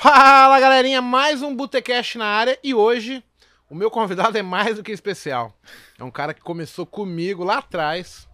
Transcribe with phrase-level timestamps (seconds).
[0.00, 3.20] Fala galerinha, mais um Botecast na área e hoje
[3.68, 5.52] o meu convidado é mais do que especial.
[5.98, 8.28] É um cara que começou comigo lá atrás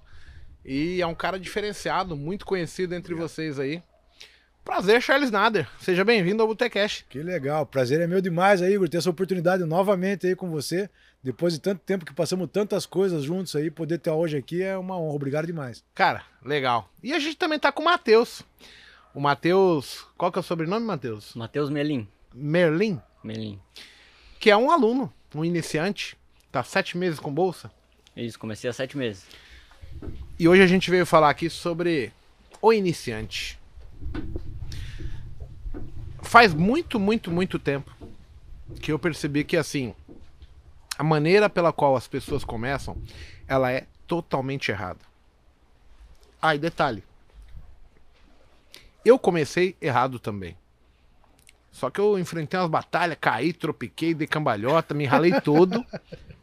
[0.62, 3.82] e é um cara diferenciado, muito conhecido entre vocês aí.
[4.62, 5.66] Prazer, Charles Nader.
[5.80, 7.06] Seja bem-vindo ao Botecast.
[7.08, 10.90] Que legal, prazer é meu demais aí, Igor, ter essa oportunidade novamente aí com você.
[11.22, 14.76] Depois de tanto tempo que passamos tantas coisas juntos aí, poder ter hoje aqui é
[14.76, 15.14] uma honra.
[15.14, 15.82] Obrigado demais.
[15.94, 16.90] Cara, legal.
[17.02, 18.42] E a gente também tá com o Matheus.
[19.14, 20.06] O Matheus.
[20.18, 21.34] Qual que é o sobrenome, Matheus?
[21.34, 22.08] Matheus Melim.
[22.34, 23.60] Merlin, Melim.
[24.40, 26.16] que é um aluno, um iniciante.
[26.50, 27.70] Tá sete meses com bolsa.
[28.16, 29.24] Isso, comecei há sete meses.
[30.38, 32.12] E hoje a gente veio falar aqui sobre
[32.60, 33.58] o iniciante.
[36.22, 37.94] Faz muito, muito, muito tempo
[38.80, 39.94] que eu percebi que assim,
[40.98, 42.96] a maneira pela qual as pessoas começam,
[43.46, 45.00] ela é totalmente errada.
[46.42, 47.04] Ah, e detalhe.
[49.04, 50.56] Eu comecei errado também.
[51.70, 55.84] Só que eu enfrentei umas batalhas, caí, tropiquei, dei cambalhota, me ralei todo.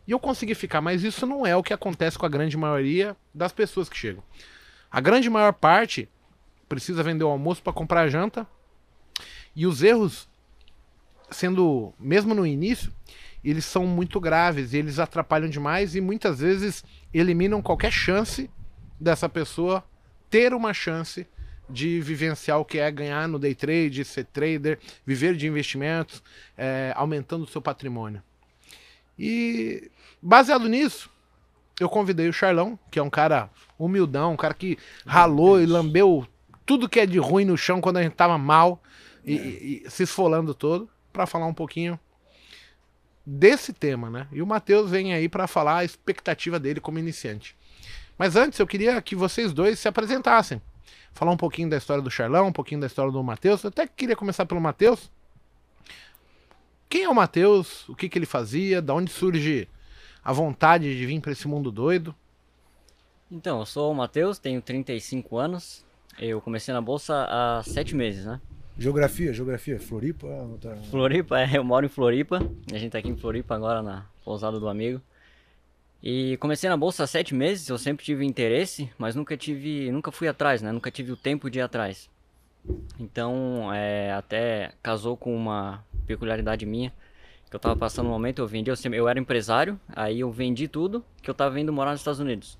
[0.05, 3.15] e eu consegui ficar, mas isso não é o que acontece com a grande maioria
[3.33, 4.21] das pessoas que chegam.
[4.91, 6.09] A grande maior parte
[6.67, 8.45] precisa vender o almoço para comprar a janta.
[9.55, 10.29] E os erros,
[11.29, 12.93] sendo mesmo no início,
[13.43, 18.49] eles são muito graves, e eles atrapalham demais e muitas vezes eliminam qualquer chance
[18.99, 19.83] dessa pessoa
[20.29, 21.27] ter uma chance
[21.69, 26.21] de vivenciar o que é ganhar no day trade, ser trader, viver de investimentos,
[26.57, 28.21] é, aumentando o seu patrimônio.
[29.17, 29.89] E
[30.21, 31.09] baseado nisso,
[31.79, 36.27] eu convidei o Charlão, que é um cara humildão, um cara que ralou e lambeu
[36.65, 38.81] tudo que é de ruim no chão quando a gente tava mal
[39.25, 41.99] e, e- e se esfolando todo, para falar um pouquinho
[43.25, 44.27] desse tema, né?
[44.31, 47.55] E o Matheus vem aí para falar a expectativa dele como iniciante.
[48.17, 50.61] Mas antes eu queria que vocês dois se apresentassem.
[51.13, 53.63] Falar um pouquinho da história do Charlão, um pouquinho da história do Matheus.
[53.63, 55.11] Eu até queria começar pelo Matheus.
[56.89, 57.87] Quem é o Matheus?
[57.89, 58.81] O que, que ele fazia?
[58.81, 59.67] Da onde surge
[60.23, 62.13] a vontade de vir para esse mundo doido?
[63.31, 65.85] Então, eu sou o Matheus, tenho 35 anos.
[66.19, 68.41] Eu comecei na bolsa há sete meses, né?
[68.77, 70.27] Geografia, geografia, Floripa.
[70.59, 72.39] tá- Floripa, é, eu moro em Floripa.
[72.73, 75.01] A gente tá aqui em Floripa agora na pousada do amigo.
[76.03, 80.11] E comecei na bolsa há sete meses, eu sempre tive interesse, mas nunca tive, nunca
[80.11, 80.71] fui atrás, né?
[80.71, 82.09] Nunca tive o tempo de ir atrás.
[82.99, 86.91] Então, é, até casou com uma peculiaridade minha,
[87.49, 90.67] que eu tava passando um momento, eu vendi, eu, eu era empresário, aí eu vendi
[90.67, 92.57] tudo, que eu tava indo morar nos Estados Unidos.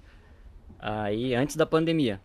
[0.80, 2.22] Aí, antes da pandemia.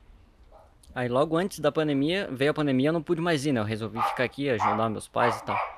[0.94, 3.60] Aí, logo antes da pandemia, veio a pandemia, eu não pude mais ir, né?
[3.60, 5.76] Eu resolvi ficar aqui, ajudar meus pais e tal.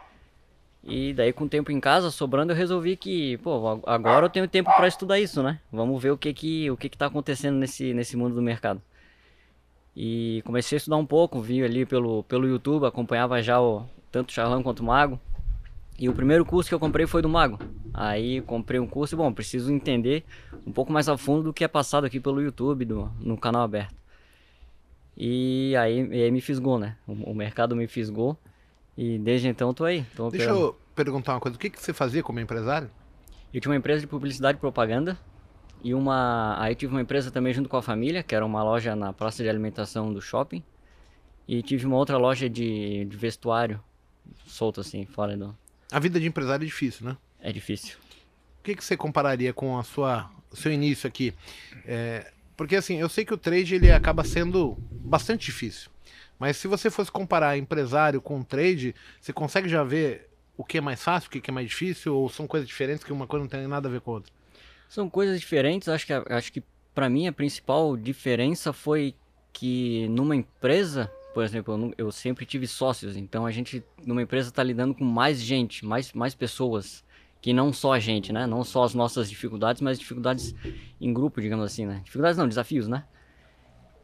[0.89, 4.49] E daí, com o tempo em casa, sobrando, eu resolvi que, pô, agora eu tenho
[4.49, 5.61] tempo pra estudar isso, né?
[5.71, 8.81] Vamos ver o que que, o que que tá acontecendo nesse, nesse mundo do mercado.
[9.95, 14.31] E comecei a estudar um pouco, vi ali pelo, pelo YouTube, acompanhava já o, tanto
[14.31, 15.21] o Charlão quanto o Mago.
[15.99, 17.59] E o primeiro curso que eu comprei foi do Mago.
[17.93, 20.25] Aí comprei um curso e, bom, preciso entender
[20.67, 23.61] um pouco mais a fundo do que é passado aqui pelo YouTube, do, no canal
[23.61, 23.95] aberto.
[25.15, 26.97] E aí, e aí me fisgou, né?
[27.07, 28.39] O, o mercado me fisgou.
[28.99, 30.05] E desde então tô aí.
[30.17, 30.67] Tô Deixa operando.
[30.67, 31.57] eu perguntar uma coisa.
[31.57, 32.91] O que, que você fazia como empresário?
[33.55, 35.17] Eu tinha uma empresa de publicidade e propaganda.
[35.85, 36.61] E uma.
[36.61, 39.41] Aí tive uma empresa também junto com a família, que era uma loja na praça
[39.41, 40.65] de alimentação do shopping.
[41.47, 43.81] E tive uma outra loja de, de vestuário,
[44.49, 45.57] solto assim, fora do.
[45.93, 47.17] A vida de empresário é difícil, né?
[47.41, 47.97] É difícil.
[48.59, 51.33] O que, que você compararia com a sua, o seu início aqui?
[51.87, 55.89] É, porque assim, eu sei que o trade ele acaba sendo bastante difícil.
[56.39, 60.81] Mas se você fosse comparar empresário com trade, você consegue já ver o que é
[60.81, 63.49] mais fácil, o que é mais difícil, ou são coisas diferentes que uma coisa não
[63.49, 64.33] tem nada a ver com a outra?
[64.89, 65.89] São coisas diferentes.
[65.89, 66.63] Acho que, acho que
[66.95, 69.15] para mim a principal diferença foi
[69.53, 73.17] que numa empresa, por exemplo, eu, eu sempre tive sócios.
[73.17, 77.05] Então a gente numa empresa está lidando com mais gente, mais, mais pessoas.
[77.41, 78.49] Que não só a gente, né?
[78.49, 80.53] Não só as nossas dificuldades, mas dificuldades
[81.01, 82.01] em grupo, digamos assim, né?
[82.05, 83.05] Dificuldades não, desafios, né?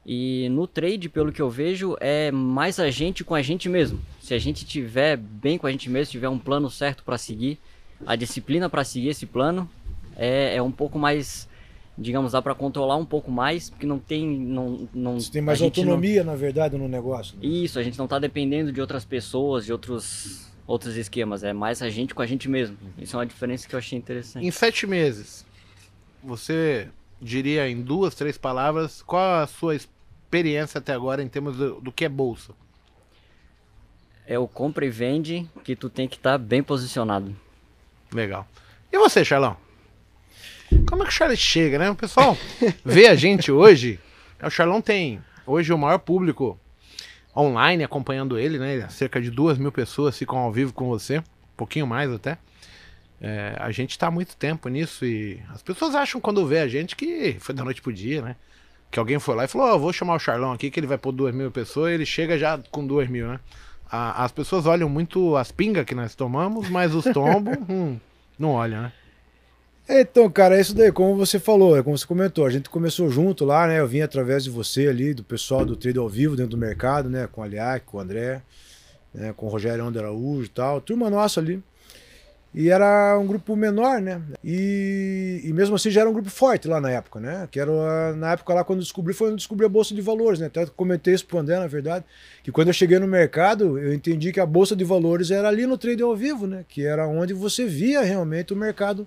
[0.06, 3.98] E no trade, pelo que eu vejo, é mais a gente com a gente mesmo.
[4.20, 7.58] Se a gente tiver bem com a gente mesmo, tiver um plano certo para seguir,
[8.06, 9.68] a disciplina para seguir esse plano
[10.16, 11.48] é, é um pouco mais,
[11.96, 15.58] digamos, dá para controlar um pouco mais, porque não tem, não, não Você tem mais
[15.58, 17.36] gente não- autonomia, na verdade, no negócio.
[17.38, 17.46] né?
[17.46, 21.82] Isso, a gente não tá dependendo de outras pessoas, de outros outros esquemas, é mais
[21.82, 22.76] a gente com a gente mesmo.
[22.98, 24.46] Isso é uma diferença que eu achei interessante.
[24.46, 25.44] Em sete meses,
[26.22, 26.88] você
[27.20, 29.93] diria em duas, três palavras, qual a sua experiência
[30.74, 32.52] até agora em termos do, do que é bolsa?
[34.26, 37.36] É o compra e vende que tu tem que estar bem posicionado.
[38.12, 38.46] Legal.
[38.92, 39.56] E você, Charlão?
[40.88, 41.90] Como é que o Charles chega, né?
[41.90, 42.36] O pessoal
[42.84, 44.00] vê a gente hoje.
[44.42, 46.58] O Charlão tem hoje o maior público
[47.36, 48.88] online acompanhando ele, né?
[48.88, 52.38] Cerca de duas mil pessoas ficam ao vivo com você, um pouquinho mais até.
[53.20, 56.68] É, a gente tá há muito tempo nisso e as pessoas acham quando vê a
[56.68, 58.36] gente que foi da noite pro dia, né?
[58.94, 60.86] Que alguém foi lá e falou: Ó, oh, vou chamar o Charlão aqui que ele
[60.86, 63.40] vai pôr duas mil pessoas e ele chega já com duas mil, né?
[63.90, 67.98] A, as pessoas olham muito as pingas que nós tomamos, mas os tombos hum,
[68.38, 68.92] não olham, né?
[69.88, 73.10] Então, cara, é isso daí, como você falou, é como você comentou, a gente começou
[73.10, 73.80] junto lá, né?
[73.80, 77.10] Eu vim através de você ali, do pessoal do trade ao vivo dentro do mercado,
[77.10, 77.26] né?
[77.26, 78.42] Com o Aliac, com o André,
[79.12, 79.34] né?
[79.36, 81.60] com o Rogério André Araújo e tal, turma nossa ali.
[82.54, 84.22] E era um grupo menor, né?
[84.44, 87.48] E, e, mesmo assim já era um grupo forte lá na época, né?
[87.50, 90.46] Que era na época lá quando descobri, foi quando descobri a Bolsa de Valores, né?
[90.46, 92.04] Até comentei isso pro André, na verdade,
[92.44, 95.66] que quando eu cheguei no mercado, eu entendi que a Bolsa de Valores era ali
[95.66, 96.64] no trade ao vivo, né?
[96.68, 99.04] Que era onde você via realmente o mercado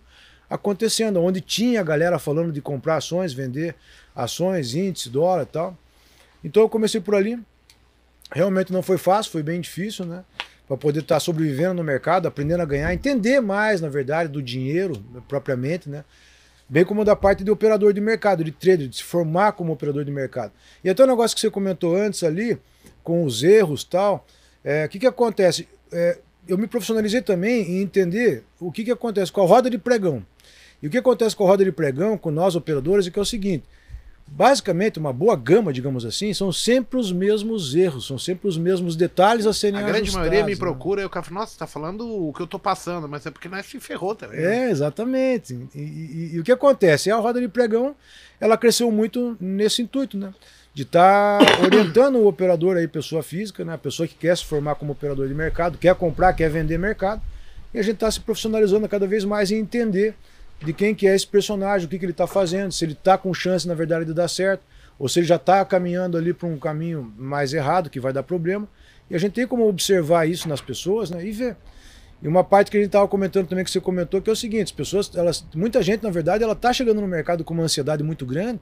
[0.49, 3.75] acontecendo, onde tinha a galera falando de comprar ações, vender
[4.13, 5.77] ações, índice, dólar e tal.
[6.43, 7.39] Então eu comecei por ali.
[8.29, 10.25] Realmente não foi fácil, foi bem difícil, né?
[10.67, 14.41] Para poder estar tá sobrevivendo no mercado, aprendendo a ganhar, entender mais, na verdade, do
[14.41, 16.03] dinheiro propriamente, né?
[16.69, 20.03] Bem como da parte de operador de mercado, de trader, de se formar como operador
[20.03, 20.51] de mercado.
[20.83, 22.57] E até o negócio que você comentou antes ali,
[23.01, 24.27] com os erros tal,
[24.63, 25.65] é, o é, que, que acontece?
[25.89, 29.77] É, eu me profissionalizei também em entender o que, que acontece com a roda de
[29.77, 30.25] pregão.
[30.81, 33.21] E o que acontece com a roda de pregão, com nós operadores, é que é
[33.21, 33.63] o seguinte:
[34.27, 38.95] basicamente, uma boa gama, digamos assim, são sempre os mesmos erros, são sempre os mesmos
[38.95, 40.57] detalhes a serem A grande maioria me né?
[40.57, 43.31] procura e eu falo, nossa, você está falando o que eu estou passando, mas é
[43.31, 44.39] porque nós se ferrou também.
[44.39, 44.67] Né?
[44.67, 45.53] É, exatamente.
[45.73, 47.09] E, e, e, o que acontece?
[47.09, 47.95] A roda de pregão,
[48.39, 50.33] ela cresceu muito nesse intuito, né?
[50.73, 53.73] De estar tá orientando o operador aí, pessoa física, né?
[53.73, 57.21] A pessoa que quer se formar como operador de mercado, quer comprar, quer vender mercado.
[57.73, 60.15] E a gente está se profissionalizando cada vez mais em entender
[60.59, 63.17] de quem que é esse personagem, o que, que ele está fazendo, se ele está
[63.17, 64.63] com chance, na verdade, de dar certo,
[64.97, 68.23] ou se ele já está caminhando ali para um caminho mais errado, que vai dar
[68.23, 68.67] problema.
[69.09, 71.55] E a gente tem como observar isso nas pessoas né, e ver.
[72.21, 74.35] E uma parte que a gente estava comentando também, que você comentou, que é o
[74.35, 77.63] seguinte, as pessoas, elas, muita gente, na verdade, ela está chegando no mercado com uma
[77.63, 78.59] ansiedade muito grande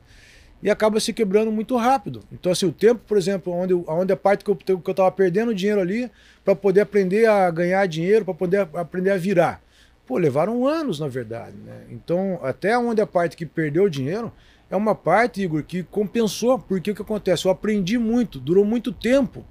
[0.61, 2.21] e acaba se quebrando muito rápido.
[2.31, 5.79] Então, assim, o tempo, por exemplo, onde, onde a parte que eu estava perdendo dinheiro
[5.79, 6.11] ali
[6.43, 9.61] para poder aprender a ganhar dinheiro, para poder aprender a virar.
[10.05, 11.55] Pô, levaram anos, na verdade.
[11.57, 11.85] Né?
[11.89, 14.31] Então, até onde a parte que perdeu dinheiro
[14.69, 16.59] é uma parte, Igor, que compensou.
[16.59, 17.45] Porque o que acontece?
[17.45, 19.45] Eu aprendi muito, durou muito tempo,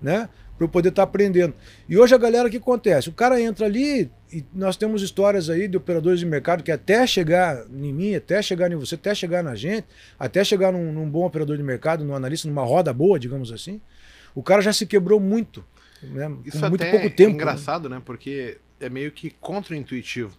[0.00, 0.28] né?
[0.56, 1.54] Para eu poder estar tá aprendendo.
[1.88, 3.08] E hoje a galera, o que acontece?
[3.08, 7.06] O cara entra ali e nós temos histórias aí de operadores de mercado que até
[7.06, 9.86] chegar em mim, até chegar em você, até chegar na gente,
[10.18, 13.80] até chegar num, num bom operador de mercado, num analista, numa roda boa, digamos assim,
[14.34, 15.64] o cara já se quebrou muito.
[16.02, 16.36] Né?
[16.44, 17.22] Isso muito pouco tempo.
[17.22, 17.32] É né?
[17.32, 18.02] engraçado, né?
[18.04, 20.36] Porque é meio que contra-intuitivo.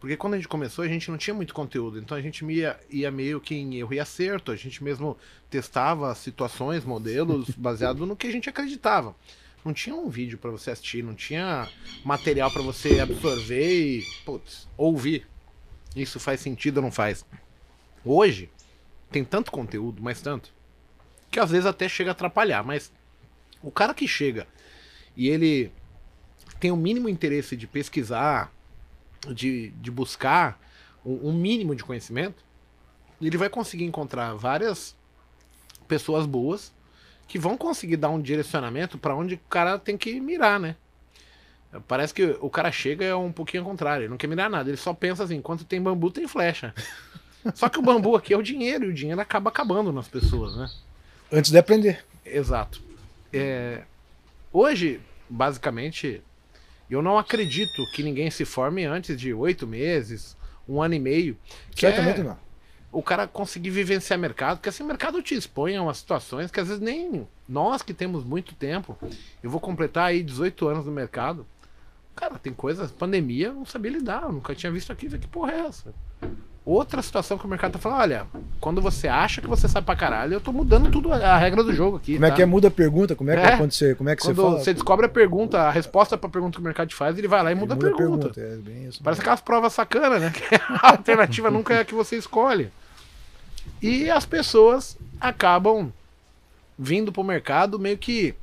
[0.00, 2.80] Porque quando a gente começou, a gente não tinha muito conteúdo, então a gente ia,
[2.88, 5.14] ia meio que em erro e acerto, a gente mesmo
[5.50, 9.14] testava situações, modelos, baseado no que a gente acreditava.
[9.62, 11.68] Não tinha um vídeo para você assistir, não tinha
[12.02, 15.26] material para você absorver e putz, ouvir.
[15.94, 17.26] Isso faz sentido ou não faz?
[18.02, 18.48] Hoje,
[19.10, 20.50] tem tanto conteúdo, mas tanto,
[21.30, 22.90] que às vezes até chega a atrapalhar, mas
[23.62, 24.46] o cara que chega
[25.16, 25.72] e ele
[26.58, 28.52] tem o mínimo interesse de pesquisar,
[29.28, 30.60] de, de buscar
[31.04, 32.44] um, um mínimo de conhecimento,
[33.20, 34.96] ele vai conseguir encontrar várias
[35.86, 36.72] pessoas boas
[37.26, 40.76] que vão conseguir dar um direcionamento para onde o cara tem que mirar, né?
[41.86, 44.68] Parece que o cara chega é um pouquinho ao contrário, ele não quer mirar nada,
[44.68, 46.74] ele só pensa assim, enquanto tem bambu tem flecha.
[47.54, 50.56] Só que o bambu aqui é o dinheiro, e o dinheiro acaba acabando nas pessoas,
[50.56, 50.68] né?
[51.32, 52.04] Antes de aprender.
[52.26, 52.82] Exato.
[53.32, 53.84] É...
[54.52, 56.22] Hoje, basicamente,
[56.90, 60.36] eu não acredito que ninguém se forme antes de oito meses,
[60.68, 61.38] um ano e meio.
[61.70, 62.38] Que Certamente é não.
[62.92, 66.58] O cara conseguir vivenciar mercado, porque assim o mercado te expõe a umas situações que
[66.58, 68.98] às vezes nem nós que temos muito tempo.
[69.40, 71.46] Eu vou completar aí 18 anos no mercado.
[72.16, 75.52] Cara, tem coisas, pandemia, eu não sabia lidar, eu nunca tinha visto aqui, que porra
[75.52, 75.94] é essa?
[76.64, 78.26] Outra situação que o mercado tá falando, olha,
[78.60, 81.72] quando você acha que você sabe pra caralho, eu tô mudando tudo a, regra do
[81.74, 82.14] jogo aqui.
[82.14, 82.32] Como tá?
[82.32, 83.16] é que é muda a pergunta?
[83.16, 84.58] Como é que é, quando você, como é que quando você fala?
[84.58, 87.42] Você descobre a pergunta, a resposta pra pergunta que o mercado te faz, ele vai
[87.42, 88.26] lá e muda, muda, a pergunta.
[88.26, 88.70] A pergunta.
[88.70, 90.32] É isso, Parece aquelas provas sacana, né?
[90.82, 92.70] a alternativa nunca é a que você escolhe.
[93.80, 95.90] E as pessoas acabam
[96.78, 98.34] vindo pro mercado meio que,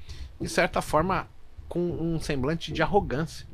[0.41, 1.27] de certa forma,
[1.69, 3.45] com um semblante de arrogância.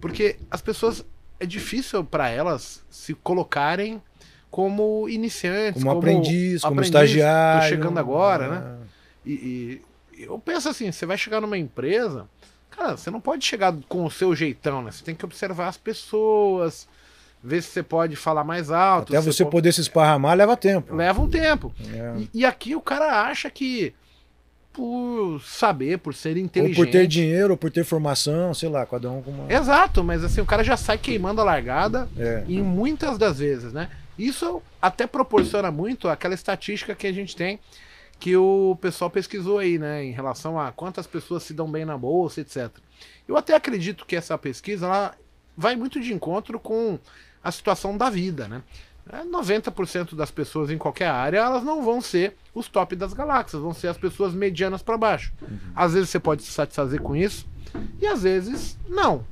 [0.00, 1.04] Porque as pessoas
[1.44, 4.02] é difícil para elas se colocarem
[4.50, 7.62] como iniciantes, como, como aprendiz, como aprendiz, estagiário.
[7.62, 8.56] Tô chegando agora, né?
[8.56, 8.60] ah.
[8.60, 8.78] né?
[9.26, 12.28] E, e, eu penso assim, você vai chegar numa empresa,
[12.70, 14.90] cara, você não pode chegar com o seu jeitão, né?
[14.90, 16.86] Você tem que observar as pessoas,
[17.42, 19.14] ver se você pode falar mais alto.
[19.14, 20.94] Até você, poder se esparramar leva tempo.
[20.94, 21.74] Leva um tempo.
[21.92, 22.20] É.
[22.20, 23.92] E, e, aqui o cara acha que
[24.74, 26.78] por saber, por ser inteligente.
[26.78, 29.50] Ou por ter dinheiro, ou por ter formação, sei lá, cada um com uma.
[29.52, 32.44] Exato, mas assim, o cara já sai queimando a largada É.
[32.48, 33.88] em muitas das vezes, né?
[34.18, 37.58] Isso até proporciona muito aquela estatística que a gente tem
[38.18, 41.98] que o pessoal pesquisou aí, né, em relação a quantas pessoas se dão bem na
[41.98, 42.70] bolsa, etc.
[43.28, 45.14] Eu até acredito que essa pesquisa ela
[45.56, 46.98] vai muito de encontro com
[47.42, 48.62] a situação da vida, né?
[49.12, 53.60] É, 90% das pessoas em qualquer área, elas não vão ser os top das galáxias,
[53.60, 55.32] vão ser as pessoas medianas para baixo.
[55.76, 57.46] Às vezes você pode se satisfazer com isso
[58.00, 59.24] e às vezes não.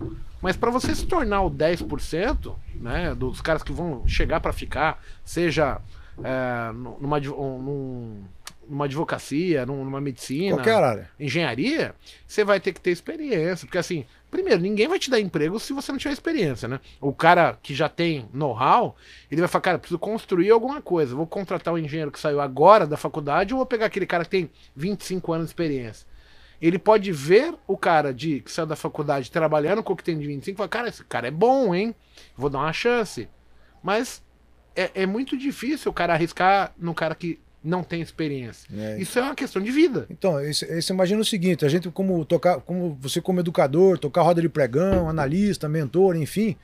[0.43, 5.01] Mas para você se tornar o 10%, né, dos caras que vão chegar para ficar,
[5.25, 5.81] seja
[6.23, 8.25] é, nu- numa, num-
[8.69, 11.11] numa advocacia, num- numa medicina, Qualquer área.
[11.19, 11.95] engenharia,
[12.27, 13.67] você vai ter que ter experiência.
[13.67, 16.81] Porque assim, primeiro, ninguém vai te dar emprego se você não tiver experiência, né?
[17.01, 18.97] O cara que já tem know-how,
[19.31, 21.15] ele vai falar, cara, preciso construir alguma coisa.
[21.15, 24.31] Vou contratar um engenheiro que saiu agora da faculdade ou vou pegar aquele cara que
[24.31, 26.07] tem 25 anos de experiência.
[26.61, 30.17] Ele pode ver o cara de que saiu da faculdade trabalhando com o que tem
[30.19, 31.93] de 25 e falar, cara, esse cara é bom, hein?
[32.37, 33.29] Vou dar uma chance.
[33.83, 34.23] Mas
[34.77, 38.69] é, é muito difícil o cara arriscar no cara que não tem experiência.
[38.77, 39.01] É.
[39.01, 40.07] Isso é uma questão de vida.
[40.11, 44.23] Então, esse, esse imagina o seguinte, a gente como tocar, como você como educador, tocar
[44.23, 46.57] roda de pregão, analista, mentor, enfim,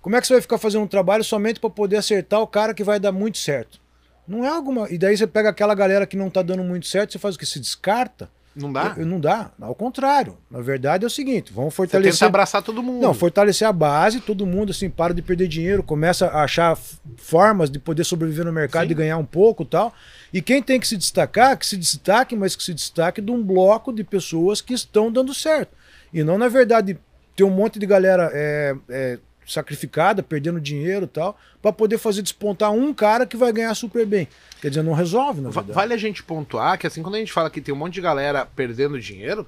[0.00, 2.72] como é que você vai ficar fazendo um trabalho somente para poder acertar o cara
[2.72, 3.80] que vai dar muito certo?
[4.26, 4.88] Não é alguma.
[4.90, 7.38] E daí você pega aquela galera que não tá dando muito certo, você faz o
[7.38, 7.46] que?
[7.46, 8.30] Se descarta?
[8.58, 8.94] Não dá?
[8.96, 9.50] Eu- Não dá.
[9.60, 10.36] Ao contrário.
[10.50, 12.12] Na verdade é o seguinte, vamos Você fortalecer.
[12.12, 13.00] tenta abraçar todo mundo.
[13.02, 16.76] Não, fortalecer a base, todo mundo assim, para de perder dinheiro, começa a achar
[17.16, 19.92] formas de poder sobreviver no mercado e ganhar um pouco e tal.
[20.32, 23.42] E quem tem que se destacar, que se destaque, mas que se destaque de um
[23.42, 25.70] bloco de pessoas que estão dando certo.
[26.12, 26.98] E não, na verdade,
[27.36, 32.22] ter um monte de galera é, é, sacrificada, perdendo dinheiro e tal, para poder fazer
[32.22, 34.28] despontar um cara que vai ganhar super bem.
[34.60, 35.72] Quer dizer, não resolve, na verdade.
[35.72, 38.00] Vale a gente pontuar que assim, quando a gente fala que tem um monte de
[38.00, 39.46] galera perdendo dinheiro,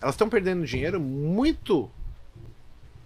[0.00, 1.90] elas estão perdendo dinheiro muito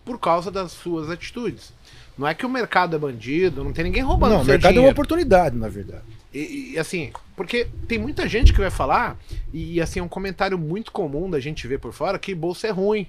[0.04, 1.72] por causa das suas atitudes.
[2.16, 4.68] Não é que o mercado é bandido, não tem ninguém roubando Não, o mercado é
[4.68, 4.92] uma dinheiro.
[4.92, 6.04] oportunidade, na verdade.
[6.32, 9.16] E, e, assim, porque tem muita gente que vai falar,
[9.52, 12.70] e assim, é um comentário muito comum da gente ver por fora, que bolsa é
[12.70, 13.06] ruim.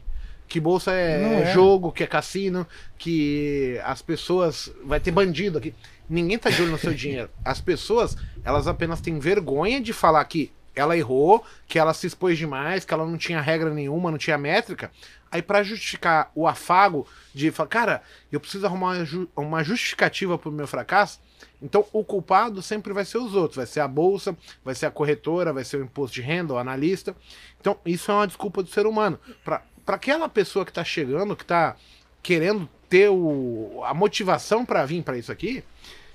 [0.47, 1.53] Que bolsa é, Não é.
[1.53, 2.65] jogo, que é cassino,
[2.97, 4.71] que as pessoas.
[4.83, 5.73] Vai ter bandido aqui.
[6.09, 7.29] Ninguém tá de olho no seu dinheiro.
[7.43, 12.37] As pessoas, elas apenas têm vergonha de falar que ela errou, que ela se expôs
[12.37, 14.91] demais, que ela não tinha regra nenhuma, não tinha métrica.
[15.31, 18.95] Aí, pra justificar o afago de falar, cara, eu preciso arrumar
[19.35, 21.19] uma justificativa pro meu fracasso,
[21.61, 24.91] então o culpado sempre vai ser os outros, vai ser a bolsa, vai ser a
[24.91, 27.15] corretora, vai ser o imposto de renda, o analista.
[27.59, 29.19] Então isso é uma desculpa do ser humano.
[29.43, 31.75] Para aquela pessoa que está chegando, que está
[32.23, 35.63] querendo ter o, a motivação para vir para isso aqui,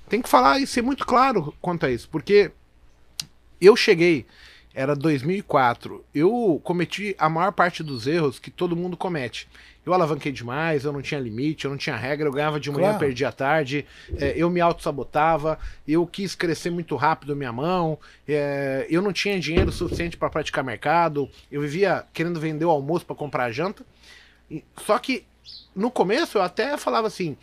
[0.09, 2.51] tem que falar e ser muito claro quanto a isso, porque
[3.61, 4.25] eu cheguei,
[4.73, 9.47] era 2004, eu cometi a maior parte dos erros que todo mundo comete.
[9.85, 12.89] Eu alavanquei demais, eu não tinha limite, eu não tinha regra, eu ganhava de manhã,
[12.89, 12.99] Claro.
[12.99, 13.85] perdia à tarde,
[14.15, 17.97] é, eu me auto-sabotava, eu quis crescer muito rápido minha mão,
[18.27, 23.05] é, eu não tinha dinheiro suficiente para praticar mercado, eu vivia querendo vender o almoço
[23.05, 23.83] para comprar a janta.
[24.49, 25.25] E- Só que
[25.75, 27.35] no começo eu até falava assim: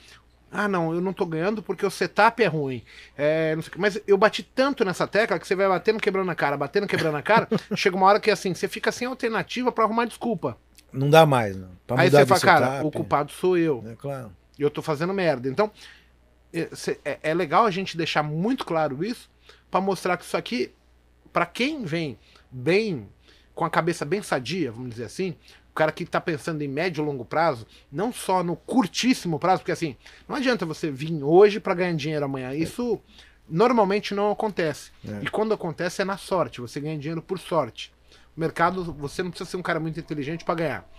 [0.51, 2.83] ah, não, eu não tô ganhando porque o setup é ruim.
[3.17, 6.87] É, mas eu bati tanto nessa tecla que você vai batendo, quebrando a cara, batendo,
[6.87, 7.49] quebrando a cara.
[7.77, 10.57] chega uma hora que assim, você fica sem alternativa para arrumar desculpa.
[10.93, 11.71] Não dá mais, não.
[11.87, 13.85] Pra Aí você fala, cara, setup, o culpado sou eu.
[13.87, 14.33] É claro.
[14.59, 15.49] Eu tô fazendo merda.
[15.49, 15.71] Então,
[16.53, 16.69] é,
[17.05, 19.31] é, é legal a gente deixar muito claro isso
[19.71, 20.73] para mostrar que isso aqui,
[21.33, 22.19] para quem vem
[22.51, 23.07] bem,
[23.55, 25.37] com a cabeça bem sadia, vamos dizer assim,
[25.79, 29.71] cara que tá pensando em médio e longo prazo, não só no curtíssimo prazo, porque
[29.71, 32.53] assim, não adianta você vir hoje para ganhar dinheiro amanhã.
[32.53, 33.01] Isso
[33.49, 34.91] normalmente não acontece.
[35.07, 35.21] É.
[35.23, 37.93] E quando acontece é na sorte, você ganha dinheiro por sorte.
[38.37, 40.91] O mercado, você não precisa ser um cara muito inteligente para ganhar.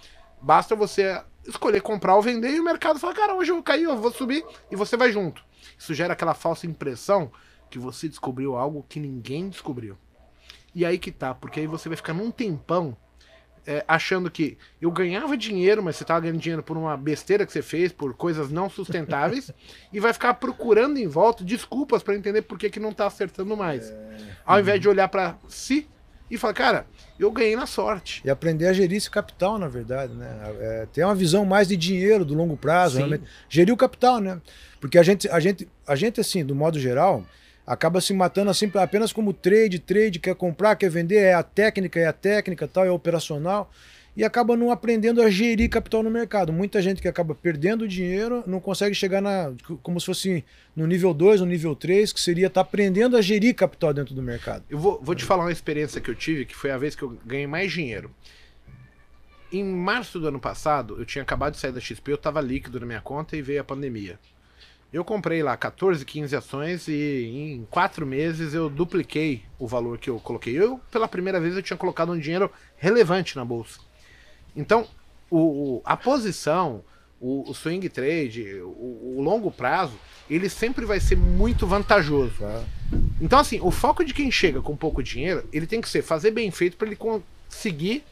[0.41, 3.83] Basta você escolher comprar ou vender e o mercado fala, cara, hoje eu vou cair,
[3.83, 5.43] eu vou subir e você vai junto.
[5.77, 7.29] Isso gera aquela falsa impressão
[7.69, 9.97] que você descobriu algo que ninguém descobriu.
[10.73, 12.95] E aí que tá, porque aí você vai ficar num tempão
[13.65, 17.51] é, achando que eu ganhava dinheiro, mas você tava ganhando dinheiro por uma besteira que
[17.51, 19.51] você fez, por coisas não sustentáveis,
[19.91, 23.55] e vai ficar procurando em volta desculpas para entender por que, que não tá acertando
[23.55, 23.93] mais.
[24.45, 25.87] Ao invés de olhar para si
[26.29, 26.85] e falar, cara,
[27.17, 28.21] eu ganhei na sorte.
[28.23, 30.55] E aprender a gerir esse capital, na verdade, né?
[30.59, 32.99] É, ter uma visão mais de dinheiro, do longo prazo.
[33.49, 34.39] Gerir o capital, né?
[34.79, 37.25] Porque a gente, a gente, a gente, assim, do modo geral,
[37.69, 41.99] acaba se matando assim apenas como trade, trade, quer comprar, quer vender, é a técnica,
[41.99, 43.71] é a técnica, tal, é operacional.
[44.17, 46.51] e acaba não aprendendo a gerir capital no mercado.
[46.51, 50.43] Muita gente que acaba perdendo dinheiro não consegue chegar na como se fosse
[50.75, 54.15] no nível 2, no nível 3, que seria estar tá aprendendo a gerir capital dentro
[54.15, 54.63] do mercado.
[54.67, 57.03] Eu vou, vou te falar uma experiência que eu tive, que foi a vez que
[57.03, 58.09] eu ganhei mais dinheiro.
[59.53, 62.79] Em março do ano passado, eu tinha acabado de sair da XP, eu estava líquido
[62.79, 64.19] na minha conta e veio a pandemia.
[64.91, 70.09] Eu comprei lá 14, 15 ações e em quatro meses eu dupliquei o valor que
[70.09, 70.59] eu coloquei.
[70.59, 73.79] Eu, pela primeira vez, eu tinha colocado um dinheiro relevante na bolsa.
[74.55, 74.87] Então,
[75.29, 76.83] o, a posição,
[77.21, 79.93] o, o swing trade, o, o, longo prazo,
[80.27, 82.43] ele sempre vai ser muito vantajoso.
[83.21, 86.31] Então, assim, o foco de quem chega com pouco dinheiro, ele tem que ser fazer
[86.31, 88.03] bem feito para ele conseguir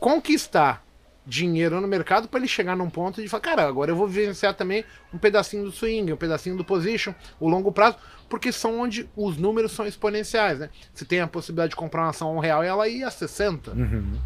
[0.00, 0.82] conquistar
[1.24, 4.54] dinheiro no mercado para ele chegar num ponto de falar, cara, agora eu vou vivenciar
[4.54, 7.96] também um pedacinho do swing, um pedacinho do position, o longo prazo,
[8.28, 10.70] porque são onde os números são exponenciais, né?
[10.92, 13.10] Você tem a possibilidade de comprar uma ação a um real e ela ir a
[13.10, 13.70] 60.
[13.70, 14.18] Uhum.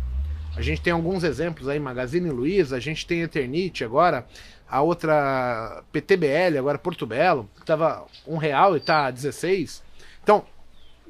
[0.57, 4.27] A gente tem alguns exemplos aí, Magazine Luiza, a gente tem Eternite agora,
[4.67, 9.83] a outra PTBL, agora Porto Belo, que estava um real e está 16.
[10.23, 10.47] Então,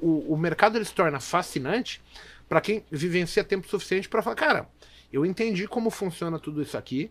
[0.00, 2.02] o, o mercado ele se torna fascinante
[2.48, 4.68] para quem vivencia tempo suficiente para falar, cara,
[5.16, 7.10] eu entendi como funciona tudo isso aqui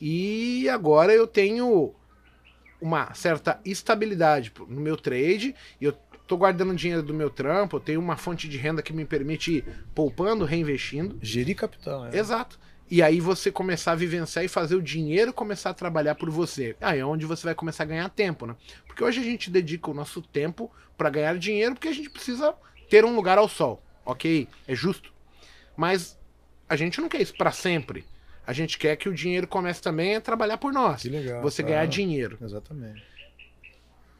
[0.00, 1.94] e agora eu tenho
[2.80, 5.92] uma certa estabilidade no meu trade e eu
[6.26, 9.58] tô guardando dinheiro do meu trampo, eu tenho uma fonte de renda que me permite
[9.58, 9.64] ir
[9.94, 11.18] poupando, reinvestindo.
[11.22, 12.18] Gerir capital, é.
[12.18, 12.58] Exato.
[12.90, 16.76] E aí você começar a vivenciar e fazer o dinheiro começar a trabalhar por você.
[16.80, 18.54] Aí é onde você vai começar a ganhar tempo, né?
[18.86, 22.54] Porque hoje a gente dedica o nosso tempo para ganhar dinheiro porque a gente precisa
[22.88, 23.82] ter um lugar ao sol.
[24.04, 24.46] Ok?
[24.68, 25.12] É justo.
[25.76, 26.16] Mas
[26.68, 28.04] a gente não quer isso para sempre.
[28.46, 31.02] A gente quer que o dinheiro comece também a trabalhar por nós.
[31.02, 31.42] Que legal.
[31.42, 32.38] Você ganhar dinheiro.
[32.40, 33.02] Exatamente.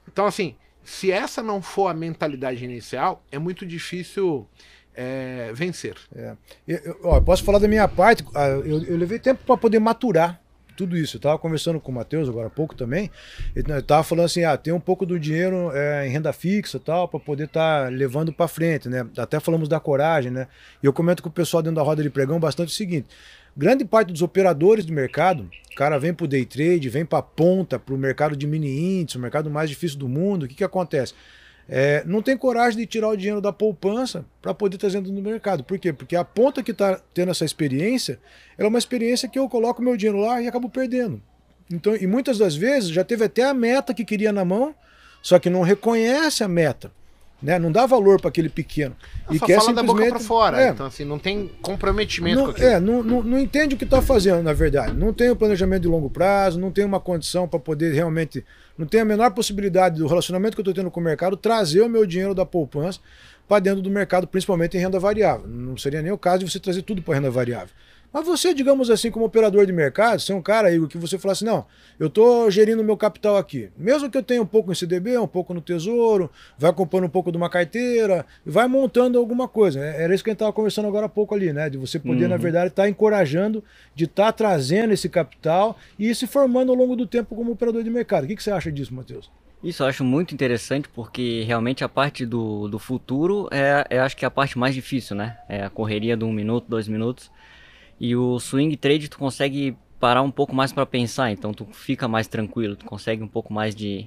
[0.08, 4.48] Então, assim, se essa não for a mentalidade inicial, é muito difícil
[4.94, 5.96] é, vencer.
[6.14, 6.36] É.
[6.66, 9.78] Eu, eu, ó, posso falar da minha parte, ah, eu, eu levei tempo para poder
[9.78, 10.40] maturar
[10.76, 11.16] tudo isso.
[11.16, 13.10] Eu estava conversando com o Matheus agora há pouco também.
[13.54, 17.08] Ele estava falando assim: ah, tem um pouco do dinheiro é, em renda fixa tal,
[17.08, 19.06] para poder estar tá levando para frente, né?
[19.16, 20.46] Até falamos da coragem, né?
[20.82, 23.08] E eu comento com o pessoal dentro da roda de pregão bastante o seguinte:
[23.56, 27.18] grande parte dos operadores do mercado, o cara vem para o day trade, vem para
[27.18, 30.48] a ponta, para o mercado de mini índice, o mercado mais difícil do mundo, o
[30.48, 31.14] que, que acontece?
[31.68, 35.22] É, não tem coragem de tirar o dinheiro da poupança para poder trazer dentro do
[35.22, 35.64] mercado.
[35.64, 35.92] Por quê?
[35.92, 38.20] Porque a ponta que está tendo essa experiência,
[38.56, 41.20] ela é uma experiência que eu coloco meu dinheiro lá e acabo perdendo.
[41.70, 44.74] Então, e muitas das vezes já teve até a meta que queria na mão,
[45.20, 46.92] só que não reconhece a meta.
[47.42, 47.58] Né?
[47.58, 48.96] Não dá valor para aquele pequeno.
[49.30, 49.98] e só quer fala simplesmente...
[49.98, 50.62] da boca para fora.
[50.62, 52.66] É, então, assim, não tem comprometimento não, com aquilo.
[52.66, 54.94] É, não, não, não entende o que está fazendo, na verdade.
[54.94, 58.44] Não tem o um planejamento de longo prazo, não tem uma condição para poder realmente.
[58.76, 61.82] Não tem a menor possibilidade do relacionamento que eu estou tendo com o mercado trazer
[61.82, 63.00] o meu dinheiro da poupança
[63.46, 65.46] para dentro do mercado, principalmente em renda variável.
[65.46, 67.74] Não seria nem o caso de você trazer tudo para renda variável.
[68.16, 71.18] Mas você, digamos assim, como operador de mercado, você é um cara, aí que você
[71.18, 71.66] fala assim, não,
[72.00, 73.68] eu estou gerindo meu capital aqui.
[73.76, 77.10] Mesmo que eu tenha um pouco em CDB, um pouco no Tesouro, vai comprando um
[77.10, 79.84] pouco de uma carteira, vai montando alguma coisa.
[79.84, 81.68] É, era isso que a gente estava conversando agora há pouco ali, né?
[81.68, 82.30] De você poder, uhum.
[82.30, 83.62] na verdade, estar tá encorajando,
[83.94, 87.52] de estar tá trazendo esse capital e ir se formando ao longo do tempo como
[87.52, 88.24] operador de mercado.
[88.24, 89.30] O que, que você acha disso, Matheus?
[89.62, 94.16] Isso eu acho muito interessante porque realmente a parte do, do futuro é, é acho
[94.16, 95.36] que é a parte mais difícil, né?
[95.50, 97.30] É a correria de um minuto, dois minutos.
[97.98, 102.06] E o swing trade tu consegue parar um pouco mais para pensar, então tu fica
[102.06, 104.06] mais tranquilo, tu consegue um pouco mais de,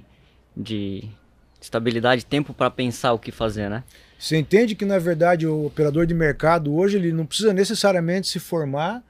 [0.56, 1.04] de
[1.60, 3.82] estabilidade, tempo para pensar o que fazer, né?
[4.18, 8.38] Você entende que na verdade o operador de mercado hoje ele não precisa necessariamente se
[8.38, 9.02] formar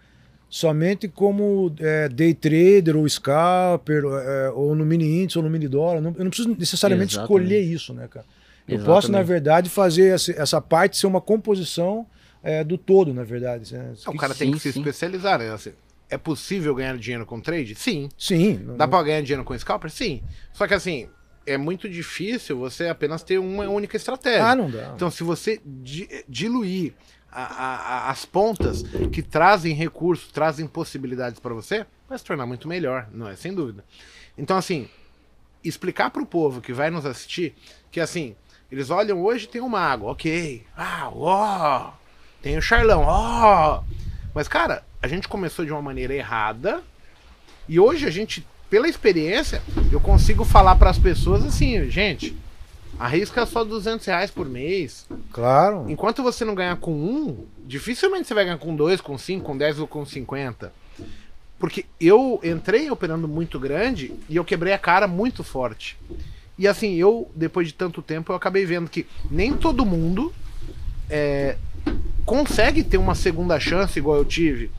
[0.49, 5.69] somente como é, day trader ou scalper é, ou no mini índice ou no mini
[5.69, 6.01] dólar.
[6.01, 7.45] Não, eu não preciso necessariamente Exatamente.
[7.45, 8.27] escolher isso, né, cara?
[8.67, 8.95] Eu Exatamente.
[8.95, 12.07] posso na verdade fazer essa, essa parte ser uma composição
[12.43, 13.75] é, do todo, na verdade.
[13.75, 13.95] Né?
[14.07, 15.51] O cara tem que se especializar, né?
[15.51, 15.73] Assim,
[16.09, 17.75] é possível ganhar dinheiro com trade?
[17.75, 18.09] Sim.
[18.19, 18.75] Sim.
[18.77, 19.91] Dá para ganhar dinheiro com scalper?
[19.91, 20.23] Sim.
[20.53, 21.09] Só que assim,
[21.47, 24.45] é muito difícil você apenas ter uma única estratégia.
[24.45, 24.93] Ah, não dá.
[24.95, 25.61] Então, se você
[26.29, 26.95] diluir
[27.31, 32.69] a, a, as pontas que trazem recursos, trazem possibilidades para você, vai se tornar muito
[32.69, 33.37] melhor, não é?
[33.37, 33.85] Sem dúvida.
[34.37, 34.89] Então, assim,
[35.63, 37.55] explicar para o povo que vai nos assistir
[37.91, 38.35] que, assim,
[38.71, 40.65] eles olham hoje tem um mago, ok.
[40.77, 41.93] Ah, ó,
[42.43, 43.81] tem o Charlão, ó.
[43.81, 43.85] Oh!
[44.35, 46.83] Mas, cara, a gente começou de uma maneira errada.
[47.69, 52.37] E hoje a gente, pela experiência, eu consigo falar para as pessoas assim, gente,
[52.99, 55.07] arrisca só 200 reais por mês.
[55.33, 55.87] Claro.
[55.89, 59.57] Enquanto você não ganhar com um, dificilmente você vai ganhar com dois, com cinco, com
[59.57, 60.73] 10 ou com 50.
[61.59, 65.97] Porque eu entrei operando muito grande e eu quebrei a cara muito forte.
[66.59, 70.33] E assim, eu, depois de tanto tempo, eu acabei vendo que nem todo mundo
[71.09, 71.57] é,
[72.25, 74.71] consegue ter uma segunda chance igual eu tive.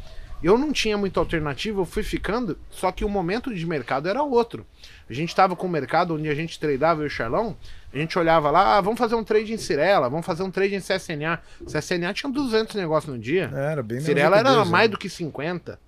[0.44, 4.24] Eu não tinha muita alternativa, eu fui ficando, só que o momento de mercado era
[4.24, 4.66] outro.
[5.08, 6.58] A gente estava com o mercado onde a gente
[7.04, 7.56] e o Charlão,
[7.94, 10.74] a gente olhava lá, ah, vamos fazer um trade em Cirela, vamos fazer um trade
[10.74, 11.40] em CSNA.
[11.66, 13.52] CSNA tinha 200 negócios no dia.
[13.54, 14.92] Era bem Cirela era liquidez, mais né?
[14.92, 15.80] do que 50.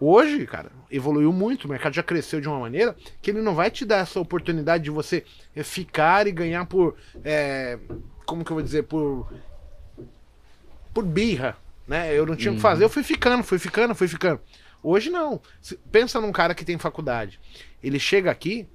[0.00, 3.70] Hoje, cara, evoluiu muito, o mercado já cresceu de uma maneira que ele não vai
[3.70, 5.24] te dar essa oportunidade de você
[5.62, 6.96] ficar e ganhar por.
[7.24, 7.78] eh,
[8.26, 8.82] como que eu vou dizer?
[8.82, 9.26] Por.
[10.96, 11.58] Por birra.
[11.86, 12.18] Né?
[12.18, 14.40] Eu não tinha o que fazer, eu fui ficando, fui ficando, fui ficando.
[14.82, 15.42] Hoje não.
[15.92, 17.38] Pensa num cara que tem faculdade.
[17.82, 18.66] Ele chega aqui,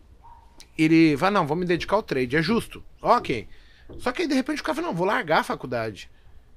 [0.77, 2.84] ele vai, não, vou me dedicar ao trade, é justo.
[3.01, 3.47] Ok.
[3.97, 6.12] Só que aí de repente o cara fala, não, vou largar a faculdade.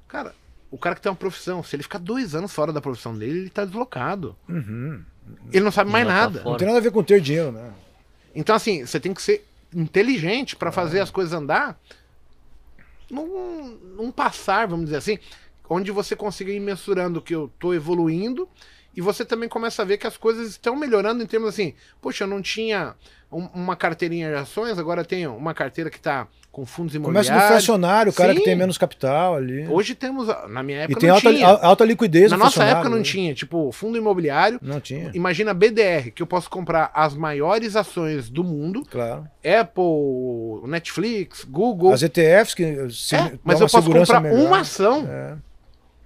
[0.06, 0.34] Cara,
[0.70, 3.38] o cara que tem uma profissão, se ele ficar dois anos fora da profissão dele,
[3.38, 4.36] ele tá deslocado.
[4.46, 5.02] Uhum.
[5.50, 6.38] Ele não sabe mais Já tá nada.
[6.40, 6.50] fora.
[6.50, 7.72] Não tem nada a ver com ter dinheiro, né?
[8.34, 11.80] Então, assim, você tem que ser inteligente para fazer as coisas andar
[13.10, 15.18] num, num passar, vamos dizer assim,
[15.68, 18.48] onde você consiga ir mensurando que eu tô evoluindo
[18.96, 22.24] e você também começa a ver que as coisas estão melhorando em termos assim, poxa,
[22.24, 22.94] eu não tinha
[23.32, 27.28] um- uma carteirinha de ações, agora tenho uma carteira que tá com fundos imobiliários.
[27.28, 28.44] Começa no fracionário, o cara que Sim.
[28.44, 29.66] tem menos capital ali.
[29.66, 31.44] Hoje temos, na minha E época tem não alta, tinha.
[31.48, 33.02] al- alta liquidez Na no nossa época não né?
[33.02, 34.60] tinha, tipo, fundo imobiliário.
[34.62, 39.26] Não tinha, Imagina BDR, que eu posso comprar as maiores ações do mundo, claro.
[39.44, 41.92] Apple, Netflix, Google.
[41.92, 44.38] As ETFs que se, É, mas eu posso comprar melhor.
[44.46, 45.08] uma ação.
[45.10, 45.34] É.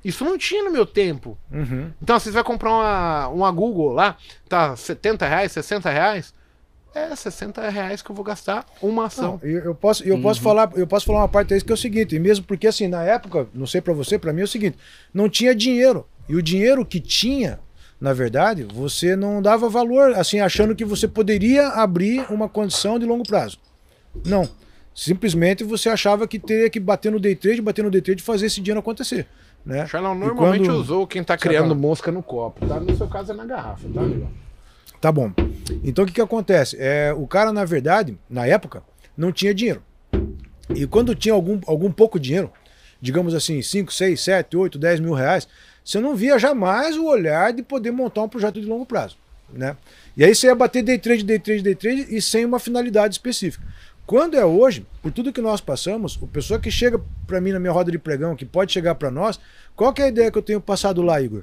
[0.08, 1.36] Isso não tinha no meu tempo.
[1.52, 1.92] Uhum.
[2.02, 4.16] Então, assim, você vai comprar uma, uma Google lá,
[4.48, 6.32] tá 70 reais, 60 reais.
[6.94, 9.38] É 60 reais que eu vou gastar uma ação.
[9.42, 11.74] Não, eu, eu posso, eu posso falar, eu posso falar uma parte aí que é
[11.74, 14.44] o seguinte, e mesmo porque assim, na época, não sei pra você, pra mim é
[14.44, 14.78] o seguinte,
[15.12, 16.06] não tinha dinheiro.
[16.26, 17.60] E o dinheiro que tinha,
[18.00, 23.04] na verdade, você não dava valor, assim, achando que você poderia abrir uma condição de
[23.04, 23.58] longo prazo.
[24.24, 24.48] Não.
[24.94, 28.24] Simplesmente você achava que teria que bater no day trade, bater no day trade e
[28.24, 29.28] fazer esse dinheiro acontecer,
[29.68, 29.87] né?
[29.92, 31.74] Normalmente quando- usou quem tá Você criando fala.
[31.81, 32.81] mosca no copo, tá?
[32.81, 34.28] No seu caso é na garrafa, tá, amigo?
[35.00, 35.31] Tá bom.
[35.85, 36.76] Então o que, que acontece?
[36.81, 38.83] É, o cara, na verdade, na época,
[39.16, 39.83] não tinha dinheiro.
[40.74, 42.50] E quando tinha algum, algum pouco dinheiro,
[43.00, 45.46] digamos assim, 5, 6, 7, 8, 10 mil reais,
[45.85, 49.16] você não via jamais o olhar de poder montar um projeto de longo prazo.
[49.50, 49.76] Né?
[50.16, 53.14] E aí você ia bater day trade, day trade, day trade e sem uma finalidade
[53.14, 53.64] específica.
[54.08, 57.60] Quando é hoje, por tudo que nós passamos, o pessoa que chega para mim na
[57.60, 59.38] minha roda de pregão, que pode chegar para nós,
[59.76, 61.42] qual que é a ideia que eu tenho passado lá, Igor?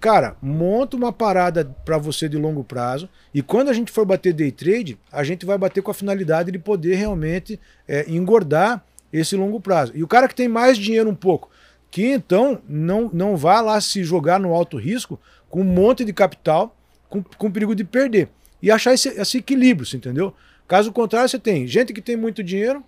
[0.00, 4.32] Cara, monta uma parada para você de longo prazo e quando a gente for bater
[4.32, 9.36] day trade, a gente vai bater com a finalidade de poder realmente é, engordar esse
[9.36, 9.92] longo prazo.
[9.94, 11.50] E o cara que tem mais dinheiro um pouco,
[11.88, 16.12] que então não, não vá lá se jogar no alto risco com um monte de
[16.12, 16.76] capital,
[17.08, 18.28] com, com perigo de perder.
[18.60, 20.34] E achar esse, esse equilíbrio, entendeu?
[20.66, 22.82] Caso contrário, você tem gente que tem muito dinheiro,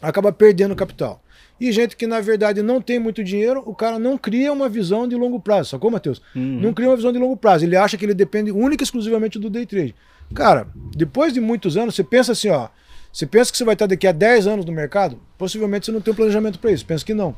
[0.00, 1.20] acaba perdendo capital.
[1.60, 5.06] E gente que, na verdade, não tem muito dinheiro, o cara não cria uma visão
[5.06, 6.20] de longo prazo, sacou, Matheus?
[6.34, 6.60] Uhum.
[6.60, 7.64] Não cria uma visão de longo prazo.
[7.64, 9.94] Ele acha que ele depende única e exclusivamente do day trade.
[10.34, 12.68] Cara, depois de muitos anos, você pensa assim, ó.
[13.12, 15.20] Você pensa que você vai estar daqui a 10 anos no mercado?
[15.38, 16.84] Possivelmente você não tem um planejamento para isso.
[16.84, 17.36] Pensa que não.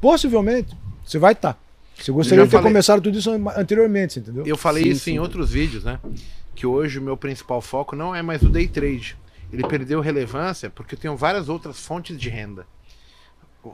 [0.00, 1.58] Possivelmente você vai estar.
[2.00, 2.70] Você gostaria de ter falei.
[2.70, 4.46] começado tudo isso anteriormente, entendeu?
[4.46, 5.12] Eu falei Sim, isso sim.
[5.14, 5.98] em outros vídeos, né?
[6.58, 9.16] Que hoje o meu principal foco não é mais o day trade.
[9.52, 12.66] Ele perdeu relevância porque eu tenho várias outras fontes de renda.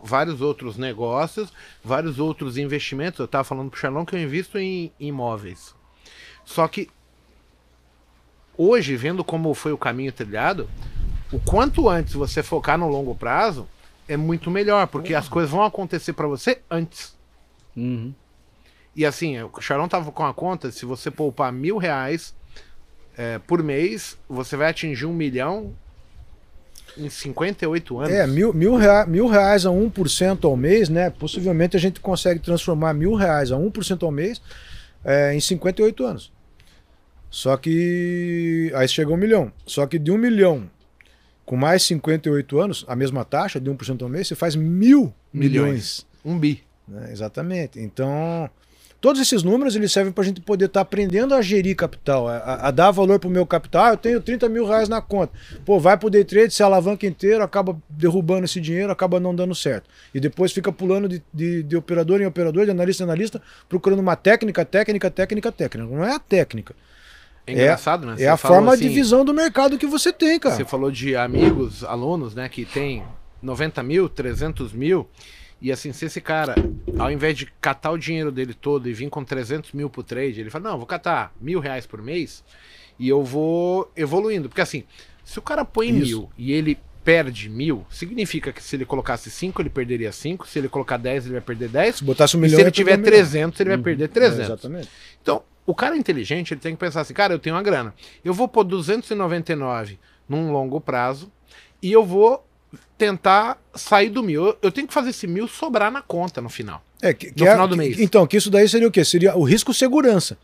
[0.03, 1.51] Vários outros negócios,
[1.83, 3.21] vários outros investimentos.
[3.21, 5.75] Eu estava falando pro Charlão que eu invisto em imóveis.
[6.45, 6.91] Só que
[8.55, 10.69] hoje, vendo como foi o caminho trilhado,
[11.33, 13.67] o quanto antes você focar no longo prazo
[14.07, 17.17] é muito melhor, porque as coisas vão acontecer para você antes.
[17.75, 18.15] Uhum.
[18.95, 22.35] E assim, o Charão tava com a conta, se você poupar mil reais
[23.17, 25.73] é, por mês, você vai atingir um milhão
[26.97, 28.13] em 58 anos.
[28.13, 31.11] É, mil, mil, rea- mil reais a 1% ao mês, né?
[31.11, 34.41] Possivelmente a gente consegue transformar mil reais a 1% ao mês
[35.05, 36.33] é, em 58 anos.
[37.31, 38.71] Só que.
[38.77, 39.51] Aí chegou um milhão.
[39.67, 40.71] Só que de um milhão
[41.45, 46.07] com mais 58 anos, a mesma taxa, de 1% ao mês, você faz mil milhões.
[46.25, 46.63] Um bi.
[46.87, 47.11] né?
[47.11, 47.81] Exatamente.
[47.81, 48.49] Então,
[49.05, 52.37] todos esses números eles servem para a gente poder estar aprendendo a gerir capital, a,
[52.39, 53.85] a- a dar valor para o meu capital.
[53.85, 55.31] Ah, eu tenho 30 mil reais na conta.
[55.63, 59.35] Pô, vai para o day trade, se alavanca inteiro, acaba derrubando esse dinheiro, acaba não
[59.35, 59.91] dando certo.
[60.15, 63.99] E depois fica pulando de, de, de operador em operador, de analista em analista, procurando
[64.01, 65.95] uma técnica, técnica, técnica, técnica.
[65.95, 66.75] Não é a técnica.
[67.47, 68.15] É engraçado, né?
[68.19, 70.57] É a falou forma assim, de visão do mercado que você tem, cara.
[70.57, 73.03] Você falou de amigos, alunos, né, que tem
[73.43, 75.07] 90 mil, 300 mil.
[75.61, 76.57] E assim, se esse cara,
[76.99, 80.41] ao invés de catar o dinheiro dele todo e vir com 300 mil pro trade,
[80.41, 82.45] ele fala: Não, vou catar mil reais por mês
[82.99, 84.49] e eu vou evoluindo.
[84.49, 84.85] Porque assim,
[85.25, 85.99] se o cara põe Isso.
[86.21, 90.47] mil e ele perde mil, significa que se ele colocasse 5, ele perderia 5.
[90.49, 91.97] Se ele colocar 10, ele vai perder 10.
[91.97, 93.25] Se botasse um E milhão, se ele tiver perder um milhão.
[93.31, 93.83] 300, ele vai Uhum.
[93.85, 94.39] perder 300.
[94.41, 94.89] É, exatamente.
[95.21, 97.95] Então, o cara inteligente, ele tem que pensar assim, cara, eu tenho uma grana.
[98.25, 101.31] Eu vou pôr 299 num longo prazo
[101.83, 102.47] e eu vou
[102.99, 104.47] tentar sair do mil.
[104.47, 106.83] Eu, eu tenho que fazer esse mil sobrar na conta no final.
[107.03, 107.99] É, que, No que é- final do que- mês.
[108.01, 109.05] Então, que isso daí seria o quê?
[109.05, 110.39] Seria o risco segurança.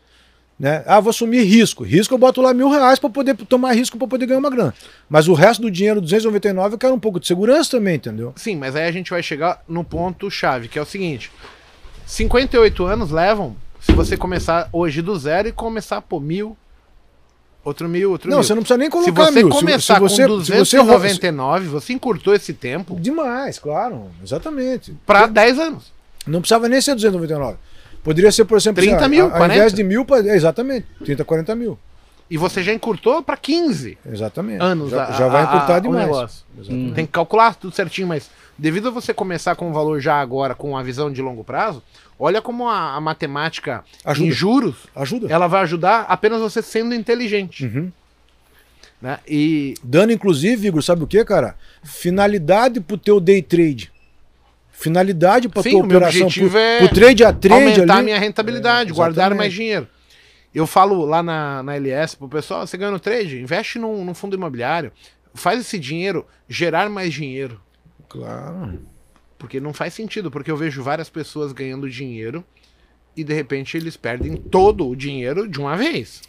[0.59, 0.83] Né?
[0.85, 1.83] Ah, vou assumir risco.
[1.83, 4.73] Risco eu boto lá mil reais para poder tomar risco para poder ganhar uma grana.
[5.09, 8.31] Mas o resto do dinheiro, 299, eu quero um pouco de segurança também, entendeu?
[8.35, 11.31] Sim, mas aí a gente vai chegar no ponto chave, que é o seguinte:
[12.05, 16.55] 58 anos levam se você começar hoje do zero e começar por mil,
[17.63, 18.43] outro mil, outro não, mil.
[18.43, 19.49] você não precisa nem Se colocar você mil.
[19.49, 24.05] começar se, se você, com se você ro- 299, você encurtou esse tempo Demais, claro.
[24.23, 24.95] Exatamente.
[25.05, 25.91] para 10 anos.
[26.25, 27.57] Não precisava nem ser 299.
[28.03, 29.55] Poderia ser, por exemplo, 30 assim, mil, ao 40?
[29.55, 31.77] invés de mil, exatamente, 30, 40 mil.
[32.29, 34.61] E você já encurtou para 15 Exatamente.
[34.61, 34.89] anos.
[34.89, 36.45] Já, a- já vai a- encurtar a- demais.
[36.57, 36.93] Exatamente.
[36.95, 40.55] Tem que calcular tudo certinho, mas devido a você começar com um valor já agora,
[40.55, 41.83] com a visão de longo prazo,
[42.21, 44.27] olha como a, a matemática Ajuda.
[44.27, 45.27] em juros, Ajuda.
[45.29, 47.65] ela vai ajudar apenas você sendo inteligente.
[47.65, 47.91] Uhum.
[49.01, 49.19] Né?
[49.27, 51.55] E Dando, inclusive, Igor, sabe o que, cara?
[51.83, 53.91] Finalidade pro teu day trade.
[54.71, 56.29] Finalidade pra Sim, tua operação.
[56.29, 58.01] pro, é pro trade a trade aumentar ali.
[58.01, 59.87] a minha rentabilidade, É, guardar mais dinheiro.
[60.53, 64.13] Eu falo lá na, na LS pro pessoal, você ganha no trade, investe num, num
[64.13, 64.91] fundo imobiliário,
[65.33, 67.59] faz esse dinheiro gerar mais dinheiro.
[68.09, 68.79] Claro.
[69.41, 72.45] Porque não faz sentido, porque eu vejo várias pessoas ganhando dinheiro
[73.17, 76.21] e de repente eles perdem todo o dinheiro de uma vez.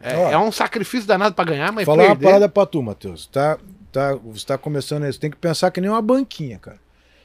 [0.00, 0.30] É, Ó.
[0.30, 2.24] é um sacrifício danado pra ganhar, mas Falar uma perder...
[2.24, 3.26] parada pra tu, Matheus.
[3.26, 3.58] Tá,
[3.92, 5.20] tá, você tá começando isso.
[5.20, 6.78] Tem que pensar que nem uma banquinha, cara.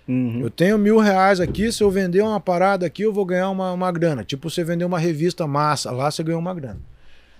[0.05, 0.41] Uhum.
[0.41, 3.71] Eu tenho mil reais aqui, se eu vender uma parada aqui, eu vou ganhar uma,
[3.71, 4.21] uma grana.
[4.25, 6.81] Tipo, você vender uma revista massa, lá você ganha uma grana.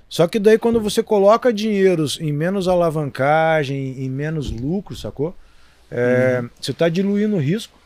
[0.08, 5.36] Só que daí quando você coloca dinheiros em menos alavancagem, em menos lucro, sacou?
[5.92, 7.78] É, Você tá diluindo o risco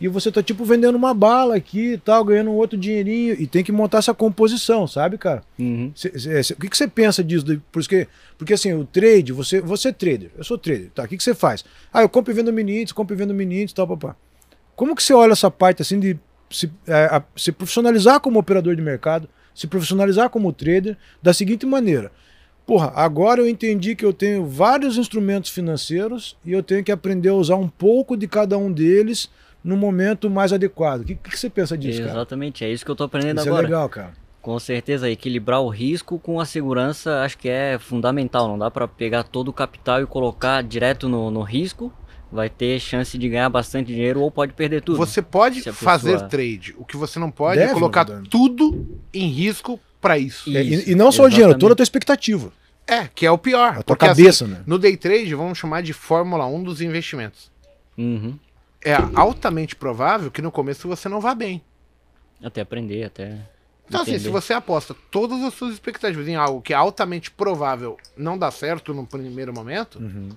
[0.00, 3.46] e você tá tipo vendendo uma bala aqui e tal, ganhando um outro dinheirinho e
[3.46, 5.42] tem que montar essa composição, sabe, cara?
[5.58, 5.92] Uhum.
[5.94, 7.44] Cê- cê- cê- o que, que você pensa disso?
[7.70, 11.04] Porque, porque assim, o trade, você, você é trader, eu sou trader, tá?
[11.04, 11.64] O que, que você faz?
[11.92, 14.16] Ah, eu compro e vendo mini compro e vendo mini tal, papá.
[14.74, 16.18] Como que você olha essa parte assim de
[16.50, 21.64] se, é, a- se profissionalizar como operador de mercado, se profissionalizar como trader da seguinte
[21.64, 22.10] maneira?
[22.66, 27.28] Porra, agora eu entendi que eu tenho vários instrumentos financeiros e eu tenho que aprender
[27.30, 29.28] a usar um pouco de cada um deles
[29.64, 31.02] no momento mais adequado.
[31.02, 32.12] O que, que, você pensa disso, cara?
[32.12, 33.64] Exatamente, é isso que eu tô aprendendo Isso agora.
[33.64, 34.12] é legal, cara.
[34.40, 38.48] Com certeza, equilibrar o risco com a segurança acho que é fundamental.
[38.48, 41.92] Não dá pra pegar todo o capital e colocar direto no, no risco.
[42.30, 44.96] Vai ter chance de ganhar bastante dinheiro ou pode perder tudo.
[44.96, 46.74] Você pode fazer pessoa- trade.
[46.76, 50.50] O que você não pode Deve, é colocar tudo em risco pra isso.
[50.50, 51.60] E- É, Isso, e, e não só o dinheiro, exatamente.
[51.60, 52.52] toda a tua expectativa.
[52.86, 53.78] É, que é o pior.
[53.78, 54.62] A tua cabeça, assim, né?
[54.66, 57.50] No day trade, vamos chamar de Fórmula 1 dos investimentos.
[57.96, 58.36] Uhum.
[58.84, 61.62] É altamente provável que no começo você não vá bem.
[62.42, 63.38] Até aprender, até.
[63.88, 67.96] Então, assim, se você aposta todas as suas expectativas em algo que é altamente provável
[68.16, 70.30] não dar certo no primeiro momento, Uhum.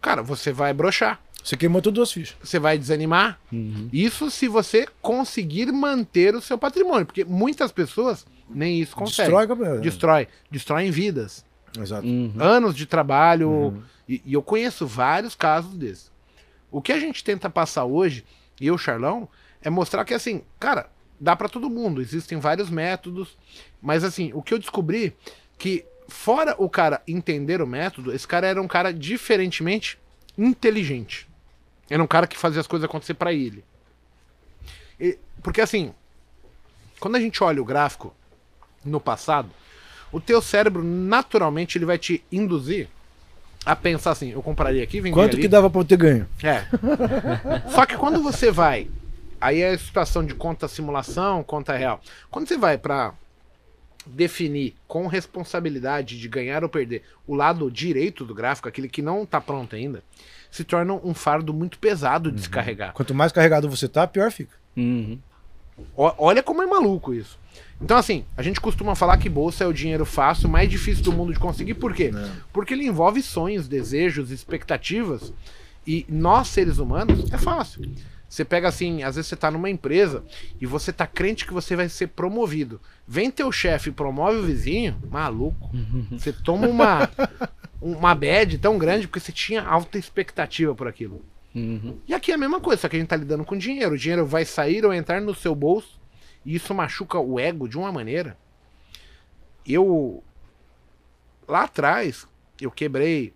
[0.00, 1.20] cara, você vai brochar.
[1.42, 2.36] Você queimou todas as fichas.
[2.42, 3.38] Você vai desanimar.
[3.52, 3.88] Uhum.
[3.92, 7.04] Isso se você conseguir manter o seu patrimônio.
[7.06, 9.34] Porque muitas pessoas nem isso conseguem.
[9.36, 9.80] Destrói, cara.
[9.80, 10.28] Destrói.
[10.50, 11.44] Destroem vidas.
[11.78, 12.06] Exato.
[12.06, 12.34] Uhum.
[12.38, 13.50] Anos de trabalho.
[13.50, 13.82] Uhum.
[14.08, 16.10] E, e eu conheço vários casos desses.
[16.70, 18.24] O que a gente tenta passar hoje,
[18.60, 19.28] e eu, Charlão,
[19.62, 20.88] é mostrar que, assim, cara,
[21.20, 22.00] dá pra todo mundo.
[22.00, 23.36] Existem vários métodos.
[23.80, 25.14] Mas, assim, o que eu descobri
[25.58, 29.98] que, fora o cara entender o método, esse cara era um cara diferentemente
[30.36, 31.28] inteligente.
[31.90, 33.64] Era um cara que fazia as coisas acontecer pra ele.
[34.98, 35.92] E- porque, assim,
[37.00, 38.14] quando a gente olha o gráfico
[38.84, 39.50] no passado,
[40.10, 42.88] o teu cérebro, naturalmente, ele vai te induzir
[43.64, 45.42] a pensar assim, eu compraria aqui, venderia Quanto ali.
[45.42, 46.28] que dava pra eu ter ganho?
[46.42, 46.64] É.
[47.70, 48.88] Só que quando você vai,
[49.40, 52.00] aí é a situação de conta simulação, conta real.
[52.30, 53.14] Quando você vai pra
[54.04, 59.24] definir com responsabilidade de ganhar ou perder o lado direito do gráfico, aquele que não
[59.24, 60.02] tá pronto ainda,
[60.50, 62.92] se torna um fardo muito pesado de se carregar.
[62.92, 64.56] Quanto mais carregado você tá, pior fica.
[64.76, 65.18] Uhum.
[65.96, 67.38] Olha como é maluco isso.
[67.80, 71.12] Então, assim, a gente costuma falar que bolsa é o dinheiro fácil, mais difícil do
[71.12, 71.74] mundo de conseguir.
[71.74, 72.12] Por quê?
[72.52, 75.32] Porque ele envolve sonhos, desejos, expectativas.
[75.86, 77.90] E nós, seres humanos, é fácil.
[78.28, 80.24] Você pega assim, às vezes você tá numa empresa
[80.60, 82.80] e você tá crente que você vai ser promovido.
[83.06, 85.70] Vem teu chefe e promove o vizinho, maluco.
[86.12, 87.10] Você toma uma,
[87.82, 91.22] uma bad tão grande porque você tinha alta expectativa por aquilo.
[91.54, 91.98] Uhum.
[92.08, 93.94] E aqui é a mesma coisa, só que a gente tá lidando com dinheiro.
[93.94, 96.00] O dinheiro vai sair ou entrar no seu bolso.
[96.44, 98.36] E isso machuca o ego de uma maneira.
[99.66, 100.22] Eu.
[101.46, 102.26] Lá atrás,
[102.60, 103.32] eu quebrei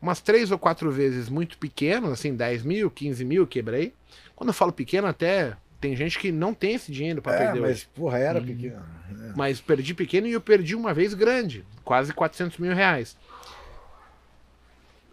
[0.00, 3.94] umas três ou quatro vezes muito pequeno, assim, 10 mil, 15 mil, quebrei.
[4.36, 7.60] Quando eu falo pequeno, até tem gente que não tem esse dinheiro para É, perder
[7.60, 7.88] mas, hoje.
[7.94, 8.46] porra, era Uhum.
[8.46, 8.82] pequeno.
[9.10, 9.32] É.
[9.36, 13.16] Mas perdi pequeno e eu perdi uma vez grande, quase 400 mil reais.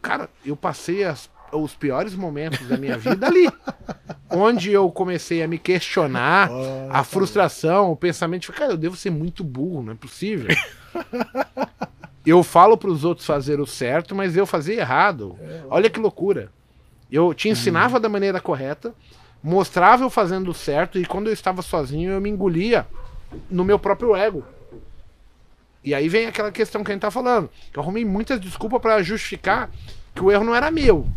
[0.02, 3.50] Cara, eu passei as- os piores momentos da minha vida ali.
[4.30, 6.50] onde eu comecei a me questionar,
[6.90, 10.56] a frustração, o pensamento de, cara, eu devo ser muito burro, não é possível.
[12.26, 15.38] eu falo para os outros fazer o certo, mas eu fazia errado.
[15.70, 16.50] Olha que loucura.
[17.12, 18.94] Eu te ensinava da maneira correta,
[19.44, 22.88] mostrava eu fazendo o certo, e quando eu estava sozinho, eu me engolia
[23.50, 24.46] no meu próprio ego.
[25.84, 27.50] E aí vem aquela questão que a gente tá falando.
[27.72, 29.70] Que eu arrumei muitas desculpas para justificar
[30.14, 31.08] que o erro não era meu.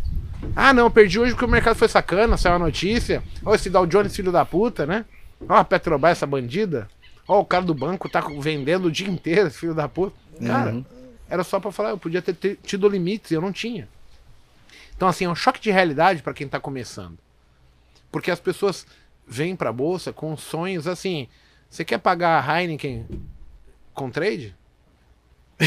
[0.55, 3.23] Ah, não, perdi hoje porque o mercado foi sacana, saiu a notícia.
[3.43, 5.05] Ó, esse Dow Jones, filho da puta, né?
[5.47, 6.87] Ó, a Petrobras, essa bandida.
[7.27, 10.15] Ó, o cara do banco tá vendendo o dia inteiro, filho da puta.
[10.45, 10.83] Cara,
[11.29, 13.87] era só pra falar, eu podia ter te- tido limites, e eu não tinha.
[14.95, 17.17] Então, assim, é um choque de realidade para quem tá começando.
[18.11, 18.85] Porque as pessoas
[19.27, 21.27] vêm pra bolsa com sonhos assim.
[21.69, 23.05] Você quer pagar a Heineken
[23.93, 24.55] com trade?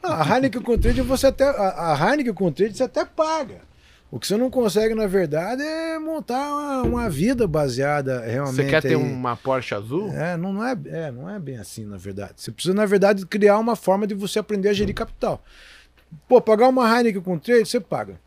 [0.00, 1.44] Ah, a Heineken com trade você até.
[1.44, 3.60] A, a Heineken com trade você até paga.
[4.10, 8.56] O que você não consegue, na verdade, é montar uma, uma vida baseada realmente.
[8.56, 8.96] Você quer ter aí.
[8.96, 10.10] uma Porsche azul?
[10.14, 12.32] É não, não é, é, não é bem assim, na verdade.
[12.36, 15.42] Você precisa, na verdade, criar uma forma de você aprender a gerir capital.
[16.26, 18.18] Pô, pagar uma Heineken com trade, você paga.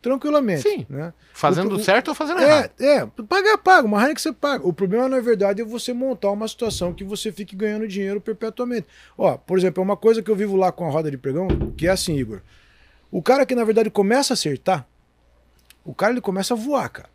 [0.00, 0.62] Tranquilamente.
[0.62, 0.86] Sim.
[0.88, 1.12] Né?
[1.34, 2.70] Fazendo O- certo ou fazendo errado?
[2.80, 3.86] É, é, pagar, paga.
[3.86, 4.66] Uma Heineken você paga.
[4.66, 8.86] O problema, na verdade, é você montar uma situação que você fique ganhando dinheiro perpetuamente.
[9.18, 11.48] Ó, por exemplo, é uma coisa que eu vivo lá com a roda de pregão,
[11.76, 12.40] que é assim, Igor.
[13.10, 14.86] O cara que, na verdade, começa a acertar,
[15.84, 17.08] o cara ele começa a voar, cara.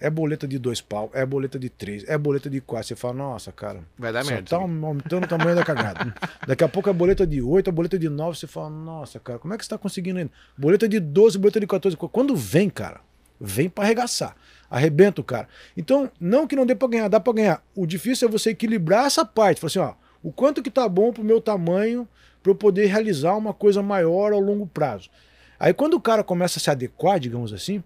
[0.00, 2.86] É boleta de dois pau, é boleta de três, é boleta de quatro.
[2.86, 4.48] Você fala, nossa, cara, Vai dar merda.
[4.50, 6.14] tá aumentando o tamanho da cagada.
[6.46, 9.40] Daqui a pouco a boleta de 8, a boleta de 9, você fala, nossa, cara,
[9.40, 10.30] como é que você tá conseguindo ainda?
[10.56, 11.96] Boleta de 12, boleta de 14.
[11.96, 13.00] Quando vem, cara,
[13.40, 14.36] vem pra arregaçar.
[14.70, 15.48] Arrebenta o cara.
[15.76, 17.64] Então, não que não dê pra ganhar, dá pra ganhar.
[17.74, 19.60] O difícil é você equilibrar essa parte.
[19.60, 22.06] Falar assim, ó, o quanto que tá bom pro meu tamanho
[22.40, 25.10] pra eu poder realizar uma coisa maior ao longo prazo.
[25.58, 27.82] Aí quando o cara começa a se adequar, digamos assim,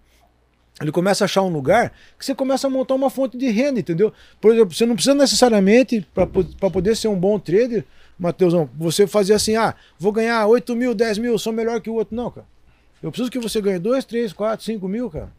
[0.80, 3.80] ele começa a achar um lugar que você começa a montar uma fonte de renda,
[3.80, 4.12] entendeu?
[4.40, 6.26] Por exemplo, você não precisa necessariamente, para
[6.70, 7.84] poder ser um bom trader,
[8.18, 11.94] Matheusão, você fazer assim, ah, vou ganhar 8 mil, 10 mil, sou melhor que o
[11.94, 12.14] outro.
[12.14, 12.46] Não, cara.
[13.02, 15.32] Eu preciso que você ganhe 2, 3, 4, 5 mil, cara.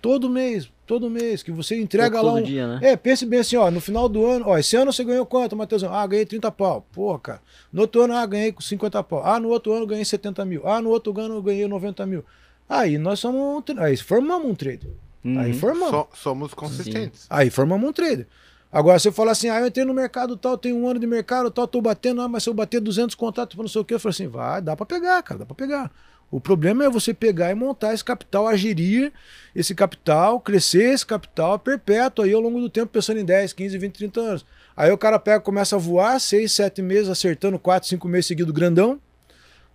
[0.00, 2.42] Todo mês, todo mês, que você entrega Todo lá um...
[2.42, 2.78] dia, né?
[2.82, 5.56] É, pense bem assim, ó, no final do ano, ó, esse ano você ganhou quanto,
[5.56, 5.94] Matheusão?
[5.94, 6.86] Ah, ganhei 30 pau.
[6.92, 7.42] Porra, cara.
[7.72, 9.22] No outro ano, ah, ganhei 50 pau.
[9.24, 10.66] Ah, no outro ano ganhei 70 mil.
[10.66, 12.24] Ah, no outro ano ganhei 90 mil.
[12.68, 14.90] Aí nós somos um, aí formamos um trader.
[15.24, 15.58] Aí Uhum.
[15.58, 15.90] formamos.
[15.90, 17.26] So- somos consistentes.
[17.30, 18.26] Aí formamos um trader.
[18.70, 21.48] Agora você fala assim, ah, eu entrei no mercado tal, tenho um ano de mercado
[21.50, 24.00] tal, tô batendo, ah, mas se eu bater 200 contatos, não sei o que, eu
[24.00, 25.90] falo assim, vai, dá pra pegar, cara, dá pra pegar.
[26.30, 29.12] O problema é você pegar e montar esse capital, a gerir
[29.54, 33.78] esse capital, crescer esse capital perpétuo aí ao longo do tempo, pensando em 10, 15,
[33.78, 34.44] 20, 30 anos.
[34.76, 38.52] Aí o cara pega, começa a voar, 6, 7 meses, acertando 4, 5 meses seguido
[38.52, 38.98] grandão.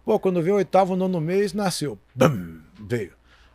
[0.04, 1.98] Pô, quando vê o oitavo, nono mês, nasceu.
[2.14, 3.12] Bam, veio.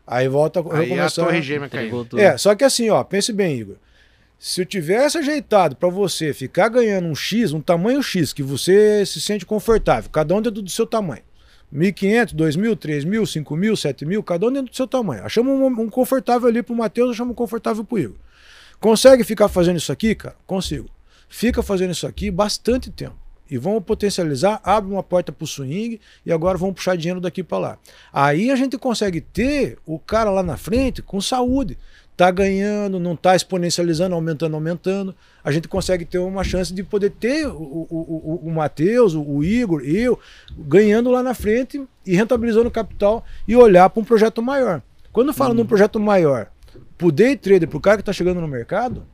[0.07, 2.07] Aí volta a Aí a torre gêmea caiu.
[2.17, 3.77] É, só que assim, ó, pense bem, Igor.
[4.39, 9.07] Se eu tivesse ajeitado pra você ficar ganhando um X, um tamanho X, que você
[9.07, 11.23] se sente confortável, cada um dentro do seu tamanho.
[11.75, 15.25] 1.500, 2.000, 3.000, 5.000, 7.000, cada um dentro do seu tamanho.
[15.25, 18.17] Achamos um, um confortável ali pro Matheus, achamos um confortável pro Igor.
[18.79, 20.37] Consegue ficar fazendo isso aqui, cara?
[20.47, 20.89] Consigo.
[21.29, 23.17] Fica fazendo isso aqui bastante tempo.
[23.55, 27.59] E vamos potencializar, abre uma porta pro swing e agora vamos puxar dinheiro daqui para
[27.59, 27.79] lá.
[28.13, 31.79] Aí a gente consegue ter o cara lá na frente com saúde.
[32.17, 35.15] Tá ganhando, não tá exponencializando, aumentando, aumentando.
[35.45, 37.87] A gente consegue ter uma chance de poder ter o, o,
[38.43, 40.19] o, o Matheus, o, o Igor, eu,
[40.59, 44.83] ganhando lá na frente e rentabilizando o capital e olhar para um projeto maior.
[45.13, 46.49] Quando fala num projeto maior,
[46.99, 49.07] pro day trader, pro cara que tá chegando no mercado,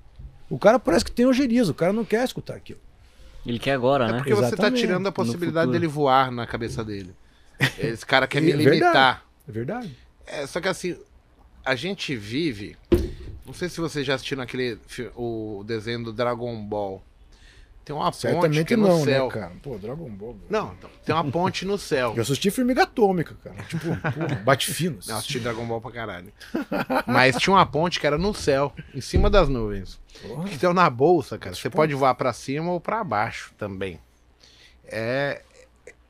[0.48, 2.81] o cara parece que tem ojeriza, o cara não quer escutar aquilo.
[3.46, 4.18] Ele quer agora, É né?
[4.18, 4.81] porque você tá Exatamente.
[4.81, 7.14] tirando a possibilidade dele voar na cabeça dele.
[7.79, 8.70] Esse cara quer me É verdade.
[8.81, 9.24] limitar.
[9.48, 9.96] É verdade.
[10.26, 10.96] É, só que assim,
[11.64, 12.76] a gente vive.
[13.46, 14.79] Não sei se você já assistiu aquele
[15.16, 17.03] o desenho do Dragon Ball.
[17.84, 19.26] Tem uma ponte Certamente é no não, céu.
[19.26, 19.52] né, cara?
[19.62, 20.34] Pô, Dragon Ball.
[20.34, 20.44] velho.
[20.48, 22.12] Não, então, tem uma ponte no céu.
[22.14, 23.56] Eu assisti Formiga Atômica, cara.
[23.64, 24.98] Tipo, pô, bate fino.
[25.06, 26.32] Não, assisti Dragon Ball pra caralho.
[27.06, 29.98] Mas tinha uma ponte que era no céu, em cima das nuvens.
[30.22, 30.48] Porra.
[30.52, 31.76] Então na bolsa, cara, você pontes.
[31.76, 33.98] pode voar pra cima ou pra baixo também.
[34.85, 35.42] É,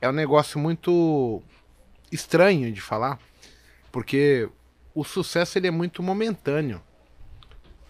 [0.01, 1.41] é um negócio muito
[2.11, 3.19] estranho de falar,
[3.93, 4.49] porque
[4.95, 6.83] o sucesso ele é muito momentâneo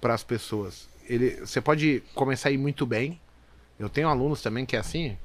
[0.01, 0.89] para as pessoas.
[1.09, 3.21] Ele, você pode começar a ir muito bem.
[3.81, 5.17] Eu tenho alunos também que é assim.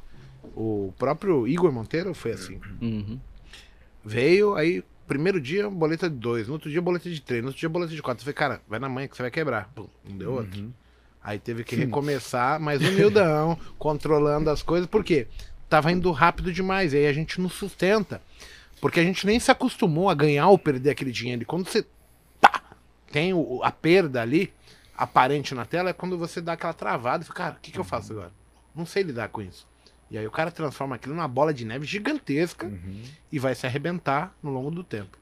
[0.55, 3.19] O próprio Igor Monteiro foi assim Uhum.
[4.03, 7.59] veio, aí primeiro dia, boleta de dois, no outro dia, boleta de três, no outro
[7.59, 8.21] dia, boleta de quatro.
[8.21, 9.69] Eu falei, cara, vai na mãe que você vai quebrar.
[9.75, 10.59] Pum, não deu outro.
[10.59, 10.71] Uhum.
[11.23, 15.27] Aí teve que recomeçar, mas humildão, controlando as coisas, porque
[15.69, 18.21] tava indo rápido demais, e aí a gente não sustenta.
[18.79, 21.41] Porque a gente nem se acostumou a ganhar ou perder aquele dinheiro.
[21.41, 21.85] E quando você
[22.39, 22.61] tá,
[23.11, 24.53] tem o- a perda ali,
[24.95, 27.79] aparente na tela, é quando você dá aquela travada e fala, cara, o que, que
[27.79, 28.31] eu faço agora?
[28.75, 29.67] Não sei lidar com isso.
[30.11, 33.03] E aí o cara transforma aquilo numa bola de neve gigantesca Uhum.
[33.31, 35.17] e vai se arrebentar no longo do tempo.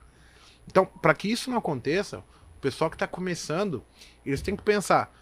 [0.67, 3.83] Então, para que isso não aconteça, o pessoal que está começando,
[4.25, 5.13] eles têm que pensar.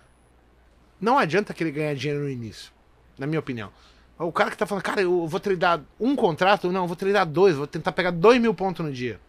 [1.00, 2.72] Não adianta que ele ganhar dinheiro no início,
[3.18, 3.72] na minha opinião.
[4.18, 7.26] O cara que tá falando, cara, eu vou treinar um contrato, não, eu vou treinar
[7.26, 9.20] dois, vou tentar pegar dois mil pontos no dia.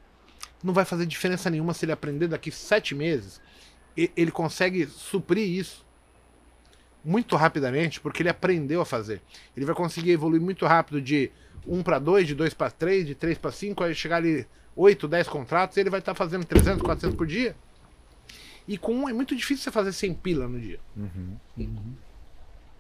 [0.62, 3.40] Não vai fazer diferença nenhuma se ele aprender daqui sete meses.
[3.96, 5.84] Ele consegue suprir isso
[7.04, 9.20] muito rapidamente, porque ele aprendeu a fazer.
[9.56, 11.30] Ele vai conseguir evoluir muito rápido de
[11.66, 14.46] 1 para 2, de 2 para 3, de 3 para 5, aí chegar ali
[14.76, 17.54] 8, 10 contratos, ele vai estar fazendo 300, 400 por dia.
[18.66, 20.78] E com um é muito difícil você fazer 100 pila no dia.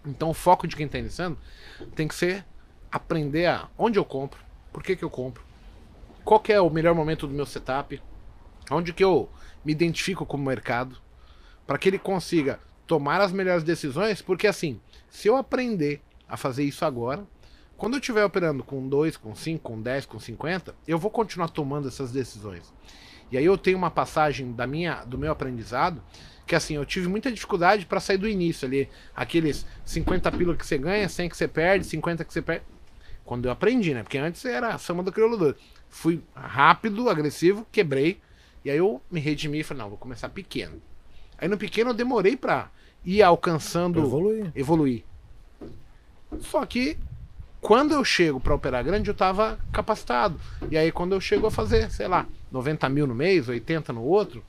[0.04, 1.38] Então o foco de quem está iniciando
[1.94, 2.44] tem que ser
[2.90, 4.38] aprender a onde eu compro,
[4.72, 5.42] por que, que eu compro,
[6.24, 8.00] qual que é o melhor momento do meu setup,
[8.70, 9.28] onde que eu
[9.64, 10.98] me identifico com o mercado,
[11.66, 16.64] para que ele consiga tomar as melhores decisões, porque assim, se eu aprender a fazer
[16.64, 17.24] isso agora,
[17.76, 21.48] quando eu estiver operando com 2, com 5, com 10, com 50, eu vou continuar
[21.48, 22.72] tomando essas decisões.
[23.30, 26.02] E aí eu tenho uma passagem da minha, do meu aprendizado
[26.46, 30.66] que assim, eu tive muita dificuldade para sair do início ali, aqueles 50 pila que
[30.66, 32.64] você ganha, 100 que você perde, 50 que você perde.
[33.24, 34.02] Quando eu aprendi, né?
[34.02, 35.56] Porque antes era a soma do crioulo doido.
[35.88, 38.20] Fui rápido, agressivo, quebrei,
[38.64, 40.82] e aí eu me redimi e falei, não, vou começar pequeno.
[41.42, 42.70] Aí no pequeno eu demorei pra
[43.04, 44.52] ir alcançando Evoluir.
[44.54, 45.02] evoluir.
[46.38, 46.96] Só que
[47.60, 50.40] quando eu chego para operar grande, eu tava capacitado.
[50.70, 54.04] E aí quando eu chego a fazer, sei lá, 90 mil no mês, 80 no
[54.04, 54.40] outro,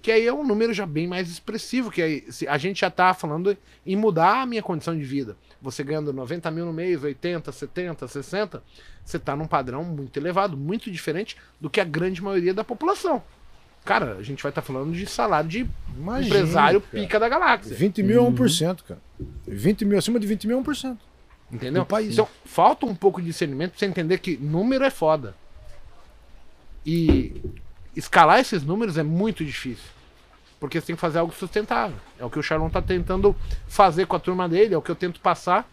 [0.00, 3.12] que aí é um número já bem mais expressivo, que aí a gente já tá
[3.12, 5.36] falando em mudar a minha condição de vida.
[5.60, 8.62] Você ganhando 90 mil no mês, 80, 70, 60,
[9.04, 13.20] você tá num padrão muito elevado, muito diferente do que a grande maioria da população.
[13.86, 15.66] Cara, a gente vai estar falando de salário de
[15.96, 17.02] Imagina, empresário cara.
[17.02, 17.76] pica da galáxia.
[17.76, 19.00] 20 mil é 1%, cara.
[19.46, 20.98] 20 mil, acima de 20 mil é 1%.
[21.52, 21.84] Entendeu?
[21.84, 22.12] do país.
[22.12, 25.36] Então, falta um pouco de discernimento pra você entender que número é foda.
[26.84, 27.40] E
[27.94, 29.88] escalar esses números é muito difícil.
[30.58, 31.96] Porque você tem que fazer algo sustentável.
[32.18, 33.36] É o que o Charlon tá tentando
[33.68, 35.64] fazer com a turma dele, é o que eu tento passar.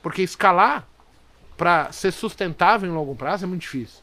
[0.00, 0.86] Porque escalar
[1.56, 4.02] pra ser sustentável em longo prazo é muito difícil.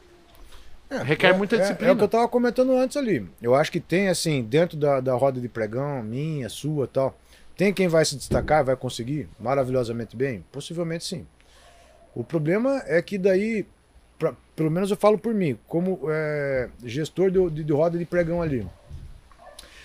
[0.90, 1.90] Requer muita é, disciplina.
[1.90, 3.28] É o que eu tava comentando antes ali.
[3.42, 7.16] Eu acho que tem, assim, dentro da, da roda de pregão, minha, sua tal,
[7.56, 10.44] tem quem vai se destacar, vai conseguir maravilhosamente bem?
[10.50, 11.26] Possivelmente sim.
[12.14, 13.66] O problema é que daí,
[14.18, 18.04] pra- pelo menos eu falo por mim, como é, gestor de, de, de roda de
[18.04, 18.66] pregão ali,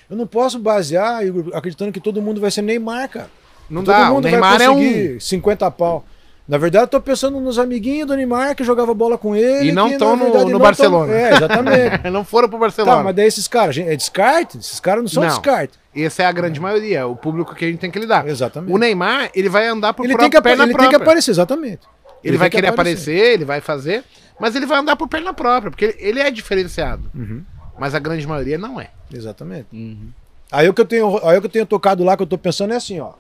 [0.10, 1.22] eu não posso basear
[1.54, 3.30] acreditando que todo mundo vai ser Neymar, cara.
[3.70, 4.74] Não todo dá, o mundo Neymar vai é um.
[4.76, 6.06] conseguir 50 pau.
[6.48, 9.70] Na verdade, eu tô pensando nos amiguinhos do Neymar que jogava bola com ele.
[9.70, 11.08] E não que, tão na no- no não Barcelona.
[11.08, 12.10] tão- É, exatamente.
[12.12, 12.98] não foram pro Barcelona.
[12.98, 14.58] Tá, mas daí esses caras, é descarte?
[14.58, 15.30] Esses caras não são Não.
[15.30, 15.80] descarte.
[15.96, 18.28] Essa é a grande maioria, é o público que a gente tem que lidar.
[18.28, 18.74] Exatamente.
[18.74, 20.98] O Neymar, ele vai andar por Ele, própria tem que, perna ele tem própria.
[21.00, 21.80] que aparecer, exatamente.
[22.24, 23.16] Ele, vai tem que querer aparecer.
[23.16, 24.04] ele vai fazer,
[24.40, 27.04] mas ele vai andar por perna própria, porque ele, ele é diferenciado.
[27.16, 27.42] Uhum.
[27.80, 28.90] Mas a grande maioria não é.
[29.14, 29.68] Exatamente.
[29.72, 30.10] Uhum.
[30.52, 32.38] Aí o que eu tenho, aí o que eu tenho tocado lá, que eu tô
[32.38, 33.12] pensando é assim, ó.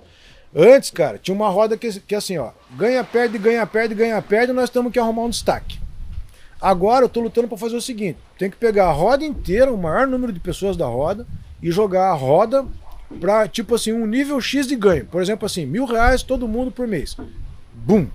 [0.55, 4.53] Antes, cara, tinha uma roda que, que assim, ó, ganha, perde, ganha, perde, ganha, perde,
[4.53, 5.79] nós temos que arrumar um destaque.
[6.61, 9.77] Agora eu tô lutando para fazer o seguinte: tem que pegar a roda inteira, o
[9.77, 11.25] maior número de pessoas da roda,
[11.61, 12.65] e jogar a roda
[13.19, 15.05] pra, tipo assim, um nível X de ganho.
[15.05, 17.17] Por exemplo, assim, mil reais todo mundo por mês.
[17.73, 18.07] Bum!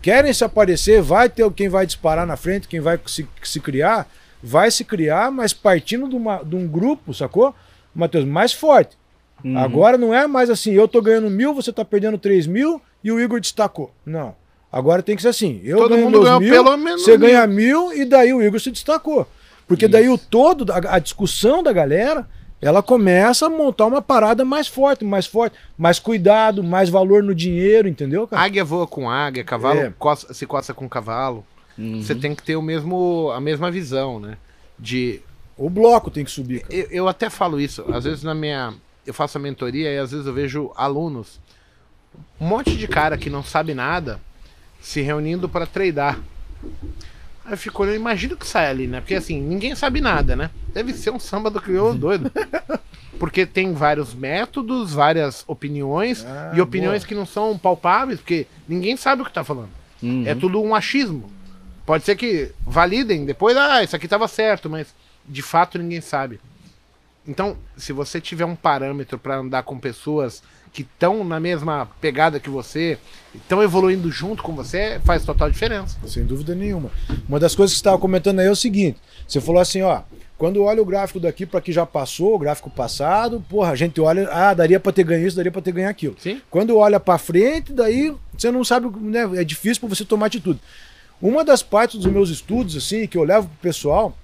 [0.00, 4.08] Querem se aparecer, vai ter quem vai disparar na frente, quem vai se, se criar,
[4.42, 7.54] vai se criar, mas partindo de, uma, de um grupo, sacou?
[7.94, 8.96] Matheus, mais forte.
[9.44, 9.56] Uhum.
[9.58, 13.12] Agora não é mais assim, eu tô ganhando mil, você tá perdendo três mil e
[13.12, 13.92] o Igor destacou.
[14.04, 14.34] Não.
[14.70, 17.20] Agora tem que ser assim, eu Todo ganho mundo ganhou mil, pelo menos você mil.
[17.28, 19.26] ganha mil e daí o Igor se destacou.
[19.66, 22.28] Porque daí o todo, a, a discussão da galera,
[22.60, 27.34] ela começa a montar uma parada mais forte, mais forte, mais cuidado, mais valor no
[27.34, 28.42] dinheiro, entendeu, cara?
[28.42, 29.92] Águia voa com águia, cavalo É.
[29.98, 31.44] coça- se coça com cavalo.
[31.78, 32.02] Uhum.
[32.02, 34.36] Você tem que ter o mesmo, a mesma visão, né?
[34.78, 35.20] De.
[35.56, 36.74] O bloco tem que subir, cara.
[36.74, 38.74] Eu, eu até falo isso, às vezes na minha.
[39.08, 41.40] Eu faço a mentoria e às vezes eu vejo alunos,
[42.38, 44.20] um monte de cara que não sabe nada,
[44.82, 46.20] se reunindo para treinar.
[47.42, 49.00] Aí eu fico olhando, imagina o que sai ali, né?
[49.00, 50.50] Porque assim, ninguém sabe nada, né?
[50.74, 52.30] Deve ser um samba do crioulo doido.
[53.18, 57.08] Porque tem vários métodos, várias opiniões, Ah, e opiniões boa.
[57.08, 59.70] que não são palpáveis, porque ninguém sabe o que tá falando.
[60.02, 60.24] Uhum.
[60.26, 61.32] É tudo um achismo.
[61.86, 64.94] Pode ser que validem depois, ah, isso aqui tava certo, mas
[65.26, 66.38] de fato ninguém sabe.
[67.28, 72.40] Então, se você tiver um parâmetro para andar com pessoas que estão na mesma pegada
[72.40, 72.98] que você,
[73.34, 75.98] estão evoluindo junto com você, faz total diferença.
[76.06, 76.90] Sem dúvida nenhuma.
[77.28, 80.00] Uma das coisas que você estava comentando aí é o seguinte: você falou assim, ó,
[80.38, 84.00] quando olha o gráfico daqui para que já passou, o gráfico passado, porra, a gente
[84.00, 86.16] olha, ah, daria para ter ganho isso, daria para ter ganho aquilo.
[86.18, 86.40] Sim.
[86.48, 90.60] Quando olha para frente, daí você não sabe, né, é difícil para você tomar atitude.
[91.20, 94.16] Uma das partes dos meus estudos assim, que eu levo pro pessoal,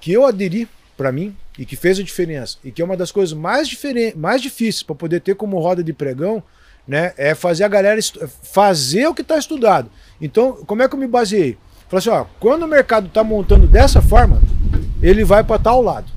[0.00, 0.66] que eu aderi
[0.96, 3.70] para mim e que fez a diferença e que é uma das coisas mais
[4.16, 6.42] mais difíceis para poder ter como roda de pregão,
[6.86, 8.00] né, é fazer a galera
[8.42, 9.90] fazer o que está estudado.
[10.20, 11.56] Então, como é que eu me baseei?
[11.88, 14.42] Falei assim, ó, quando o mercado está montando dessa forma,
[15.02, 16.10] ele vai para tal lado.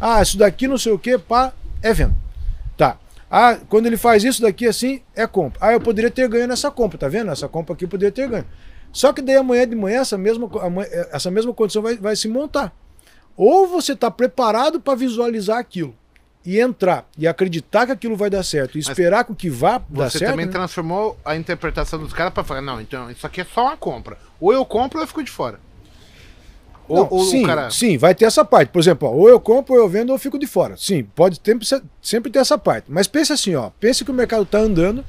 [0.00, 2.14] Ah, isso daqui não sei o que, pá, é venda.
[2.76, 2.98] Tá.
[3.30, 5.58] Ah, quando ele faz isso daqui assim, é compra.
[5.60, 7.30] Ah, eu poderia ter ganho nessa compra, tá vendo?
[7.30, 8.46] Essa compra aqui eu poderia ter ganho.
[8.92, 10.48] Só que daí amanhã de manhã essa mesma,
[11.12, 12.72] essa mesma condição vai, vai se montar.
[13.36, 15.94] Ou você está preparado para visualizar aquilo
[16.44, 19.78] e entrar e acreditar que aquilo vai dar certo e esperar que o que vá
[19.88, 20.24] dar certo.
[20.24, 20.52] Você também né?
[20.52, 24.16] transformou a interpretação dos caras para falar: não, então isso aqui é só uma compra.
[24.40, 25.58] Ou eu compro ou eu fico de fora.
[26.88, 27.68] Ou, não, ou sim, cara...
[27.68, 28.68] sim, vai ter essa parte.
[28.68, 30.76] Por exemplo, ó, ou eu compro, ou eu vendo, ou eu fico de fora.
[30.76, 31.58] Sim, pode ter,
[32.00, 32.86] sempre ter essa parte.
[32.88, 35.04] Mas pense assim, ó, pense que o mercado está andando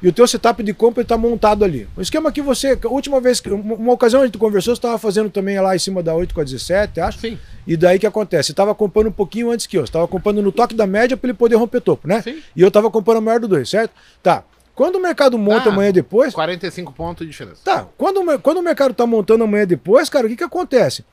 [0.00, 1.88] e o teu setup de compra está montado ali.
[1.96, 5.28] O esquema que você, a última vez, uma ocasião a gente conversou, você estava fazendo
[5.28, 7.18] também lá em cima da 8 com a 17, acho.
[7.18, 7.38] Sim.
[7.66, 8.46] E daí que acontece?
[8.46, 9.82] Você estava comprando um pouquinho antes que eu.
[9.82, 12.22] Você estava comprando no toque da média para ele poder romper topo, né?
[12.22, 12.40] Sim.
[12.54, 13.92] E eu estava comprando a maior do 2, certo?
[14.22, 14.44] Tá.
[14.72, 16.32] Quando o mercado monta ah, amanhã depois.
[16.32, 17.60] 45 pontos de diferença.
[17.64, 17.88] Tá.
[17.96, 21.04] Quando, quando o mercado está montando amanhã depois, cara, o que, que acontece?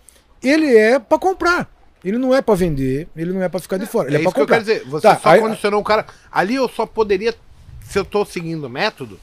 [0.43, 1.67] Ele é para comprar.
[2.03, 4.09] Ele não é para vender, ele não é para ficar de fora.
[4.09, 4.45] Ele é, é para comprar.
[4.45, 6.05] Que eu quero dizer, você tá, só aí, condicionou o cara.
[6.31, 7.33] Ali eu só poderia
[7.88, 9.19] se eu tô seguindo o método,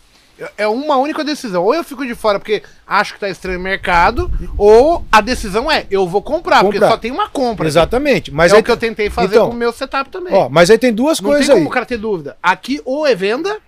[0.56, 1.64] é uma única decisão.
[1.64, 5.70] Ou eu fico de fora porque acho que tá estranho o mercado, ou a decisão
[5.70, 6.78] é, eu vou comprar, comprar.
[6.78, 7.66] porque só tem uma compra.
[7.66, 8.30] Exatamente.
[8.30, 8.36] Aqui.
[8.36, 10.32] Mas é o que eu tentei fazer então, com o meu setup também.
[10.32, 11.48] Ó, mas aí tem duas não coisas aí.
[11.48, 12.36] Não tem como o cara ter dúvida.
[12.42, 13.58] Aqui ou é venda,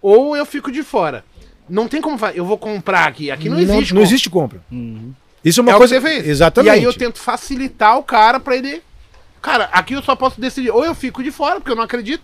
[0.00, 1.24] ou eu fico de fora.
[1.68, 2.38] Não tem como fazer.
[2.38, 3.30] Eu vou comprar aqui.
[3.30, 4.02] Aqui não, não existe Não compra.
[4.02, 4.60] existe compra.
[4.70, 5.12] Uhum.
[5.44, 5.94] Isso é uma é coisa.
[5.94, 6.28] que você fez.
[6.28, 6.72] Exatamente.
[6.72, 8.82] E aí eu tento facilitar o cara para ele.
[9.42, 10.70] Cara, aqui eu só posso decidir.
[10.70, 12.22] Ou eu fico de fora, porque eu não acredito.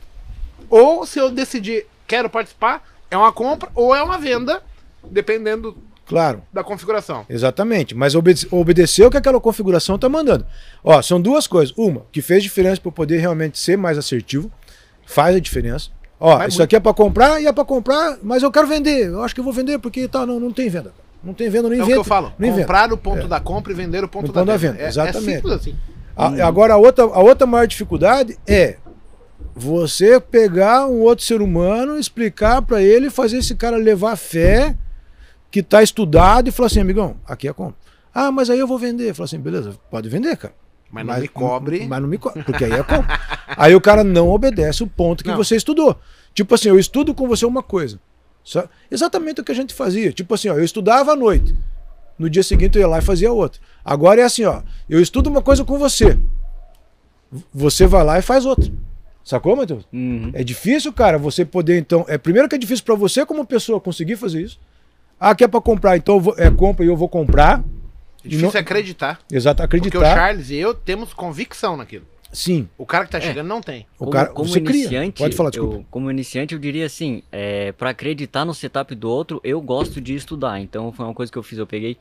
[0.68, 4.62] Ou se eu decidir, quero participar, é uma compra ou é uma venda,
[5.10, 6.42] dependendo Claro.
[6.52, 7.24] Da configuração.
[7.26, 7.94] Exatamente.
[7.94, 10.44] Mas obede obedeceu o que aquela configuração está mandando.
[10.84, 11.72] Ó, são duas coisas.
[11.74, 14.50] Uma, que fez diferença para poder realmente ser mais assertivo.
[15.06, 15.88] Faz a diferença.
[16.20, 16.64] Ó, Vai isso muito.
[16.64, 19.06] aqui é para comprar e é para comprar, mas eu quero vender.
[19.06, 20.92] Eu acho que eu vou vender porque tá, não, não tem venda.
[21.24, 21.92] Não tem venda, nem venda.
[21.92, 22.32] É o que eu falo.
[22.32, 23.28] Comprar o ponto é.
[23.28, 24.72] da compra e vender o ponto, da, ponto da venda.
[24.74, 24.84] venda.
[24.84, 25.30] É, Exatamente.
[25.30, 25.76] É simples assim.
[26.14, 26.46] A.
[26.46, 28.76] Agora, a outra, a outra maior dificuldade é
[29.54, 34.76] você pegar um outro ser humano, explicar para ele, fazer esse cara levar fé,
[35.50, 37.76] que está estudado, e falar assim, amigão, aqui é compra.
[38.14, 39.14] Ah, mas aí eu vou vender.
[39.14, 40.54] Fala assim, beleza, pode vender, cara.
[40.90, 41.86] Mas não mas, me cobre.
[41.86, 43.18] Mas não me cobre, porque aí é compra.
[43.56, 45.36] aí o cara não obedece o ponto que não.
[45.36, 45.98] você estudou.
[46.34, 47.98] Tipo assim, eu estudo com você uma coisa.
[48.44, 50.12] Só, exatamente o que a gente fazia.
[50.12, 51.54] Tipo assim, ó, eu estudava à noite.
[52.18, 53.60] No dia seguinte eu ia lá e fazia outra.
[53.84, 56.18] Agora é assim, ó, eu estudo uma coisa com você.
[57.52, 58.70] Você vai lá e faz outra.
[59.24, 59.84] Sacou, Matheus?
[59.92, 60.30] Uhum.
[60.34, 62.04] É difícil, cara, você poder, então.
[62.08, 64.58] É primeiro que é difícil para você, como pessoa, conseguir fazer isso.
[65.18, 67.62] Ah, que é pra comprar, então vou, é compra e eu vou comprar.
[68.24, 68.60] É difícil não...
[68.60, 69.20] acreditar.
[69.30, 69.98] Exato, acreditar.
[69.98, 72.04] Porque o Charles e eu temos convicção naquilo.
[72.32, 72.68] Sim.
[72.78, 73.20] O cara que tá é.
[73.20, 73.48] chegando é.
[73.48, 73.86] não tem.
[73.94, 75.26] O como, cara, como você iniciante, cria.
[75.26, 75.76] Pode falar, desculpa.
[75.76, 80.00] Eu, como iniciante, eu diria assim, é, para acreditar no setup do outro, eu gosto
[80.00, 80.58] de estudar.
[80.60, 81.98] Então foi uma coisa que eu fiz, eu peguei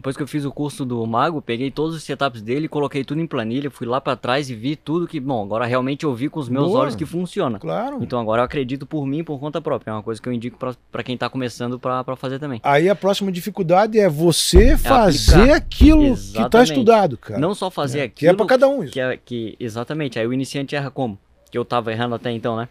[0.00, 3.20] depois que eu fiz o curso do Mago, peguei todos os setups dele, coloquei tudo
[3.20, 6.30] em planilha, fui lá para trás e vi tudo que, bom, agora realmente eu vi
[6.30, 6.80] com os meus Boa.
[6.80, 7.58] olhos que funciona.
[7.58, 7.98] Claro.
[8.00, 9.90] Então agora eu acredito por mim, por conta própria.
[9.90, 10.58] É uma coisa que eu indico
[10.90, 12.60] para quem tá começando para fazer também.
[12.64, 15.56] Aí a próxima dificuldade é você é fazer aplicar.
[15.56, 16.44] aquilo exatamente.
[16.44, 17.38] que tá estudado, cara.
[17.38, 18.02] Não só fazer é.
[18.04, 18.30] aquilo.
[18.30, 18.94] Que é para cada um isso.
[18.94, 20.18] Que, é, que, exatamente.
[20.18, 21.18] Aí o iniciante erra como?
[21.50, 22.70] Que eu tava errando até então, né?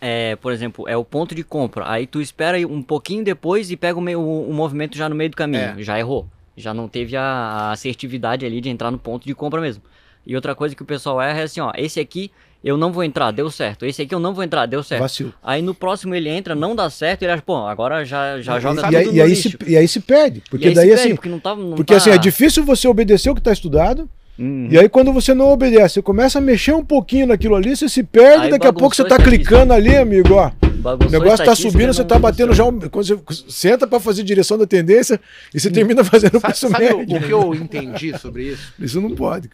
[0.00, 1.88] É, por exemplo, é o ponto de compra.
[1.88, 5.14] Aí tu espera um pouquinho depois e pega o, meio, o, o movimento já no
[5.14, 5.78] meio do caminho.
[5.78, 5.82] É.
[5.82, 6.26] Já errou.
[6.60, 9.82] Já não teve a assertividade ali de entrar no ponto de compra mesmo.
[10.26, 12.30] E outra coisa que o pessoal erra é assim, ó, esse aqui
[12.62, 13.86] eu não vou entrar, deu certo.
[13.86, 15.00] Esse aqui eu não vou entrar, deu certo.
[15.00, 15.32] Vacilo.
[15.42, 18.60] Aí no próximo ele entra, não dá certo, ele acha, pô, agora já, já e,
[18.60, 20.42] joga e, tudo e, aí se, e aí se perde.
[20.50, 21.14] Porque daí perde, assim.
[21.14, 21.96] Porque, não tá, não porque tá...
[21.96, 24.08] assim, é difícil você obedecer o que está estudado.
[24.38, 24.68] Uhum.
[24.70, 27.88] E aí, quando você não obedece, você começa a mexer um pouquinho naquilo ali, você
[27.88, 30.50] se perde, aí daqui a pouco você tá clicando ali, amigo, ó.
[30.82, 32.64] O negócio tá subindo, você tá batendo já.
[32.64, 35.20] Quando você senta para fazer direção da tendência
[35.54, 37.16] e você termina fazendo o preço sabe médio.
[37.16, 38.74] O que eu entendi sobre isso?
[38.78, 39.50] Isso não pode.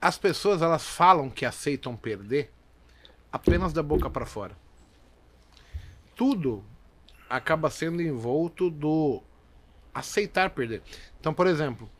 [0.00, 2.50] As pessoas elas falam que aceitam perder
[3.32, 4.56] apenas da boca para fora.
[6.14, 6.64] Tudo
[7.28, 9.22] acaba sendo envolto do
[9.92, 10.82] aceitar perder.
[11.20, 11.90] Então, por exemplo,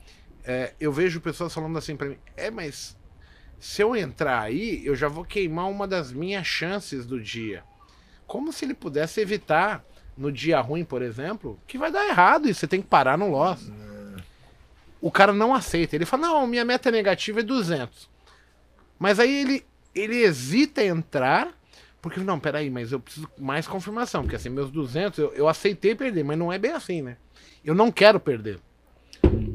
[0.44, 2.96] é, eu vejo pessoas falando assim pra mim, é, mas
[3.58, 7.64] se eu entrar aí, eu já vou queimar uma das minhas chances do dia.
[8.26, 9.84] Como se ele pudesse evitar
[10.16, 13.30] no dia ruim, por exemplo, que vai dar errado e você tem que parar no
[13.30, 13.70] loss.
[15.00, 15.96] O cara não aceita.
[15.96, 18.08] Ele fala: "Não, minha meta negativa é 200".
[18.98, 21.54] Mas aí ele ele hesita entrar
[22.04, 25.94] porque não, peraí, mas eu preciso mais confirmação, porque assim, meus 200 eu, eu aceitei
[25.94, 27.16] perder, mas não é bem assim, né?
[27.64, 28.60] Eu não quero perder.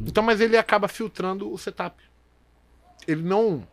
[0.07, 2.01] Então, mas ele acaba filtrando o setup.
[3.07, 3.67] Ele não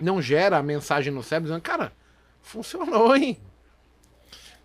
[0.00, 1.92] não gera a mensagem no cérebro dizendo, cara,
[2.42, 3.38] funcionou, hein?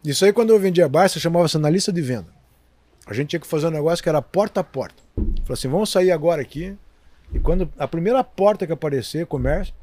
[0.03, 2.27] Isso aí, quando eu vendia Barça, chamava-se analista de venda.
[3.05, 5.01] A gente tinha que fazer um negócio que era porta a porta.
[5.15, 6.75] Falei assim, vamos sair agora aqui.
[7.33, 9.73] E quando a primeira porta que aparecer, comércio,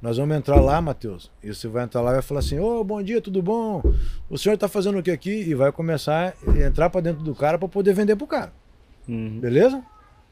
[0.00, 1.30] nós vamos entrar lá, Matheus.
[1.42, 3.82] E você vai entrar lá e vai falar assim: Ô, oh, bom dia, tudo bom?
[4.30, 5.30] O senhor está fazendo o que aqui?
[5.42, 8.52] E vai começar a entrar para dentro do cara para poder vender pro cara.
[9.08, 9.40] Uhum.
[9.40, 9.82] Beleza?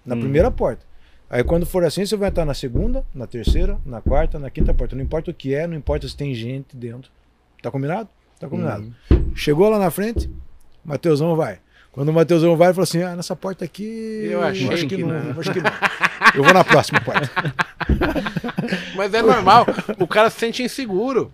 [0.05, 0.21] Na Uhum.
[0.21, 0.85] primeira porta.
[1.29, 4.73] Aí quando for assim, você vai entrar na segunda, na terceira, na quarta, na quinta
[4.73, 4.95] porta.
[4.95, 7.11] Não importa o que é, não importa se tem gente dentro.
[7.61, 8.09] Tá combinado?
[8.39, 8.93] Tá combinado.
[9.35, 10.31] Chegou lá na frente,
[10.85, 11.59] Mateusão vai.
[11.93, 14.29] Quando o Mateusão vai, ele fala assim: ah, nessa porta aqui.
[14.31, 15.71] Eu achei acho que, que não, não." Acho que não.
[16.35, 17.31] Eu vou na próxima porta.
[18.95, 19.67] Mas é normal,
[19.99, 21.33] o cara se sente inseguro.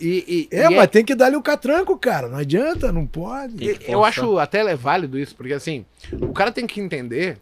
[0.00, 2.28] E, e- É, e mas tem que dar-lhe o catranco, cara.
[2.28, 3.62] Não adianta, não pode.
[3.62, 7.38] E- Eu acho até é válido isso, porque assim, o cara tem que entender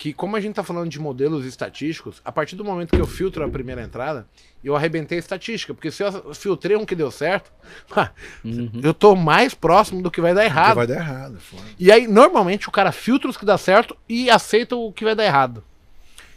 [0.00, 3.06] que, como a gente tá falando de modelos estatísticos, a partir do momento que eu
[3.06, 4.26] filtro a primeira entrada,
[4.64, 5.74] eu arrebentei a estatística.
[5.74, 7.52] Porque se eu filtrei um que deu certo,
[8.42, 8.80] Uhum.
[8.82, 10.76] eu tô mais próximo do que vai dar errado.
[10.76, 11.38] vai dar errado.
[11.38, 11.62] foda.
[11.78, 15.14] E aí, normalmente, o cara filtra os que dá certo e aceita o que vai
[15.14, 15.62] dar errado.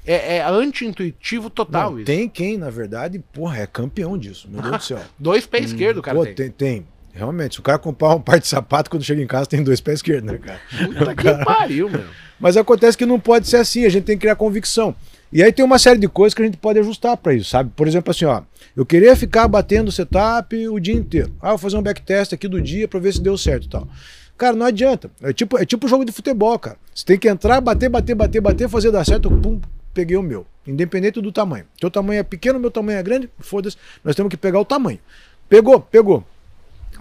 [0.05, 2.05] É, é anti-intuitivo total Não, isso.
[2.05, 4.49] tem quem, na verdade, porra, é campeão disso.
[4.51, 4.99] Meu Deus do céu.
[5.17, 6.35] Dois pés esquerdo, o cara Pô, tem.
[6.35, 6.87] tem, tem.
[7.13, 9.79] Realmente, se o cara comprar um par de sapato, quando chega em casa, tem dois
[9.79, 10.59] pés esquerdos, né, cara?
[10.97, 12.03] Puta que pariu, meu.
[12.43, 14.93] Mas acontece que não pode ser assim, a gente tem que criar convicção.
[15.31, 17.71] E aí tem uma série de coisas que a gente pode ajustar para isso, sabe?
[17.73, 18.41] Por exemplo, assim, ó,
[18.75, 21.33] eu queria ficar batendo setup o dia inteiro.
[21.41, 23.87] Ah, vou fazer um backtest aqui do dia para ver se deu certo e tal.
[24.37, 25.09] Cara, não adianta.
[25.21, 26.75] É tipo, é tipo jogo de futebol, cara.
[26.93, 29.61] Você tem que entrar, bater, bater, bater, bater, fazer dar certo, pum,
[29.93, 30.45] peguei o meu.
[30.67, 31.63] Independente do tamanho.
[31.79, 33.77] Teu tamanho é pequeno, meu tamanho é grande, foda-se.
[34.03, 34.99] Nós temos que pegar o tamanho.
[35.47, 36.25] Pegou, pegou.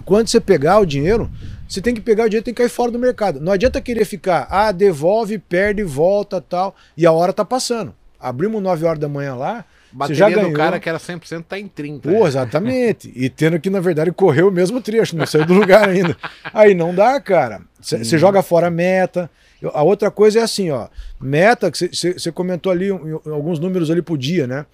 [0.05, 1.29] Quando você pegar o dinheiro,
[1.73, 3.39] você tem que pegar o dinheiro e tem que cair fora do mercado.
[3.39, 6.75] Não adianta querer ficar, ah, devolve, perde, volta tal.
[6.95, 7.93] E a hora tá passando.
[8.19, 10.51] Abrimos 9 horas da manhã lá, você já Bateria ganhou.
[10.51, 12.09] do cara que era 100% tá em 30.
[12.09, 13.11] Pô, exatamente.
[13.15, 16.15] E tendo que, na verdade, correr o mesmo trecho, não saiu do lugar ainda.
[16.53, 17.61] Aí não dá, cara.
[17.81, 19.29] Você joga fora a meta.
[19.73, 20.87] A outra coisa é assim, ó.
[21.21, 24.65] Meta, que você comentou ali um- alguns números ali por dia, né?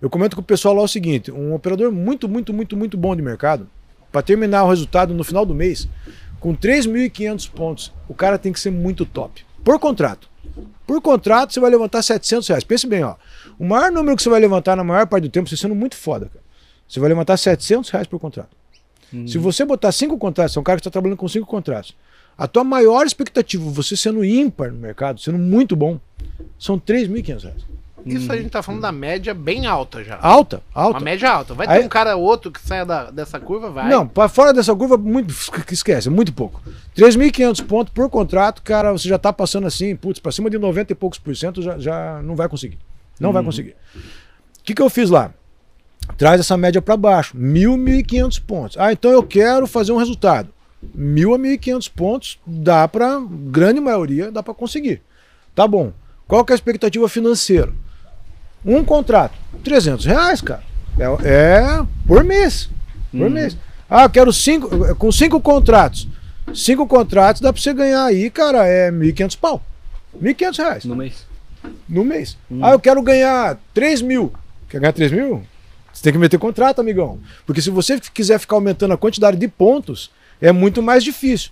[0.00, 3.16] Eu comento com o pessoal lá o seguinte: um operador muito, muito, muito, muito bom
[3.16, 3.68] de mercado,
[4.12, 5.88] para terminar o resultado no final do mês,
[6.46, 9.44] com 3.500 pontos, o cara tem que ser muito top.
[9.64, 10.28] Por contrato.
[10.86, 12.62] Por contrato, você vai levantar 700 reais.
[12.62, 13.16] Pense bem, ó.
[13.58, 15.96] O maior número que você vai levantar na maior parte do tempo, você sendo muito
[15.96, 16.44] foda, cara.
[16.88, 18.56] Você vai levantar 700 reais por contrato.
[19.26, 21.96] Se você botar cinco contratos, você é um cara que está trabalhando com cinco contratos.
[22.38, 25.98] A tua maior expectativa, você sendo ímpar no mercado, sendo muito bom,
[26.56, 27.75] são 3.500 reais.
[28.06, 30.18] Isso a gente tá falando da média bem alta já.
[30.20, 30.98] Alta, alta.
[30.98, 31.54] Uma média alta.
[31.54, 33.88] Vai Aí- ter um cara ou outro que saia da- dessa curva, vai.
[33.88, 35.34] Não, para fora dessa curva, muito,
[35.72, 36.62] esquece, muito pouco.
[36.94, 40.92] 3.500 pontos por contrato, cara, você já tá passando assim, putz, para cima de 90
[40.92, 42.78] e poucos por cento, já, já não vai conseguir.
[43.18, 43.74] Não vai conseguir.
[43.96, 45.32] O que, que eu fiz lá?
[46.16, 48.76] Traz essa média para baixo, 1.000, 1.500 pontos.
[48.78, 50.48] Ah, então eu quero fazer um resultado.
[50.96, 55.02] 1.000 a 1.500 pontos, dá para, grande maioria, dá para conseguir.
[55.54, 55.92] Tá bom.
[56.28, 57.72] Qual que é a expectativa financeira?
[58.66, 60.62] Um contrato, 300 reais, cara.
[60.98, 62.68] É, é por mês.
[63.12, 63.56] Por mês.
[63.88, 66.08] Ah, eu quero cinco, com cinco contratos.
[66.54, 69.62] Cinco contratos dá pra você ganhar aí, cara, é 1.500 pau.
[70.20, 71.26] 1.500 reais No mês.
[71.88, 72.36] no mês.
[72.62, 74.32] Ah, eu quero ganhar 3 mil.
[74.68, 75.42] Quer ganhar 3 mil?
[75.92, 77.18] Você tem que meter contrato, amigão.
[77.46, 80.10] Porque se você quiser ficar aumentando a quantidade de pontos,
[80.40, 81.50] é muito mais difícil.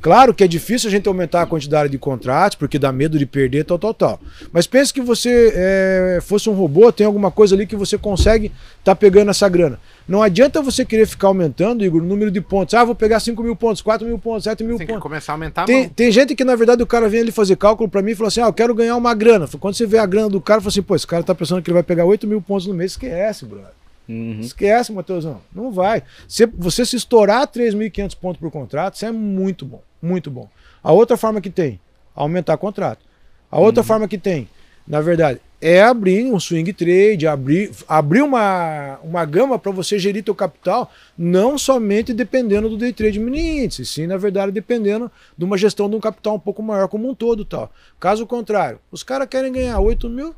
[0.00, 3.26] Claro que é difícil a gente aumentar a quantidade de contratos, porque dá medo de
[3.26, 4.20] perder, tal, tal, tal.
[4.52, 8.52] Mas pense que você é, fosse um robô, tem alguma coisa ali que você consegue
[8.84, 9.80] tá pegando essa grana.
[10.08, 12.74] Não adianta você querer ficar aumentando, Igor, o número de pontos.
[12.74, 15.02] Ah, vou pegar 5 mil pontos, 4 mil pontos, 7 mil Tem que pontos.
[15.02, 17.88] começar a aumentar Tem, tem gente que, na verdade, o cara vem ali fazer cálculo
[17.88, 19.48] pra mim e fala assim: ah, eu quero ganhar uma grana.
[19.58, 21.68] Quando você vê a grana do cara, fala assim: pô, esse cara tá pensando que
[21.68, 22.92] ele vai pegar 8 mil pontos no mês.
[22.92, 23.70] Esquece, brother.
[24.08, 24.40] Uhum.
[24.40, 25.40] Esquece, Matheusão.
[25.54, 26.02] Não vai.
[26.28, 29.82] Se você se estourar 3.500 pontos por contrato, isso é muito bom.
[30.00, 30.48] Muito bom.
[30.82, 31.80] A outra forma que tem,
[32.14, 33.04] aumentar contrato.
[33.50, 34.48] A outra forma que tem,
[34.86, 40.22] na verdade, é abrir um swing trade, abrir, abrir uma, uma gama para você gerir
[40.22, 45.44] teu capital, não somente dependendo do day trade mini índice, sim, na verdade, dependendo de
[45.44, 47.44] uma gestão de um capital um pouco maior como um todo.
[47.44, 47.72] tal.
[47.98, 50.34] Caso contrário, os caras querem ganhar 8 mil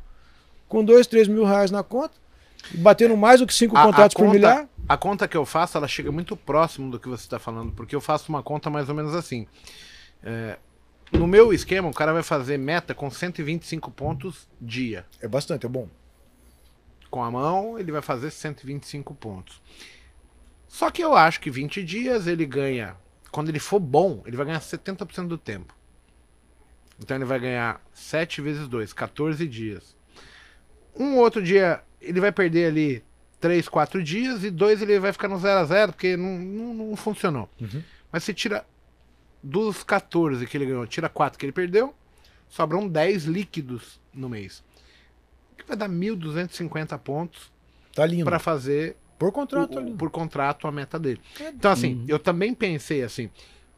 [0.67, 2.13] com 2, 3 mil reais na conta,
[2.75, 4.67] batendo mais do que 5 contratos por milhar.
[4.87, 7.95] A conta que eu faço, ela chega muito próximo do que você está falando, porque
[7.95, 9.45] eu faço uma conta mais ou menos assim.
[10.23, 10.57] É,
[11.11, 15.05] no meu esquema, o cara vai fazer meta com 125 pontos dia.
[15.21, 15.87] É bastante, é bom.
[17.09, 19.61] Com a mão, ele vai fazer 125 pontos.
[20.67, 22.95] Só que eu acho que 20 dias ele ganha.
[23.31, 25.75] Quando ele for bom, ele vai ganhar 70% do tempo.
[26.99, 29.95] Então ele vai ganhar 7 vezes 2, 14 dias.
[30.95, 33.03] Um outro dia ele vai perder ali
[33.39, 36.73] 3, 4 dias e dois ele vai ficar no 0 a 0 porque não, não,
[36.73, 37.49] não funcionou.
[37.59, 37.81] Uhum.
[38.11, 38.65] Mas se tira
[39.41, 41.93] dos 14 que ele ganhou, tira 4 que ele perdeu,
[42.49, 44.63] sobram 10 líquidos no mês.
[45.57, 47.51] Que vai dar 1.250 pontos
[47.93, 48.25] Tá lindo.
[48.25, 49.97] para fazer Por contrato, tá o- lindo.
[49.97, 51.21] por contrato a meta dele.
[51.39, 53.29] Então, assim, eu também pensei assim: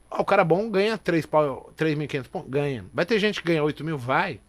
[0.10, 2.50] ó, o cara bom ganha 3 pau- 3.500 pontos?
[2.50, 2.86] Ganha.
[2.94, 3.98] Vai ter gente que ganha 8 mil?
[3.98, 4.40] Vai.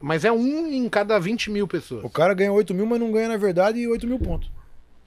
[0.00, 2.04] Mas é um em cada 20 mil pessoas.
[2.04, 4.50] O cara ganha 8 mil, mas não ganha, na verdade, 8 mil pontos.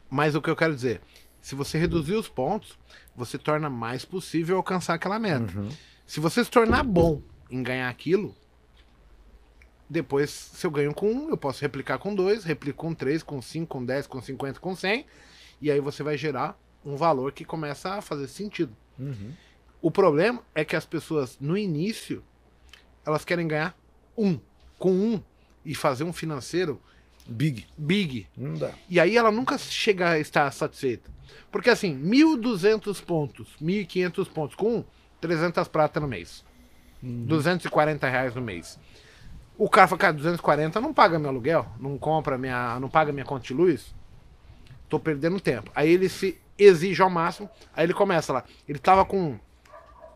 [0.10, 1.02] Mas o que eu quero dizer,
[1.42, 2.78] se você reduzir os pontos,
[3.16, 5.54] você torna mais possível alcançar aquela meta.
[6.06, 8.36] Se você se tornar bom em ganhar aquilo,
[9.90, 13.42] depois, se eu ganho com um, eu posso replicar com dois, replico com três, com
[13.42, 15.06] cinco, com 10, com 50, com 100,
[15.62, 18.76] e aí você vai gerar um valor que começa a fazer sentido.
[19.82, 22.24] O problema é que as pessoas, no início,
[23.06, 23.78] elas querem ganhar
[24.18, 24.40] um,
[24.82, 25.22] com um,
[25.64, 26.82] e fazer um financeiro
[27.28, 27.68] Big.
[27.78, 28.72] big, Não dá.
[28.90, 31.10] e aí ela nunca chega a estar satisfeita.
[31.52, 34.84] Porque assim, 1.200 pontos, 1.500 pontos com um,
[35.22, 36.44] 300 prata no mês.
[37.02, 38.80] 240 reais no mês.
[39.56, 43.26] O cara fala, cara, 240 não paga meu aluguel, não compra minha, não paga minha
[43.26, 43.94] conta de luz.
[44.90, 45.72] Tô perdendo tempo.
[45.76, 48.44] Aí ele se exige ao máximo, aí ele começa lá.
[48.68, 49.38] Ele tava com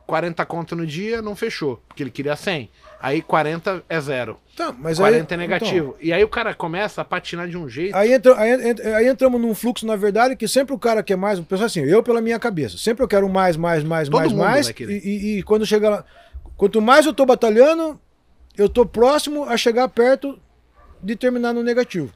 [0.05, 2.69] 40 conto no dia, não fechou, porque ele queria 100.
[3.01, 5.95] Aí 40 é zero, Tá, mas 40 aí, é negativo.
[5.99, 7.89] E aí o cara começa a patinar de um jeito.
[7.89, 11.17] Então, aí, entra, aí, aí entramos num fluxo, na verdade, que sempre o cara quer
[11.17, 11.39] mais.
[11.39, 12.77] Pensa assim, eu pela minha cabeça.
[12.77, 14.69] Sempre eu quero mais, mais, mais, Todo mais, mais.
[14.79, 16.05] E, e- e quando chega lá.
[16.55, 17.99] Quanto mais eu tô batalhando,
[18.57, 20.39] eu tô próximo a chegar perto
[21.03, 22.11] de terminar no negativo.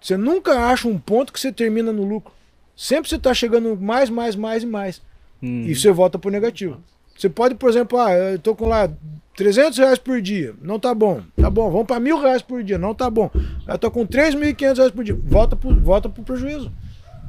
[0.00, 2.32] Você nunca acha um ponto que você termina no lucro.
[2.76, 5.02] Sempre você tá chegando mais, mais, mais e mais.
[5.42, 6.78] E você volta pro negativo.
[7.16, 8.90] Você pode, por exemplo, ah, eu tô com lá
[9.36, 11.22] 300 reais por dia, não tá bom.
[11.36, 13.30] Tá bom, vamos para mil reais por dia, não tá bom.
[13.66, 16.70] Eu tô com 3.500 reais por dia, volta pro, volta pro prejuízo.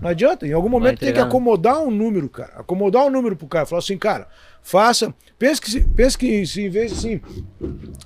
[0.01, 1.27] Não adianta, em algum momento tem que entregando.
[1.29, 2.53] acomodar um número, cara.
[2.57, 3.65] Acomodar um número pro cara.
[3.65, 4.27] Falar assim, cara,
[4.61, 5.13] faça.
[5.39, 7.19] Pense que, se, pense que se em vez assim,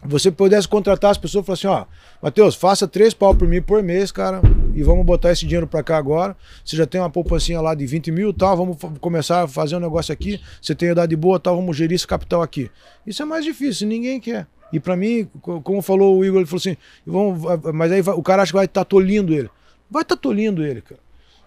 [0.04, 1.86] você pudesse contratar as pessoas e falar assim, ó,
[2.22, 4.42] Matheus, faça três pau por mim por mês, cara,
[4.74, 6.36] e vamos botar esse dinheiro pra cá agora.
[6.64, 9.80] Você já tem uma poupancinha lá de 20 mil tal, vamos começar a fazer um
[9.80, 10.40] negócio aqui.
[10.62, 12.70] Você tem idade boa tal, vamos gerir esse capital aqui.
[13.06, 14.48] Isso é mais difícil, ninguém quer.
[14.74, 17.42] E pra mim, co- como falou o Igor, ele falou assim, vamos,
[17.74, 19.50] mas aí o cara acha que vai estar tolindo ele.
[19.90, 21.00] Vai estar tolindo ele, cara.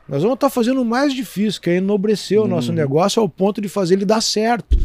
[0.08, 3.60] Nós vamos estar fazendo o mais difícil, que é enobrecer o nosso negócio ao ponto
[3.60, 4.76] de fazer ele dar certo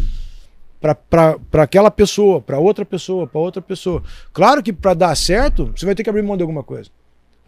[0.80, 4.02] para aquela pessoa, para outra pessoa, para outra pessoa.
[4.32, 6.90] Claro que para dar certo, você vai ter que abrir mão de alguma coisa.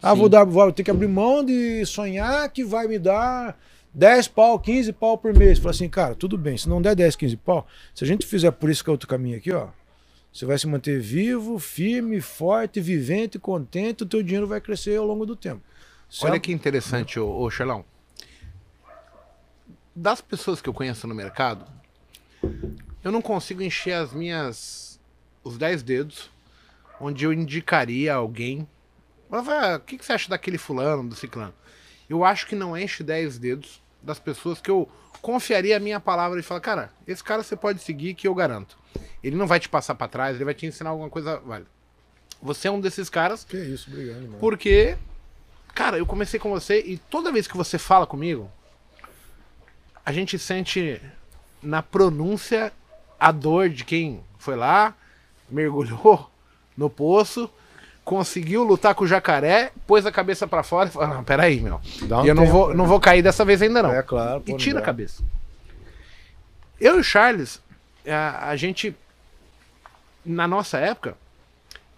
[0.02, 3.58] Ah, vou, dar, vou ter que abrir mão de sonhar que vai me dar
[3.94, 5.58] 10 pau, 15 pau por mês.
[5.58, 8.50] Fala assim, cara, tudo bem, se não der 10, 15 pau, se a gente fizer
[8.50, 9.68] por isso que é outro caminho aqui, ó,
[10.32, 15.06] você vai se manter vivo, firme, forte, vivente, contente, o teu dinheiro vai crescer ao
[15.06, 15.60] longo do tempo.
[16.22, 17.84] Olha que interessante, ô, ô Charlão.
[19.94, 21.66] Das pessoas que eu conheço no mercado,
[23.04, 24.98] eu não consigo encher as minhas.
[25.44, 26.30] os 10 dedos,
[27.00, 28.66] onde eu indicaria alguém.
[29.30, 31.54] Ah, O que, que você acha daquele fulano, do ciclano?
[32.08, 34.88] Eu acho que não enche 10 dedos das pessoas que eu
[35.20, 38.76] confiaria a minha palavra e falar, cara, esse cara você pode seguir que eu garanto.
[39.22, 41.70] Ele não vai te passar pra trás, ele vai te ensinar alguma coisa válida.
[42.42, 44.38] Você é um desses caras Que isso, obrigado, mano.
[44.38, 44.96] porque,
[45.74, 48.50] cara, eu comecei com você e toda vez que você fala comigo,
[50.04, 51.00] a gente sente
[51.62, 52.72] na pronúncia
[53.18, 54.94] a dor de quem foi lá,
[55.48, 56.28] mergulhou
[56.76, 57.48] no poço,
[58.04, 61.80] conseguiu lutar com o jacaré, pôs a cabeça pra fora e falou: Não, peraí, meu.
[62.02, 62.74] Um eu não tempo, vou, né?
[62.74, 63.92] não vou cair dessa vez ainda não.
[63.92, 64.40] É claro.
[64.40, 65.22] pô, E tira a cabeça.
[66.80, 67.62] Eu e o Charles,
[68.06, 68.96] a, a gente,
[70.24, 71.16] na nossa época,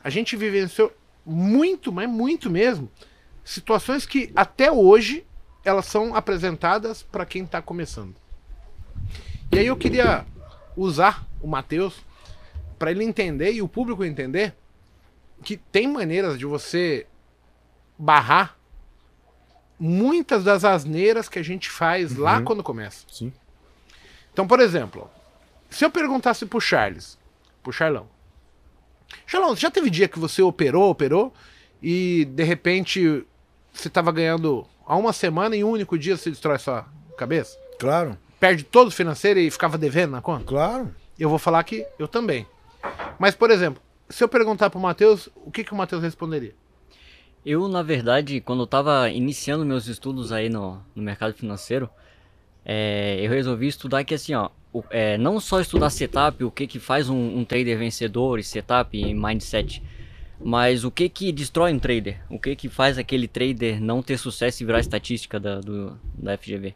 [0.03, 0.93] a gente vivenciou
[1.25, 2.91] muito, mas muito mesmo,
[3.45, 5.25] situações que até hoje
[5.65, 8.15] elas são apresentadas para quem tá começando.
[9.53, 10.27] E aí eu queria
[10.77, 12.01] usar o Matheus
[12.79, 14.55] para ele entender e o público entender
[15.43, 17.07] que tem maneiras de você
[17.99, 18.57] barrar
[19.79, 22.45] muitas das asneiras que a gente faz lá Uhum.
[22.45, 23.05] quando começa.
[23.11, 23.33] Sim.
[24.33, 25.11] Então, por exemplo,
[25.71, 27.19] se eu perguntasse pro Charles,
[27.63, 28.09] pro Charlão,
[29.27, 31.33] Charlão, já teve dia que você operou, operou,
[31.83, 33.25] e de repente
[33.75, 36.87] você tava ganhando há uma semana e um único dia você destrói sua
[37.19, 37.59] cabeça?
[37.79, 40.45] Claro, Perde todo o financeiro e ficava devendo na conta?
[40.45, 40.95] claro.
[41.19, 42.47] Eu vou falar que eu também.
[43.19, 46.55] Mas, por exemplo, se eu perguntar pro Matheus, o que, que o Matheus responderia?
[47.47, 51.89] Eu, na verdade, quando eu tava iniciando meus estudos aí no, no mercado financeiro,
[52.65, 56.67] é, eu resolvi estudar que assim, ó, o- é, não só estudar setup, o que
[56.67, 59.83] que faz um, um trader vencedor, e setup e mindset,
[60.45, 64.19] mas o que que destrói um trader, o que que faz aquele trader não ter
[64.19, 66.75] sucesso e virar estatística da, do, da FGV.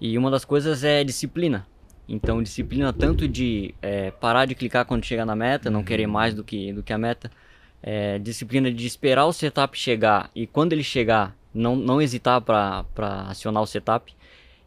[0.00, 1.64] E uma das coisas é disciplina.
[2.08, 6.34] Então, disciplina tanto de é, parar de clicar quando chega na meta, não querer mais
[6.34, 7.30] do que, do que a meta.
[7.80, 12.84] É, disciplina de esperar o setup chegar e quando ele chegar, não, não hesitar para
[13.28, 14.12] acionar o setup.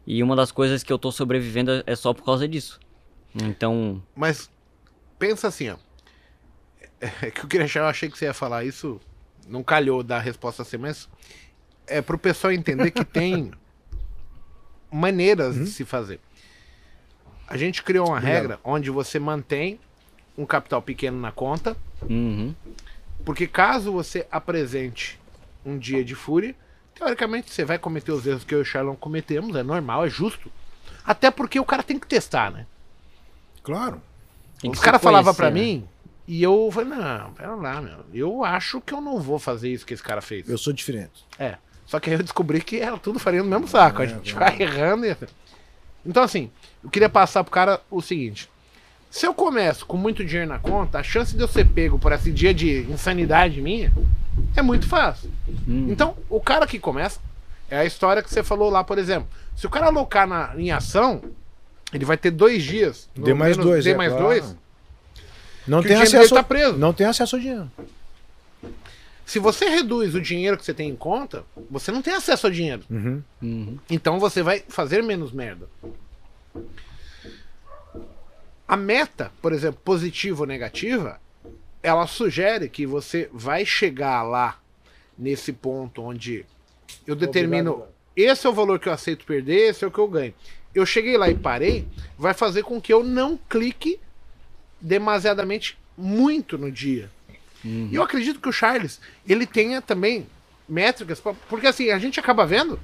[0.06, 2.80] E uma das coisas que eu tô sobrevivendo é só por causa disso.
[3.34, 4.50] Então, Mas
[5.18, 5.76] pensa assim, ó.
[7.20, 9.00] É que eu queria achar, eu achei que você ia falar isso,
[9.48, 11.08] não calhou dar a resposta assim, mas
[11.86, 13.50] é pro pessoal entender que tem
[14.90, 16.20] maneiras de se fazer.
[17.48, 18.34] A gente criou uma Obrigado.
[18.34, 19.80] regra onde você mantém
[20.38, 21.76] um capital pequeno na conta,
[22.08, 22.54] uhum,
[23.24, 25.20] porque caso você apresente
[25.66, 26.54] um dia de fúria,
[26.94, 30.08] teoricamente você vai cometer os erros que eu e o Charlon cometemos, é normal, é
[30.08, 30.50] justo.
[31.04, 32.64] Até porque o cara tem que testar, né?
[33.62, 34.00] Claro.
[34.60, 35.72] tem que Os caras falavam pra conhecer, né?
[35.80, 35.88] mim
[36.26, 37.98] e eu falei, não, pera lá, meu.
[38.12, 40.48] Eu acho que eu não vou fazer isso que esse cara fez.
[40.48, 41.24] Eu sou diferente.
[41.38, 41.56] É.
[41.86, 44.00] Só que aí eu descobri que era tudo farinha no mesmo saco.
[44.02, 44.38] a É, gente é.
[44.38, 45.16] vai errando e...
[46.04, 46.50] Então, assim,
[46.82, 48.48] eu queria passar pro cara o seguinte.
[49.10, 52.12] Se eu começo com muito dinheiro na conta, a chance de eu ser pego por
[52.12, 53.92] esse dia de insanidade minha
[54.56, 55.30] é muito fácil.
[55.68, 55.88] Hum.
[55.90, 57.20] Então, o cara que começa,
[57.70, 59.28] é a história que você falou lá, por exemplo.
[59.54, 61.22] Se o cara alocar na, em ação,
[61.92, 63.08] ele vai ter dois dias.
[63.14, 63.84] no D mais menos dois.
[63.84, 64.26] D é, mais claro.
[64.26, 64.56] dois.
[65.66, 66.34] Não tem o dinheiro dele acesso.
[66.34, 66.76] tá preso.
[66.78, 67.70] Não tem acesso ao dinheiro.
[69.24, 72.52] Se você reduz o dinheiro que você tem em conta, você não tem acesso ao
[72.52, 72.82] dinheiro.
[72.90, 73.22] Uhum.
[73.40, 73.78] Uhum.
[73.88, 75.68] Então você vai fazer menos merda.
[78.66, 81.20] A meta, por exemplo, positiva ou negativa,
[81.82, 84.58] ela sugere que você vai chegar lá
[85.18, 86.44] nesse ponto onde
[87.06, 89.98] eu determino Obrigado, esse é o valor que eu aceito perder, esse é o que
[89.98, 90.34] eu ganho.
[90.74, 91.86] Eu cheguei lá e parei,
[92.18, 94.00] vai fazer com que eu não clique
[94.82, 97.08] demasiadamente muito no dia.
[97.64, 97.88] Uhum.
[97.90, 100.26] E eu acredito que o Charles, ele tenha também
[100.68, 102.78] métricas, pra- porque assim, a gente acaba vendo,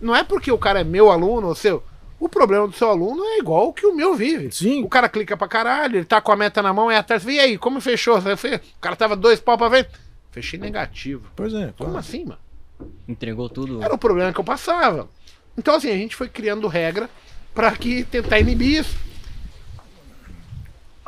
[0.00, 1.82] não é porque o cara é meu aluno ou seu,
[2.20, 4.50] o problema do seu aluno é igual o que o meu vive.
[4.52, 4.82] Sim.
[4.84, 7.38] O cara clica pra caralho, ele tá com a meta na mão, é atrás, e
[7.40, 8.20] aí, como fechou?
[8.20, 9.90] Falei, O cara tava dois pau pra frente.
[10.30, 11.26] Fechei negativo.
[11.34, 11.72] Pois é.
[11.76, 11.96] Como claro.
[11.98, 12.38] assim, mano?
[13.08, 13.82] Entregou tudo.
[13.82, 15.08] Era o problema que eu passava.
[15.56, 17.08] Então, assim, a gente foi criando regra
[17.54, 18.96] pra que tentar inibir isso.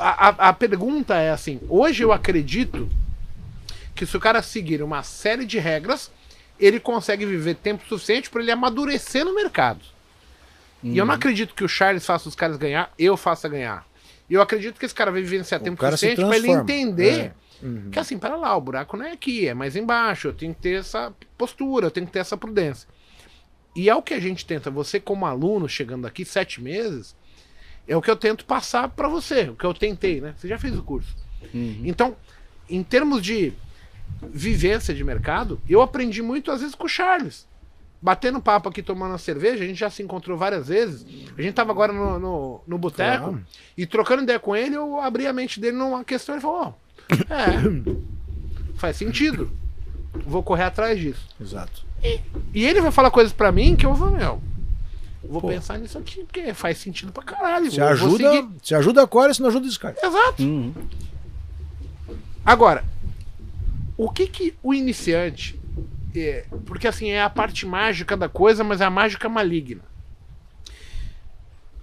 [0.00, 2.88] A, a, pergunta é assim: hoje eu acredito
[3.94, 6.10] que se o cara seguir uma série de regras,
[6.58, 9.80] ele consegue viver tempo suficiente para ele amadurecer no mercado.
[10.82, 13.86] E eu não acredito que o Charles faça os caras ganhar, eu faça ganhar.
[14.28, 17.32] E eu acredito que esse cara vai vivenciar O tempo suficiente para ele entender É.
[17.62, 17.90] Uhum.
[17.90, 20.28] que assim, para lá, o buraco não é aqui, é mais embaixo.
[20.28, 22.88] Eu tenho que ter essa postura, eu tenho que ter essa prudência.
[23.76, 27.14] E é o que a gente tenta, você como aluno chegando aqui sete meses,
[27.90, 30.32] é o que eu tento passar para você, o que eu tentei, né?
[30.36, 31.12] Você já fez o curso.
[31.52, 31.82] Uhum.
[31.84, 32.16] Então,
[32.68, 33.52] em termos de
[34.32, 37.48] vivência de mercado, eu aprendi muito às vezes com o Charles.
[38.00, 41.04] Batendo papo aqui, tomando uma cerveja, a gente já se encontrou várias vezes.
[41.36, 43.44] A gente tava agora no, no, no boteco Claro.
[43.76, 46.78] e trocando ideia com ele, eu abri a mente dele numa questão e falou:
[47.10, 47.94] Ó, é,
[48.78, 49.50] faz sentido.
[50.24, 51.28] Vou correr atrás disso.
[51.40, 51.84] Exato.
[52.54, 54.40] E ele vai falar coisas pra mim que eu vou, meu,
[55.22, 55.48] vou Pô.
[55.48, 57.70] pensar nisso aqui, porque faz sentido pra caralho.
[57.70, 58.48] Vou ajuda, seguir.
[58.62, 59.94] você ajuda a Core, você não ajuda o Sky.
[60.02, 60.42] Exato.
[60.42, 60.74] Uhum.
[62.44, 62.84] Agora,
[63.96, 65.58] o que que o iniciante.
[66.16, 69.82] é, porque assim, é a parte mágica da coisa, mas é a mágica maligna.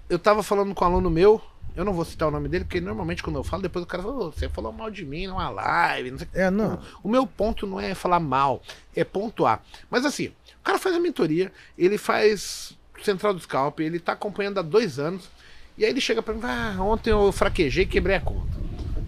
[0.09, 1.41] Eu tava falando com um aluno meu,
[1.75, 4.01] eu não vou citar o nome dele, porque normalmente quando eu falo, depois o cara
[4.01, 6.39] fala, "Ô, você falou mal de mim numa live, não sei o que.
[6.39, 6.79] É, não.
[7.03, 8.61] O meu ponto não é falar mal,
[8.95, 9.61] é pontuar.
[9.89, 14.59] Mas assim, o cara faz a mentoria, ele faz Central do Scalp, ele tá acompanhando
[14.59, 15.29] há dois anos,
[15.77, 18.57] e aí ele chega pra mim, ah, ontem eu fraquejei quebrei a conta.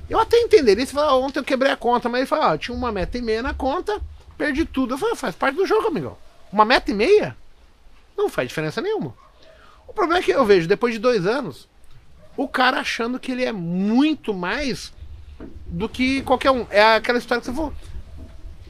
[0.09, 2.57] Eu até entenderia se falar, "Ah, ontem eu quebrei a conta, mas ele fala, ah,
[2.57, 4.01] tinha uma meta e meia na conta,
[4.37, 4.93] perdi tudo.
[4.95, 6.17] Eu falei, faz parte do jogo, amigão.
[6.51, 7.37] Uma meta e meia?
[8.17, 9.13] Não faz diferença nenhuma.
[9.87, 11.67] O problema é que eu vejo, depois de dois anos,
[12.35, 14.93] o cara achando que ele é muito mais
[15.67, 16.65] do que qualquer um.
[16.69, 17.73] É aquela história que você falou.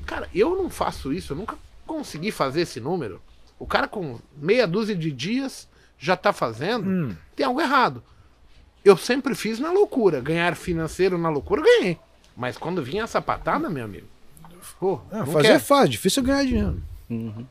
[0.05, 1.55] Cara, eu não faço isso, eu nunca
[1.86, 3.22] consegui fazer esse número.
[3.60, 7.16] O cara com meia dúzia de dias já tá fazendo, Hum.
[7.36, 8.01] tem algo errado.
[8.86, 10.22] Eu sempre fiz na loucura.
[10.22, 11.97] Ganhar financeiro na loucura, eu ganhei.
[12.38, 14.07] Mas quando vinha a sapatada, meu amigo.
[14.80, 15.55] Pô, Ah, fazer quer.
[15.55, 16.82] é fácil, difícil é ganhar dinheiro.
[17.10, 17.45] Uhum.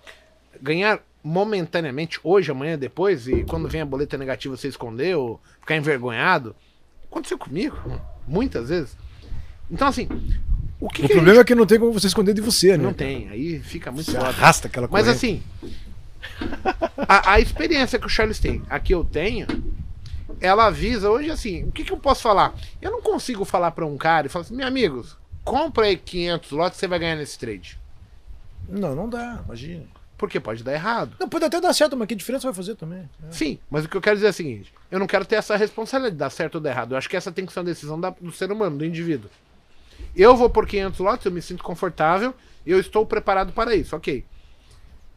[0.62, 5.76] ganhar momentaneamente, hoje, amanhã, depois, e quando vem a boleta negativa você esconder ou ficar
[5.76, 6.54] envergonhado.
[7.10, 7.76] Aconteceu comigo,
[8.26, 8.96] muitas vezes.
[9.70, 10.08] Então, assim,
[10.80, 12.78] o que, O que problema é que não tem como você esconder de você, gente...
[12.78, 12.84] né?
[12.84, 14.28] Não tem, aí fica muito Você foda.
[14.28, 15.16] arrasta aquela Mas corrente.
[15.16, 15.42] assim,
[17.08, 19.46] a, a experiência que o Charles tem, a que eu tenho,
[20.40, 22.54] ela avisa hoje assim, o que, que eu posso falar?
[22.80, 26.50] Eu não consigo falar pra um cara e falar assim, meus amigos, compra aí 500
[26.52, 27.78] lotes, você vai ganhar nesse trade.
[28.68, 29.84] Não, não dá, imagina.
[30.16, 31.14] Porque pode dar errado.
[31.20, 33.08] Não, pode até dar certo, mas que diferença vai fazer também?
[33.28, 33.30] É.
[33.30, 35.56] Sim, mas o que eu quero dizer é o seguinte: eu não quero ter essa
[35.56, 36.92] responsabilidade de dar certo ou dar errado.
[36.92, 39.30] Eu acho que essa tem que ser uma decisão da- do ser humano, do indivíduo.
[40.16, 42.34] Eu vou por 500 lotes, eu me sinto confortável,
[42.66, 44.24] eu estou preparado para isso, ok.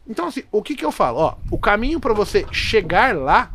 [0.06, 1.18] Então, assim, o que, que eu falo?
[1.18, 3.52] Ó, o caminho para você chegar lá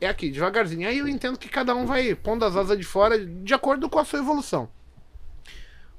[0.00, 0.86] é aqui, devagarzinho.
[0.86, 3.98] Aí eu entendo que cada um vai pondo as asas de fora de acordo com
[3.98, 4.68] a sua evolução.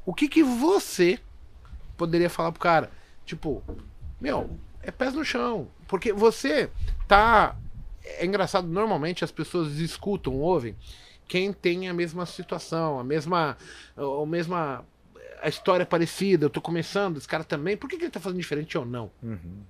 [0.06, 1.20] O que, que você
[1.98, 2.92] poderia falar pro cara?
[3.26, 3.64] Tipo,
[4.22, 4.50] meu,
[4.82, 5.68] é pés no chão.
[5.88, 6.70] Porque você
[7.08, 7.56] tá.
[8.04, 10.76] É engraçado, normalmente as pessoas escutam, ouvem
[11.28, 13.58] quem tem a mesma situação, a mesma.
[13.98, 14.86] A mesma.
[15.42, 17.78] A história é parecida, eu tô começando, esse cara também.
[17.78, 19.12] Por que, que ele tá fazendo diferente ou não?
[19.22, 19.62] Uhum.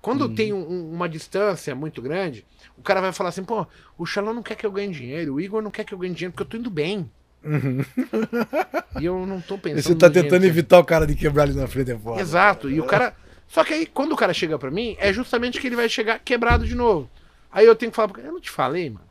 [0.00, 3.66] Quando tem um- um- uma distância muito grande, o cara vai falar assim, pô,
[3.98, 6.14] o Shalom não quer que eu ganhe dinheiro, o Igor não quer que eu ganhe
[6.14, 7.10] dinheiro porque eu tô indo bem.
[9.00, 9.78] e eu não tô pensando.
[9.78, 11.98] E você tá dinheiro tentando que- evitar o cara de quebrar ali na frente é
[11.98, 12.20] foda.
[12.20, 12.70] Exato.
[12.70, 13.14] E o cara.
[13.46, 16.18] Só que aí, quando o cara chega pra mim, é justamente que ele vai chegar
[16.18, 17.08] quebrado de novo.
[17.50, 19.07] Aí eu tenho que falar, eu não te falei, mano.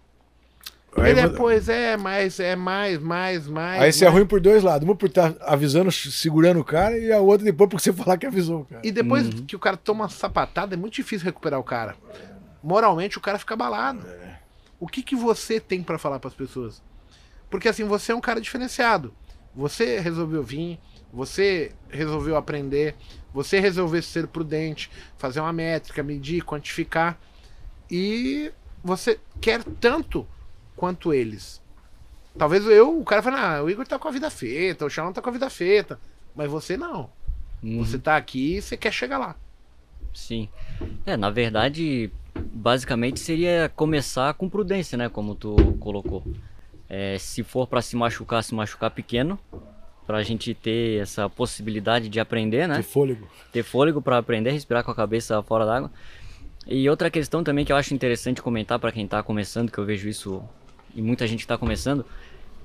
[0.97, 3.81] Aí, ele é, pois é, mas é mais, mais, mais.
[3.81, 4.17] aí você é mais.
[4.17, 4.87] ruim por dois lados.
[4.87, 8.25] Uma por estar avisando, segurando o cara, e a outra depois por você falar que
[8.25, 8.81] avisou o cara.
[8.83, 11.95] E depois que o cara toma uma sapatada, é muito difícil recuperar o cara.
[12.63, 14.05] Moralmente, o cara fica abalado.
[14.79, 16.81] O que, que você tem pra falar pras pessoas?
[17.49, 19.13] Porque assim, você é um cara diferenciado.
[19.55, 20.79] Você resolveu vir,
[21.11, 22.95] você resolveu aprender,
[23.33, 27.19] você resolveu ser prudente, fazer uma métrica, medir, quantificar.
[27.89, 28.51] E
[28.83, 30.27] você quer tanto
[30.77, 31.61] quanto eles.
[32.37, 35.11] Talvez eu, o cara fale, ah, o Igor tá com a vida feita, o Shalom
[35.11, 35.99] tá com a vida feita.
[36.35, 37.09] Mas você não.
[37.63, 37.83] Uhum.
[37.83, 39.35] Você tá aqui e você quer chegar lá.
[40.13, 40.47] Sim.
[41.05, 45.09] É, na verdade, basicamente seria começar com prudência, né?
[45.09, 46.23] Como tu colocou.
[46.87, 49.39] É, se for pra se machucar, se machucar pequeno,
[50.05, 52.77] pra gente ter essa possibilidade de aprender, né?
[52.77, 53.27] De fôlego.
[53.51, 55.91] ter fôlego para aprender, respirar com a cabeça fora d'água.
[56.65, 59.85] E outra questão também que eu acho interessante comentar para quem está começando, que eu
[59.85, 60.43] vejo isso
[60.97, 62.03] e muita gente está começando,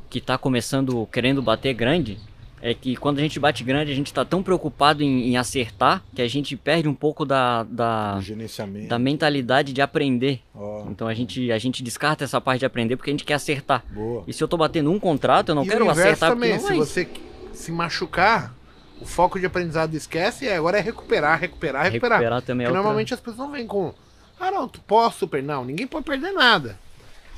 [0.09, 2.19] que está começando querendo bater grande,
[2.63, 6.03] é que quando a gente bate grande, a gente está tão preocupado em, em acertar
[6.15, 8.21] que a gente perde um pouco da, da,
[8.89, 10.41] da mentalidade de aprender.
[10.55, 13.35] Ó, Então a gente, a gente descarta essa parte de aprender porque a gente quer
[13.35, 13.85] acertar.
[13.91, 14.25] boa.
[14.27, 16.73] E se eu tô batendo um contrato, eu não e quero acertar também, porque se
[16.73, 17.09] não é você
[17.53, 18.55] se machucar,
[19.01, 22.19] o foco de aprendizado esquece e agora é recuperar, recuperar, recuperar.
[22.21, 22.83] recuperar também é Porque outra...
[22.83, 23.93] normalmente as pessoas não vêm com,
[24.39, 25.49] ah não, tu posso perder.
[25.49, 26.79] Não, ninguém pode perder nada.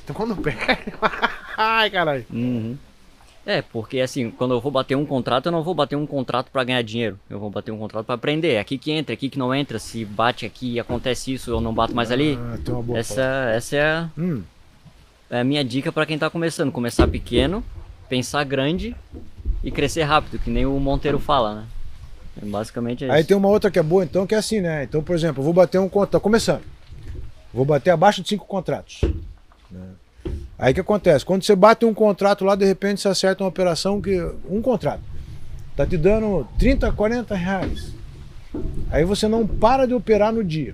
[0.05, 0.59] Então quando perde,
[1.57, 2.23] ai caralho.
[2.31, 2.77] Uhum.
[3.43, 6.49] É, porque assim, quando eu vou bater um contrato, eu não vou bater um contrato
[6.51, 7.19] pra ganhar dinheiro.
[7.27, 8.53] Eu vou bater um contrato pra aprender.
[8.53, 9.77] É aqui que entra, é aqui que não entra.
[9.79, 12.39] Se bate aqui e acontece isso, eu não bato mais ali.
[12.39, 14.43] Ah, tem uma boa Essa, essa é, a, Hum,
[15.29, 16.71] é a minha dica pra quem tá começando.
[16.71, 17.63] Começar pequeno,
[18.07, 18.95] pensar grande
[19.63, 21.65] e crescer rápido, que nem o Monteiro fala, né?
[22.41, 23.27] É Basicamente é Aí isso.
[23.27, 24.83] tem uma outra que é boa, então, que é assim, né?
[24.83, 26.11] Então, por exemplo, eu vou bater um contrato.
[26.11, 26.61] Tô começando.
[27.53, 29.01] Vou bater abaixo de cinco contratos.
[29.75, 30.33] Né?
[30.57, 31.25] Aí o que acontece?
[31.25, 34.17] Quando você bate um contrato lá, de repente você acerta uma operação que.
[34.49, 35.01] Um contrato.
[35.75, 37.93] Tá te dando 30, 40 reais.
[38.89, 40.73] Aí você não para de operar no dia.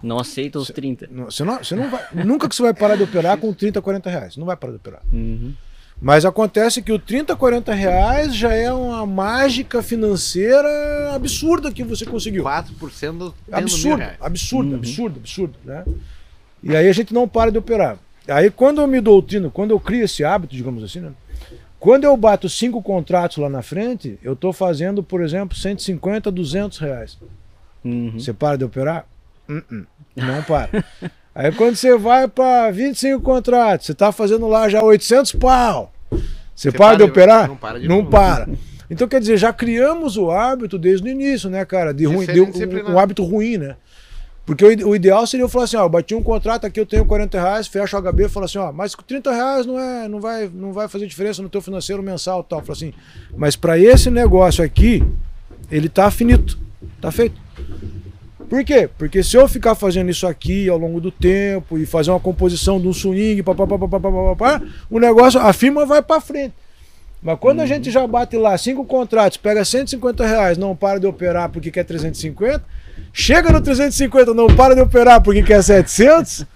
[0.00, 1.08] Não aceita os 30.
[1.10, 3.82] Não- Você não, você não vai, nunca que você vai parar de operar com 30,
[3.82, 4.36] 40 reais.
[4.36, 5.00] Não vai parar de operar.
[5.12, 5.52] Uhum.
[6.00, 12.06] Mas acontece que o 30, 40 reais já é uma mágica financeira absurda que você
[12.06, 12.44] conseguiu.
[12.44, 12.70] 4%
[13.00, 14.76] tendo mil Absurdo, absurdo, Uhum.
[14.76, 15.84] absurdo, absurdo, né?
[16.62, 17.96] E aí a gente não para de operar.
[18.28, 21.12] Aí quando eu me doutrino, quando eu crio esse hábito, digamos assim, né?
[21.80, 26.78] Quando eu bato cinco contratos lá na frente, eu estou fazendo, por exemplo, 150, 200
[26.78, 27.16] reais.
[27.84, 28.12] Uhum.
[28.18, 29.06] Você para de operar?
[29.48, 29.86] Uh-uh,
[30.16, 30.84] não para.
[31.34, 35.92] Aí quando você vai para 25 contratos, você está fazendo lá já 800 pau.
[36.10, 36.18] Você,
[36.56, 37.48] Você para, de para de- operar?
[37.48, 38.10] não para de não novo.
[38.10, 38.48] para.
[38.90, 41.94] Então quer dizer, já criamos o hábito desde o início, né, cara?
[41.94, 42.50] De, ruim, de um,
[42.92, 43.76] um hábito ruim, né?
[44.48, 47.04] Porque o, ideal seria eu falar assim, ó, eu bati um contrato aqui, eu tenho
[47.04, 50.50] 40 reais, fecho o HB falo assim, ó, mas 30 reais não, é, não, vai,
[50.50, 52.60] não vai fazer diferença no teu financeiro mensal tal.
[52.60, 52.94] Falo assim,
[53.36, 55.04] mas para esse negócio aqui,
[55.70, 56.58] ele tá finito,
[56.98, 57.38] tá feito.
[58.48, 58.88] Por quê?
[58.96, 62.80] Porque se eu ficar fazendo isso aqui ao longo do tempo e fazer uma composição
[62.80, 66.54] de um swing, papapá, o negócio, a firma vai para frente.
[67.22, 67.64] Mas quando uhum.
[67.64, 71.70] a gente já bate lá cinco contratos, pega 150 reais, não para de operar porque
[71.70, 72.64] quer 350,
[73.12, 76.46] chega no 350, não para de operar porque quer 700,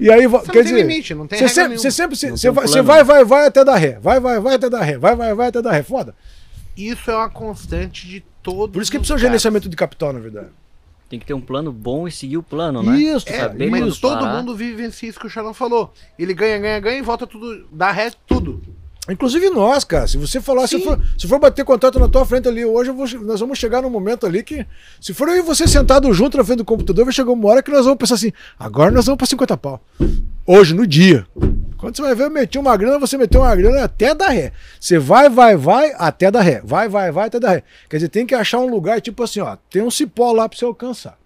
[0.00, 2.82] e aí, você quer dizer, limite, não tem você sempre, você sempre, você, vai, você
[2.82, 5.48] vai, vai, vai até dar ré, vai, vai, vai até dar ré, vai, vai, vai
[5.48, 6.14] até dar ré, foda.
[6.76, 8.72] Isso é uma constante de todo.
[8.72, 10.48] Por isso que precisa gerenciamento de capital, na verdade.
[11.10, 12.96] Tem que ter um plano bom e seguir o plano, né?
[12.96, 14.36] Isso, é, mas todo parar.
[14.36, 15.92] mundo vive isso que o Charão falou.
[16.18, 18.62] Ele ganha, ganha, ganha e volta tudo, dá ré tudo.
[19.08, 20.06] Inclusive nós, cara.
[20.06, 23.06] Se você falar, se for, se for bater contato na tua frente ali hoje, vou,
[23.22, 24.66] nós vamos chegar num momento ali que,
[25.00, 27.62] se for eu e você sentado junto na frente do computador, vai chegar uma hora
[27.62, 29.82] que nós vamos pensar assim: agora nós vamos para 50 pau.
[30.46, 31.26] Hoje, no dia.
[31.78, 34.52] Quando você vai ver, eu meti uma grana, você meteu uma grana até dar ré.
[34.80, 36.60] Você vai, vai, vai, até dar ré.
[36.64, 37.62] Vai, vai, vai, até dar ré.
[37.88, 40.58] Quer dizer, tem que achar um lugar, tipo assim, ó, tem um cipó lá para
[40.58, 41.16] você alcançar.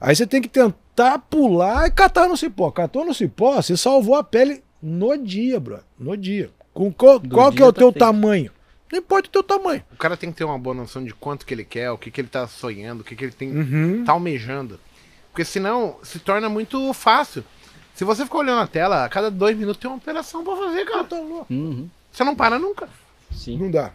[0.00, 2.70] Aí você tem que tentar pular e catar no cipó.
[2.70, 5.80] Catou no cipó, você salvou a pele no dia, bro.
[5.98, 6.50] No dia.
[6.76, 8.04] Com qual, qual que é o tá teu feito.
[8.04, 8.52] tamanho?
[8.92, 9.82] Não importa o teu tamanho.
[9.90, 12.10] O cara tem que ter uma boa noção de quanto que ele quer, o que,
[12.10, 14.04] que ele tá sonhando, o que, que ele tem uhum.
[14.04, 14.78] tá almejando.
[15.30, 17.42] Porque senão se torna muito fácil.
[17.94, 20.84] Se você ficar olhando a tela, a cada dois minutos tem uma operação pra fazer,
[20.84, 21.04] cara.
[21.04, 21.88] Tá uhum.
[22.12, 22.90] Você não para nunca.
[23.32, 23.56] Sim.
[23.56, 23.92] Não dá.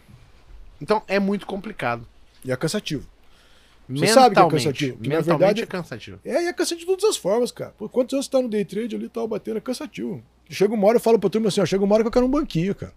[0.80, 2.04] Então é muito complicado.
[2.44, 3.06] E é cansativo.
[3.88, 4.98] Você sabe que é cansativo.
[4.98, 6.18] Que, na verdade, é cansativo.
[6.24, 7.74] É, e é cansativo de todas as formas, cara.
[7.76, 10.22] Por quantos anos você tá no day trade ali e tal, batendo, é cansativo.
[10.48, 12.26] Chega uma hora, eu falo pra turma assim, ó, chega uma hora que eu quero
[12.26, 12.92] um banquinho, cara.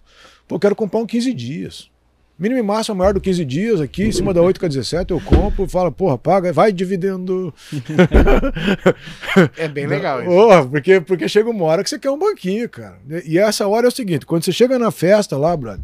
[0.47, 1.89] Pô, eu quero comprar um 15 dias.
[2.37, 5.11] Mínimo e máximo maior do 15 dias aqui, em cima da 8 com a 17,
[5.11, 7.53] eu compro, falo, porra, paga, vai dividendo.
[9.57, 10.29] é bem legal isso.
[10.29, 12.99] Porra, porque, porque chega uma hora que você quer um banquinho, cara.
[13.25, 15.79] E essa hora é o seguinte, quando você chega na festa lá, brother,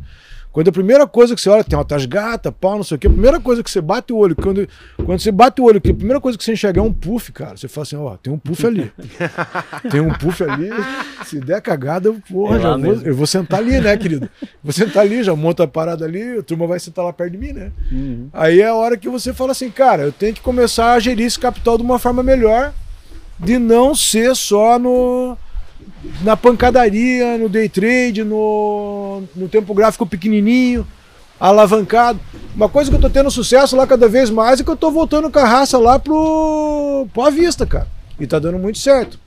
[0.51, 3.07] quando a primeira coisa que você olha, tem altas gata, pau, não sei o quê,
[3.07, 5.81] a primeira coisa que você bate o olho, quando, quando você bate o olho, a
[5.81, 7.55] primeira coisa que você enxerga é um puff, cara.
[7.55, 8.91] Você fala assim, ó, tem um puff ali.
[9.89, 10.69] tem um puff ali,
[11.25, 14.29] se der cagada, eu, porra, é já vou, eu vou sentar ali, né, querido?
[14.61, 17.37] Vou sentar ali, já monta a parada ali, a turma vai sentar lá perto de
[17.37, 17.71] mim, né?
[17.89, 18.29] Uhum.
[18.33, 21.25] Aí é a hora que você fala assim, cara, eu tenho que começar a gerir
[21.25, 22.73] esse capital de uma forma melhor,
[23.39, 25.37] de não ser só no
[26.21, 30.87] na pancadaria, no day trade, no, no tempo gráfico pequenininho,
[31.39, 32.19] alavancado.
[32.55, 34.91] Uma coisa que eu tô tendo sucesso lá cada vez mais é que eu tô
[34.91, 37.87] voltando com a raça lá pro, pro à vista, cara.
[38.19, 39.19] E tá dando muito certo.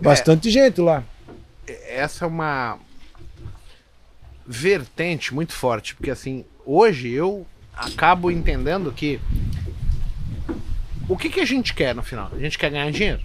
[0.00, 1.04] Bastante é, gente lá.
[1.88, 2.78] Essa é uma
[4.46, 7.46] vertente muito forte, porque assim, hoje eu
[7.76, 9.20] acabo entendendo que
[11.08, 12.30] o que, que a gente quer no final?
[12.32, 13.20] A gente quer ganhar dinheiro.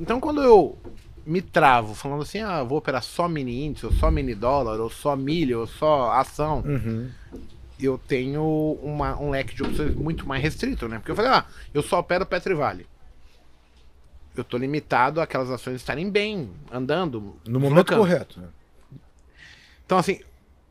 [0.00, 0.76] Então quando eu
[1.28, 4.88] me travo falando assim, ah, vou operar só mini índice, ou só mini dólar, ou
[4.88, 6.60] só milho, ou só ação.
[6.60, 7.10] Uhum.
[7.78, 10.96] Eu tenho uma, um leque de opções muito mais restrito, né?
[10.98, 12.86] Porque eu falei, ah, eu só opero Petrivale.
[14.34, 17.36] Eu tô limitado àquelas ações estarem bem, andando.
[17.46, 18.40] No momento correto.
[18.40, 18.48] Né?
[19.84, 20.20] Então, assim,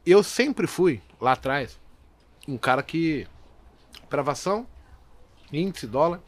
[0.05, 1.79] eu sempre fui, lá atrás,
[2.47, 3.27] um cara que.
[4.09, 4.65] Pravação,
[5.53, 6.19] índice, dólar.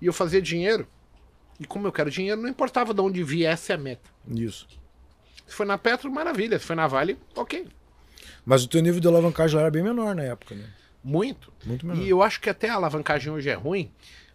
[0.00, 0.86] E eu fazia dinheiro
[1.58, 4.10] e como eu quero dinheiro, não importava de onde viesse a meta.
[4.28, 4.66] Isso.
[5.46, 6.58] Se foi na Petro, maravilha.
[6.58, 7.66] Se foi na Vale, ok.
[8.44, 10.68] Mas o teu nível de alavancagem era bem menor na época, né?
[11.02, 11.52] Muito.
[11.64, 12.02] Muito menor.
[12.02, 13.90] E eu acho que até a alavancagem hoje é ruim,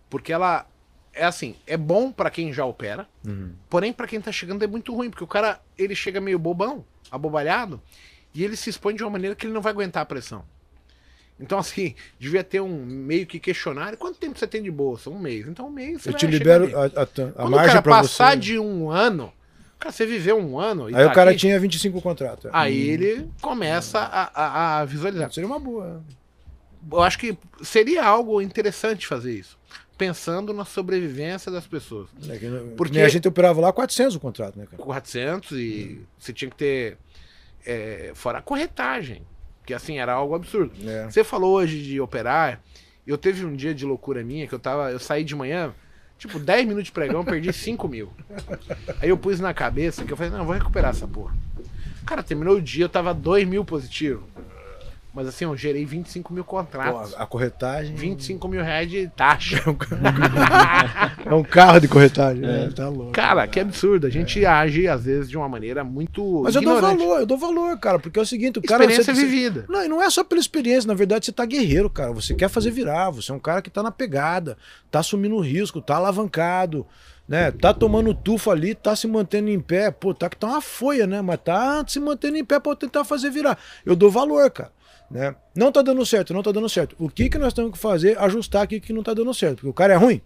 [0.09, 0.65] porque ela
[1.13, 3.53] é assim, é bom para quem já opera, uhum.
[3.69, 6.85] porém para quem tá chegando é muito ruim, porque o cara, ele chega meio bobão,
[7.09, 7.81] abobalhado,
[8.33, 10.45] e ele se expõe de uma maneira que ele não vai aguentar a pressão.
[11.41, 13.97] Então, assim, devia ter um meio que questionário.
[13.97, 15.09] Quanto tempo você tem de bolsa?
[15.09, 15.47] Um mês.
[15.47, 16.05] Então, um mês.
[16.05, 18.37] Eu te libero a, a, a Quando margem o cara passar você...
[18.37, 19.33] de um ano,
[19.79, 20.85] cara, você viveu um ano.
[20.85, 22.45] aí tá o cara aqui, tinha 25 contratos.
[22.45, 22.49] É.
[22.53, 22.93] Aí hum.
[22.93, 25.31] ele começa a, a, a, visualizar.
[25.31, 26.03] Seria uma boa.
[26.91, 29.59] Eu acho que seria algo interessante fazer isso.
[29.97, 32.09] Pensando na sobrevivência das pessoas.
[32.27, 34.81] É que, Porque a gente operava lá 400 o contrato, né, cara?
[34.81, 36.05] 400 e hum.
[36.17, 36.97] você tinha que ter.
[37.63, 39.21] É, fora a corretagem.
[39.65, 40.71] Que assim, era algo absurdo.
[40.87, 41.05] É.
[41.05, 42.61] Você falou hoje de operar.
[43.05, 44.91] Eu teve um dia de loucura minha que eu tava.
[44.91, 45.73] Eu saí de manhã,
[46.17, 48.11] tipo, 10 minutos de pregão, perdi 5 mil.
[49.01, 51.35] Aí eu pus na cabeça que eu falei, não, eu vou recuperar essa porra.
[52.05, 54.23] Cara, terminou o dia, eu tava 2 mil positivo.
[55.13, 57.11] Mas assim, eu gerei 25 mil contratos.
[57.11, 57.93] Pô, a corretagem.
[57.93, 59.61] 25 mil reais de taxa.
[61.25, 62.45] é um carro de corretagem.
[62.45, 62.69] É.
[62.69, 63.11] Tá louco.
[63.11, 64.07] Cara, que absurdo.
[64.07, 64.47] A gente é.
[64.47, 66.41] age, às vezes, de uma maneira muito.
[66.43, 66.83] Mas ignorante.
[66.83, 67.99] eu dou valor, eu dou valor, cara.
[67.99, 68.83] Porque é o seguinte, o cara.
[68.83, 69.65] Experiência você, vivida.
[69.67, 72.13] Não, e não é só pela experiência, na verdade, você tá guerreiro, cara.
[72.13, 74.57] Você quer fazer virar, você é um cara que tá na pegada,
[74.89, 76.87] tá assumindo risco, tá alavancado
[77.31, 77.49] né?
[77.49, 79.89] Tá tomando tufa ali, tá se mantendo em pé.
[79.89, 81.21] Pô, tá que tá uma folha, né?
[81.21, 83.57] Mas tá se mantendo em pé para tentar fazer virar.
[83.85, 84.69] Eu dou valor, cara.
[85.11, 85.35] Né?
[85.55, 86.95] Não tá dando certo, não tá dando certo.
[86.97, 88.17] O que que nós temos que fazer?
[88.17, 89.55] Ajustar aqui que não tá dando certo.
[89.57, 90.21] Porque o cara é ruim.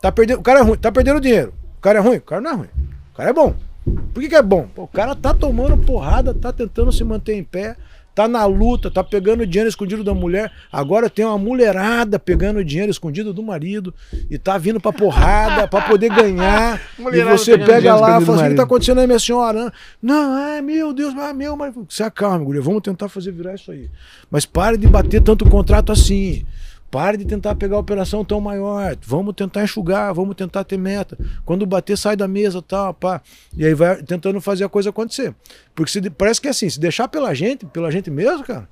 [0.00, 1.54] Tá perdendo, o cara é ruim, tá perdendo dinheiro.
[1.78, 2.68] O cara é ruim, o cara não é ruim.
[3.12, 3.54] O cara é bom.
[4.12, 4.68] Por que, que é bom?
[4.74, 7.76] Pô, o cara tá tomando porrada, tá tentando se manter em pé
[8.14, 10.52] tá na luta, tá pegando dinheiro escondido da mulher.
[10.70, 13.94] Agora tem uma mulherada pegando dinheiro escondido do marido
[14.30, 16.80] e tá vindo pra porrada pra poder ganhar.
[17.12, 19.72] e você pega lá e fala assim: o que tá acontecendo aí, minha senhora?
[20.00, 23.54] Não, é meu Deus, mas é meu, mas se acalma, guria, vamos tentar fazer virar
[23.54, 23.88] isso aí.
[24.30, 26.44] Mas pare de bater tanto contrato assim.
[26.92, 28.94] Pare de tentar pegar a operação tão maior.
[29.06, 31.16] Vamos tentar enxugar, vamos tentar ter meta.
[31.42, 33.22] Quando bater, sai da mesa, tal, pá.
[33.56, 35.34] E aí vai tentando fazer a coisa acontecer.
[35.74, 38.68] Porque se, parece que é assim, se deixar pela gente, pela gente mesmo, cara,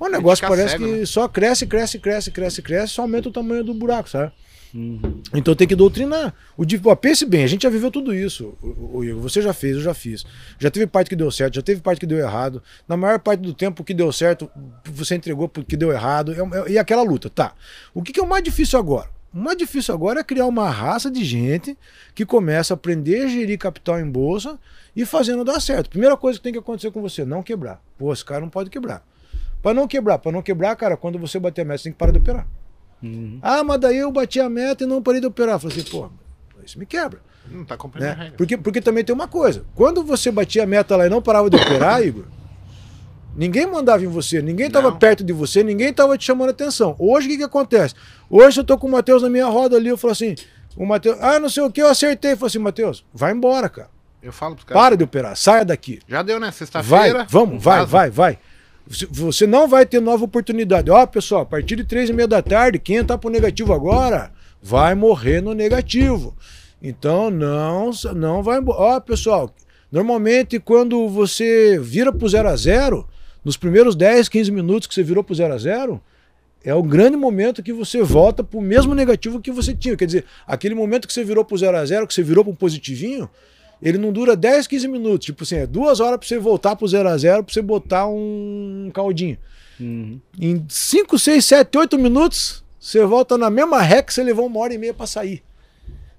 [0.00, 1.04] o negócio parece cego, que né?
[1.04, 4.32] só cresce, cresce, cresce, cresce, cresce, só aumenta o tamanho do buraco, sabe?
[4.74, 5.22] Uhum.
[5.32, 6.34] Então tem que doutrinar.
[6.56, 8.56] O, ó, pense bem, a gente já viveu tudo isso.
[8.60, 10.24] O, o, Igor, você já fez, eu já fiz.
[10.58, 12.60] Já teve parte que deu certo, já teve parte que deu errado.
[12.88, 14.50] Na maior parte do tempo que deu certo,
[14.84, 16.32] você entregou porque deu errado.
[16.32, 17.54] É, é, e aquela luta, tá.
[17.94, 19.08] O que, que é o mais difícil agora?
[19.32, 21.78] O mais difícil agora é criar uma raça de gente
[22.12, 24.58] que começa a aprender a gerir capital em bolsa
[24.94, 25.90] e fazendo dar certo.
[25.90, 27.80] Primeira coisa que tem que acontecer com você, não quebrar.
[27.96, 29.04] Pô, esse cara não pode quebrar.
[29.62, 31.98] Para não quebrar, para não quebrar, cara, quando você bater a meta, você tem que
[31.98, 32.46] parar de operar.
[33.04, 33.38] Uhum.
[33.42, 35.58] Ah, mas daí eu bati a meta e não parei de operar.
[35.60, 36.08] falei assim, pô,
[36.64, 37.20] isso me quebra.
[37.50, 38.32] Não tá cumprindo né?
[38.36, 39.64] Porque, porque também tem uma coisa.
[39.74, 42.24] Quando você batia a meta lá e não parava de operar, Igor,
[43.36, 46.96] ninguém mandava em você, ninguém estava perto de você, ninguém estava te chamando atenção.
[46.98, 47.94] Hoje o que, que acontece?
[48.30, 50.34] Hoje eu tô com o Matheus na minha roda ali, eu falo assim,
[50.74, 52.32] o Matheus, ah, não sei o que, eu acertei.
[52.32, 53.90] Eu falei assim, Matheus, vai embora, cara.
[54.22, 54.82] Eu falo pros caras.
[54.82, 56.00] Para de operar, saia daqui.
[56.08, 56.50] Já deu, né?
[56.50, 57.18] Sexta-feira.
[57.18, 58.38] Vai, vamos, vai, vai, vai.
[58.86, 60.90] Você não vai ter nova oportunidade.
[60.90, 64.30] Ó, pessoal, a partir de três e meia da tarde, quem entrar pro negativo agora
[64.62, 66.36] vai morrer no negativo.
[66.82, 68.78] Então não, não vai embora.
[68.78, 69.54] Ó, pessoal,
[69.90, 73.08] normalmente quando você vira pro zero a zero,
[73.42, 76.00] nos primeiros 10, 15 minutos que você virou pro zero a zero,
[76.62, 79.96] é o grande momento que você volta pro mesmo negativo que você tinha.
[79.96, 82.54] Quer dizer, aquele momento que você virou pro zero a zero, que você virou pro
[82.54, 83.28] positivinho,
[83.82, 85.26] ele não dura 10, 15 minutos.
[85.26, 88.06] Tipo assim, é duas horas para você voltar pro 0 a 0 para você botar
[88.06, 89.38] um caldinho.
[89.78, 90.20] Uhum.
[90.40, 94.60] Em 5, 6, 7, 8 minutos, você volta na mesma ré que você levou uma
[94.60, 95.42] hora e meia para sair.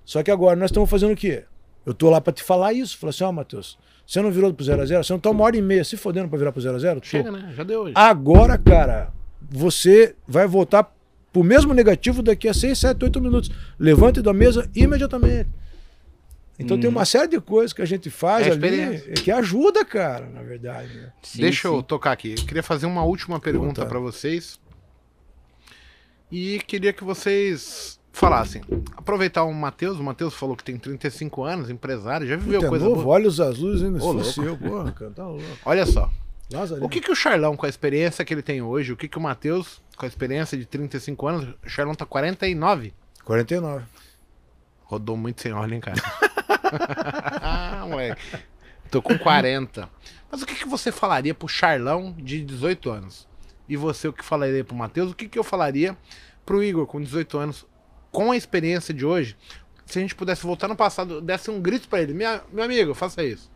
[0.03, 1.44] Só que agora nós estamos fazendo o quê?
[1.86, 2.98] Eu tô lá para te falar isso.
[2.98, 5.30] Falei assim, ó, oh, Matheus, você não virou pro 0 a 0 Você não tá
[5.30, 7.53] uma hora e meia se fodendo para virar pro 0 a 0 Chega, né?
[7.56, 7.94] Já deu hoje.
[7.95, 9.11] Agora, cara,
[9.49, 10.94] você vai voltar
[11.34, 13.52] pro mesmo negativo daqui a 6, 7, 8 minutos.
[13.80, 15.49] Levante da mesa imediatamente.
[16.57, 16.80] Então hum.
[16.80, 17.06] tem uma uhum.
[17.06, 20.94] série de coisas que a gente faz é ali que ajuda, cara, na verdade.
[20.94, 21.11] Né?
[21.22, 21.76] Sim, Deixa sim.
[21.76, 22.36] eu tocar aqui.
[22.38, 24.60] Eu queria fazer uma última pergunta para vocês.
[26.32, 28.61] E queria que vocês falassem.
[28.95, 29.99] Aproveitar o Matheus.
[29.99, 33.15] O Matheus falou que tem 35 anos, empresário, já viveu Puta, coisa novo, boa.
[33.15, 35.44] Olhos azuis ainda Ô, seu, porra, cara, tá louco.
[35.65, 36.10] Olha só.
[36.82, 39.18] O que, que o Charlão, com a experiência que ele tem hoje, o que, que
[39.18, 42.94] o Matheus, com a experiência de 35 anos, o Charlão tá 49?
[43.23, 43.84] 49.
[44.86, 46.02] Rodou muito sem ordem, cara.
[47.88, 48.22] moleque.
[48.90, 49.90] Tô com 40.
[50.32, 53.28] Mas o que, que você falaria pro Charlão de 18 anos?
[53.68, 55.12] E você, o que falaria pro Matheus?
[55.12, 55.98] O que, que eu falaria
[56.45, 57.66] pro Igor com 18 anos?
[58.12, 59.36] Com a experiência de hoje,
[59.86, 62.94] se a gente pudesse voltar no passado, desse um grito para ele: Minha, meu amigo,
[62.94, 63.52] faça isso.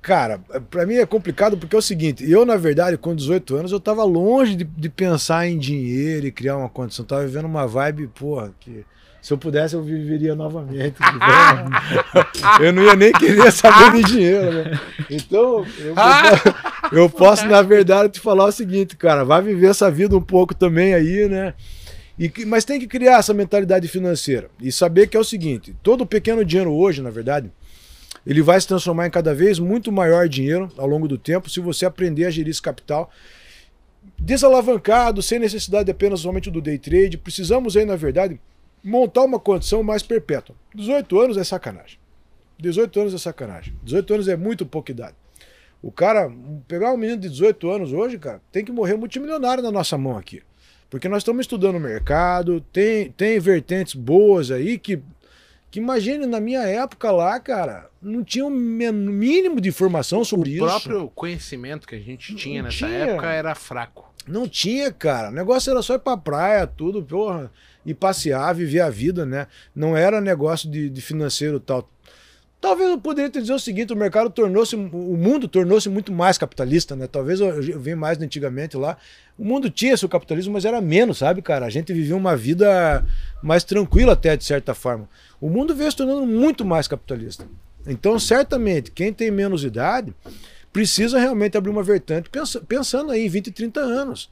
[0.00, 0.38] Cara,
[0.70, 3.80] para mim é complicado porque é o seguinte, eu na verdade com 18 anos eu
[3.80, 7.66] tava longe de, de pensar em dinheiro e criar uma condição, eu tava vivendo uma
[7.66, 8.86] vibe, porra, que
[9.20, 10.96] se eu pudesse, eu viveria novamente.
[12.60, 14.80] eu não ia nem querer saber de dinheiro, né?
[15.10, 15.94] Então, eu,
[16.92, 20.22] eu, eu posso, na verdade, te falar o seguinte, cara, vai viver essa vida um
[20.22, 21.54] pouco também aí, né?
[22.18, 26.06] E, mas tem que criar essa mentalidade financeira e saber que é o seguinte: todo
[26.06, 27.50] pequeno dinheiro hoje, na verdade,
[28.26, 31.60] ele vai se transformar em cada vez muito maior dinheiro ao longo do tempo se
[31.60, 33.10] você aprender a gerir esse capital
[34.18, 37.18] desalavancado, sem necessidade apenas somente do day trade.
[37.18, 38.40] Precisamos aí, na verdade,
[38.86, 40.54] montar uma condição mais perpétua.
[40.74, 41.98] 18 anos é sacanagem.
[42.58, 43.74] 18 anos é sacanagem.
[43.82, 45.14] 18 anos é muito pouca idade.
[45.82, 46.32] O cara,
[46.66, 50.16] pegar um menino de 18 anos hoje, cara, tem que morrer multimilionário na nossa mão
[50.16, 50.42] aqui.
[50.88, 55.02] Porque nós estamos estudando o mercado, tem, tem vertentes boas aí que,
[55.70, 60.50] Que imagine, na minha época lá, cara, não tinha o um mínimo de informação sobre
[60.50, 60.64] o isso.
[60.64, 62.98] O próprio conhecimento que a gente tinha Não nessa tinha.
[62.98, 64.14] época era fraco.
[64.26, 65.28] Não tinha, cara.
[65.28, 67.50] O negócio era só ir pra praia, tudo, porra,
[67.86, 69.46] e passear, viver a vida, né?
[69.74, 71.88] Não era negócio de, de financeiro tal.
[72.60, 76.36] Talvez eu poderia te dizer o seguinte: o mercado tornou-se, o mundo tornou-se muito mais
[76.36, 77.06] capitalista, né?
[77.06, 78.96] Talvez eu, eu venha mais antigamente lá.
[79.38, 81.64] O mundo tinha seu capitalismo, mas era menos, sabe, cara?
[81.64, 83.06] A gente vivia uma vida
[83.42, 85.08] mais tranquila, até de certa forma.
[85.40, 87.46] O mundo veio se tornando muito mais capitalista.
[87.86, 90.12] Então, certamente, quem tem menos idade
[90.72, 94.28] precisa realmente abrir uma vertente pensa, pensando aí em 20, 30 anos.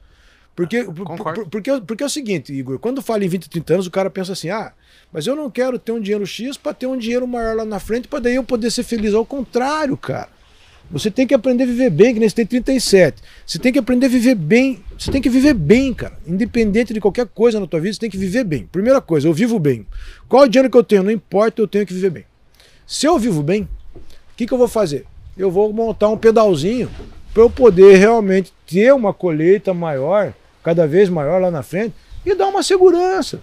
[0.55, 3.91] Porque, por, porque, porque é o seguinte, Igor, quando fala em 20, 30 anos, o
[3.91, 4.71] cara pensa assim: ah,
[5.11, 7.79] mas eu não quero ter um dinheiro X para ter um dinheiro maior lá na
[7.79, 9.13] frente, para daí eu poder ser feliz.
[9.13, 10.29] Ao contrário, cara.
[10.91, 13.21] Você tem que aprender a viver bem, que nem você tem 37.
[13.45, 14.83] Você tem que aprender a viver bem.
[14.97, 16.17] Você tem que viver bem, cara.
[16.27, 18.67] Independente de qualquer coisa na tua vida, você tem que viver bem.
[18.71, 19.85] Primeira coisa, eu vivo bem.
[20.29, 21.01] Qual é o dinheiro que eu tenho?
[21.01, 22.25] Não importa, eu tenho que viver bem.
[22.85, 23.63] Se eu vivo bem,
[23.95, 25.05] o que, que eu vou fazer?
[25.35, 26.89] Eu vou montar um pedalzinho
[27.33, 30.33] para eu poder realmente ter uma colheita maior,
[30.65, 31.93] cada vez maior lá na frente,
[32.25, 33.39] e dar uma segurança,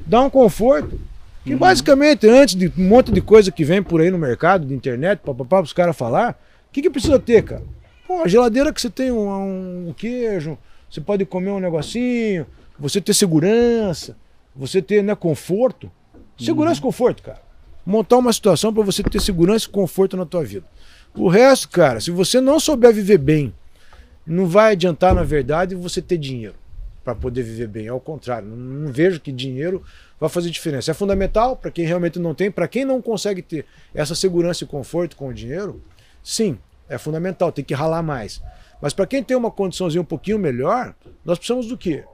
[0.00, 1.00] dar um conforto.
[1.42, 1.58] Que uhum.
[1.58, 5.20] basicamente, antes de um monte de coisa que vem por aí no mercado, de internet,
[5.20, 6.38] para os caras falar,
[6.68, 7.62] o que, que precisa ter, cara?
[8.06, 10.58] Pô, a geladeira que você tem um, um, queijo,
[10.90, 12.46] você pode comer um negocinho,
[12.78, 14.14] você ter segurança,
[14.54, 15.90] você ter né, conforto.
[16.38, 17.40] Segurança e conforto, cara.
[17.84, 20.66] Montar uma situação para você ter segurança e conforto na tua vida.
[21.14, 23.54] O resto, cara, se você não souber viver bem,
[24.26, 26.54] não vai adiantar, na verdade, você ter dinheiro
[27.04, 27.88] para poder viver bem.
[27.88, 29.82] Ao contrário, não, vejo que dinheiro
[30.20, 30.90] vai fazer diferença.
[30.90, 34.66] É fundamental para quem realmente não tem, para quem não consegue ter essa segurança e
[34.66, 35.82] conforto com o dinheiro,
[36.22, 36.58] sim,
[36.88, 38.40] é fundamental, tem que ralar mais.
[38.80, 40.94] Mas para quem tem uma condiçãozinha um pouquinho melhor,
[41.24, 42.04] nós precisamos do quê?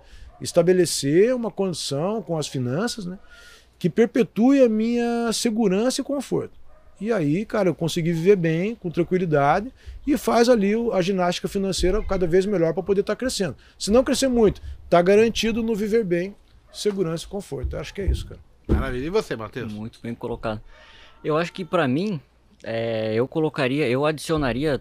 [0.40, 3.18] Estabelecer uma condição com as finanças, né,
[3.78, 6.57] que perpetue a minha segurança e conforto.
[7.01, 9.73] E aí, cara, eu consegui viver bem, com tranquilidade,
[10.07, 13.57] e faz ali a ginástica financeira cada vez melhor para poder estar tá crescendo.
[13.79, 16.35] Se não crescer muito, está garantido no viver bem,
[16.73, 17.77] segurança e conforto.
[17.77, 18.41] Eu acho que é isso, cara.
[18.66, 19.07] Maravilha.
[19.07, 19.73] E você, Matheus?
[19.73, 20.61] Muito bem colocado.
[21.25, 22.20] Eu acho que para mim,
[22.62, 24.81] é, eu colocaria, eu adicionaria,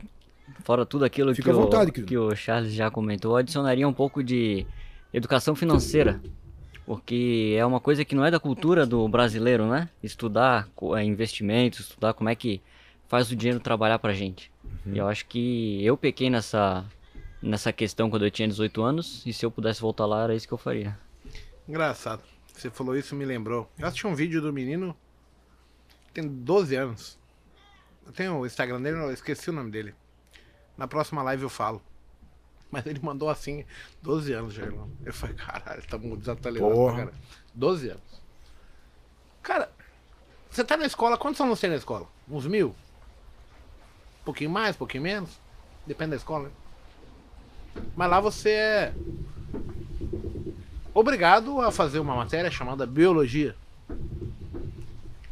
[0.64, 4.24] fora tudo aquilo que, vontade, o, que o Charles já comentou, eu adicionaria um pouco
[4.24, 4.66] de
[5.14, 6.20] educação financeira.
[6.88, 9.90] Porque é uma coisa que não é da cultura do brasileiro, né?
[10.02, 12.62] Estudar é, investimentos, estudar como é que
[13.10, 14.50] faz o dinheiro trabalhar pra gente.
[14.64, 14.94] Uhum.
[14.94, 16.86] E eu acho que eu pequei nessa,
[17.42, 20.48] nessa questão quando eu tinha 18 anos, e se eu pudesse voltar lá, era isso
[20.48, 20.98] que eu faria.
[21.68, 22.24] Engraçado.
[22.54, 23.70] Você falou isso, me lembrou.
[23.78, 24.96] Eu assisti um vídeo do menino,
[26.14, 27.20] tem 12 anos.
[28.06, 29.94] Eu tenho o Instagram dele, eu esqueci o nome dele.
[30.78, 31.82] Na próxima live eu falo.
[32.72, 33.66] Mas ele mandou assim,
[34.02, 34.90] 12 anos, Jailão.
[35.06, 36.98] Eu falei, caralho, tá muito desatualizado, Porra.
[36.98, 37.14] cara.
[37.54, 38.22] 12 anos.
[39.42, 39.72] Cara,
[40.50, 42.08] você tá na escola, quantos anos tem na escola?
[42.30, 42.70] Uns mil?
[44.22, 45.40] Um pouquinho mais, um pouquinho menos?
[45.86, 47.84] Depende da escola, né?
[47.96, 48.94] Mas lá você é
[50.94, 53.56] obrigado a fazer uma matéria chamada biologia.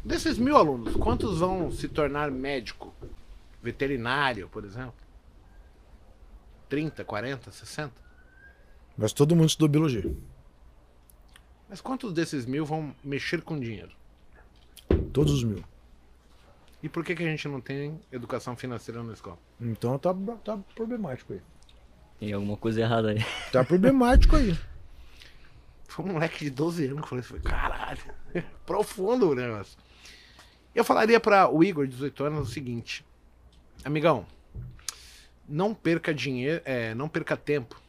[0.04, 2.94] Desses mil alunos, quantos vão se tornar médico?
[3.60, 4.94] Veterinário, por exemplo?
[6.68, 7.92] 30, 40, 60?
[8.96, 10.14] Mas todo mundo estudou biologia.
[11.68, 13.92] Mas quantos desses mil vão mexer com dinheiro?
[15.12, 15.62] Todos os mil.
[16.82, 19.38] E por que, que a gente não tem educação financeira na escola?
[19.60, 20.14] Então tá,
[20.44, 21.42] tá problemático aí.
[22.18, 23.24] Tem alguma coisa errada aí.
[23.50, 24.56] Tá problemático aí.
[25.88, 27.40] Foi um moleque de 12 anos que falou isso.
[27.40, 28.02] Caralho,
[28.64, 29.78] profundo o negócio.
[30.74, 33.04] Eu falaria para o Igor, de 18 anos, o seguinte:
[33.84, 34.26] Amigão,
[35.48, 37.80] não perca dinheiro, é, não perca tempo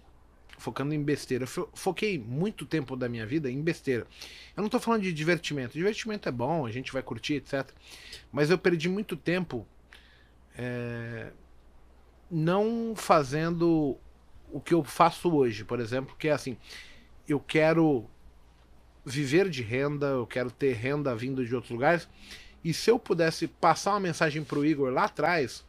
[0.57, 1.45] focando em besteira.
[1.45, 4.07] Eu foquei muito tempo da minha vida em besteira.
[4.55, 5.73] Eu não tô falando de divertimento.
[5.73, 7.69] Divertimento é bom, a gente vai curtir, etc.
[8.31, 9.67] Mas eu perdi muito tempo
[10.57, 11.31] é,
[12.29, 13.97] não fazendo
[14.51, 16.57] o que eu faço hoje, por exemplo, que é assim,
[17.27, 18.09] eu quero
[19.05, 22.09] viver de renda, eu quero ter renda vindo de outros lugares.
[22.63, 25.63] E se eu pudesse passar uma mensagem pro Igor lá atrás,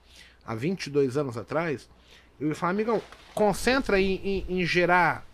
[0.49, 1.91] há 22 anos atrás,
[2.41, 3.03] eu ia falar, amigão,
[3.35, 4.15] concentra em,
[4.49, 5.27] em, em gerar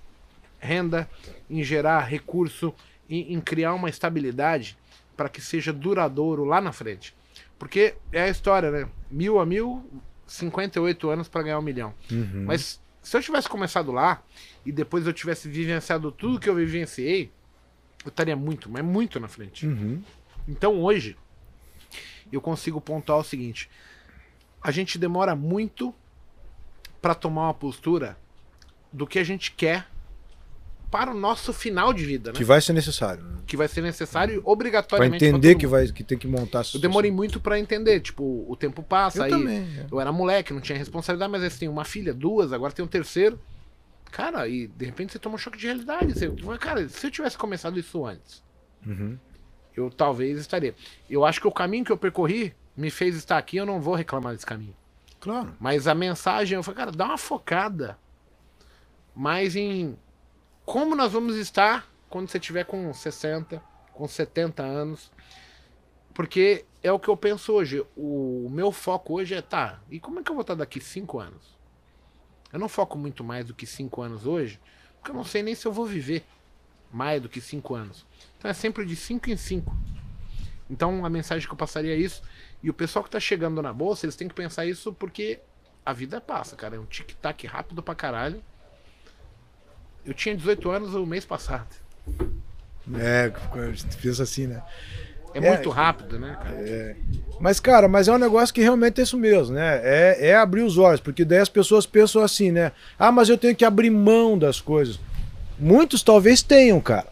[0.58, 1.08] renda,
[1.48, 2.74] em gerar recurso,
[3.08, 4.76] em, em criar uma estabilidade
[5.16, 7.14] para que seja duradouro lá na frente.
[7.56, 8.88] Porque é a história, né?
[9.08, 9.88] Mil a mil,
[10.26, 11.94] 58 anos para ganhar um milhão.
[12.10, 12.44] Uhum.
[12.46, 14.20] Mas se eu tivesse começado lá
[14.66, 17.30] e depois eu tivesse vivenciado tudo que eu vivenciei,
[18.04, 19.64] eu estaria muito, mas muito na frente.
[19.64, 20.02] Uhum.
[20.48, 21.16] Então hoje,
[22.32, 23.70] eu consigo pontuar o seguinte:
[24.64, 25.94] a gente demora muito
[27.02, 28.16] para tomar uma postura
[28.90, 29.86] do que a gente quer
[30.90, 32.36] para o nosso final de vida, né?
[32.38, 33.22] Que vai ser necessário.
[33.22, 33.38] Né?
[33.46, 35.18] Que vai ser necessário obrigatoriamente.
[35.18, 38.56] pra entender que, vai, que tem que montar Eu demorei muito pra entender, tipo, o
[38.56, 39.58] tempo passa, Eu aí também.
[39.58, 39.86] é.
[39.90, 42.84] eu era moleque, não tinha responsabilidade, mas aí você tem uma filha, duas, agora tem
[42.84, 43.38] um terceiro.
[44.12, 46.14] Cara, e de repente você toma um choque de realidade.
[46.14, 46.30] Você,
[46.60, 48.42] cara, se eu tivesse começado isso antes,
[48.86, 49.18] Uhum.
[49.76, 50.74] eu talvez estaria.
[51.10, 53.94] Eu acho que o caminho que eu percorri me fez estar aqui, eu não vou
[53.94, 54.76] reclamar desse caminho.
[55.20, 55.54] Claro.
[55.58, 57.98] Mas a mensagem, eu falei, cara, dá uma focada
[59.14, 59.96] mais em
[60.64, 65.10] como nós vamos estar quando você tiver com 60, com 70 anos.
[66.12, 67.84] Porque é o que eu penso hoje.
[67.96, 71.18] O meu foco hoje é, tá, e como é que eu vou estar daqui 5
[71.18, 71.54] anos?
[72.52, 74.60] Eu não foco muito mais do que 5 anos hoje,
[74.96, 76.24] porque eu não sei nem se eu vou viver
[76.92, 78.06] mais do que 5 anos.
[78.38, 79.76] Então é sempre de 5 em 5.
[80.70, 82.22] Então a mensagem que eu passaria é isso.
[82.64, 85.38] E o pessoal que tá chegando na bolsa, eles têm que pensar isso porque
[85.84, 86.76] a vida passa, cara.
[86.76, 88.42] É um tic-tac rápido pra caralho.
[90.02, 91.68] Eu tinha 18 anos o mês passado.
[92.94, 93.30] É,
[94.00, 94.62] pensa assim, né?
[95.34, 96.96] É, É, muito rápido, né, cara?
[97.38, 99.80] Mas, cara, mas é um negócio que realmente é isso mesmo, né?
[99.84, 102.72] É, é abrir os olhos, porque daí as pessoas pensam assim, né?
[102.98, 104.98] Ah, mas eu tenho que abrir mão das coisas.
[105.58, 107.08] Muitos talvez tenham, cara.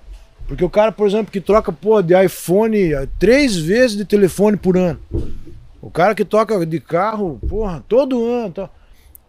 [0.49, 2.79] Porque o cara, por exemplo, que troca, pô, de iPhone
[3.19, 4.99] três vezes de telefone por ano.
[5.83, 8.53] O cara que toca de carro, porra, todo ano.
[8.55, 8.71] Tá.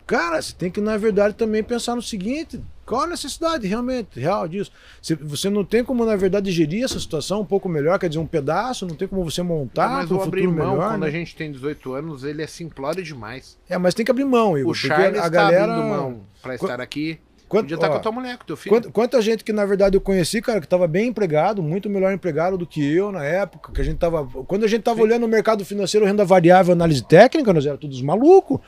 [0.06, 4.48] Cara, você tem que, na verdade, também pensar no seguinte: qual a necessidade realmente, real
[4.48, 4.72] disso?
[5.02, 8.20] Se- Você não tem como, na verdade, gerir essa situação um pouco melhor, quer dizer,
[8.20, 10.90] um pedaço, não tem como você montar mas para o abrir mão, melhor.
[10.92, 11.08] quando né?
[11.08, 13.58] a gente tem 18 anos, ele é simplório demais.
[13.68, 14.72] É, mas tem que abrir mão, Igor.
[14.72, 15.74] O Charles a tá galera...
[15.74, 17.20] abrindo mão pra estar aqui.
[17.54, 18.76] Quanto- Podia estar ó, com a tua mulher, com o teu filho.
[18.76, 22.12] Quanta, quanta gente que, na verdade, eu conheci, cara, que estava bem empregado, muito melhor
[22.12, 24.26] empregado do que eu na época, que a gente tava.
[24.46, 28.02] Quando a gente tava olhando o mercado financeiro, renda variável, análise técnica, nós éramos todos
[28.02, 28.60] malucos,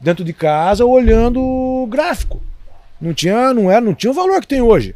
[0.00, 2.40] dentro de casa, olhando o gráfico.
[3.00, 4.94] Não tinha, não era, não tinha o valor que tem hoje.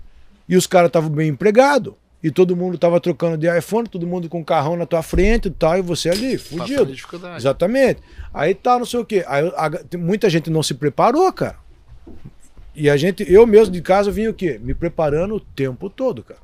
[0.48, 1.94] E os caras estavam bem empregados.
[2.22, 5.50] E todo mundo tava trocando de iPhone, todo mundo com carrão na tua frente e
[5.50, 6.86] tal, e você ali, fudido.
[7.36, 8.00] Exatamente.
[8.32, 9.22] Aí tá, não sei o quê.
[9.26, 11.56] Aí a- muita gente não se preparou, cara.
[12.74, 14.58] E a gente, eu mesmo de casa vim o quê?
[14.62, 16.40] Me preparando o tempo todo, cara.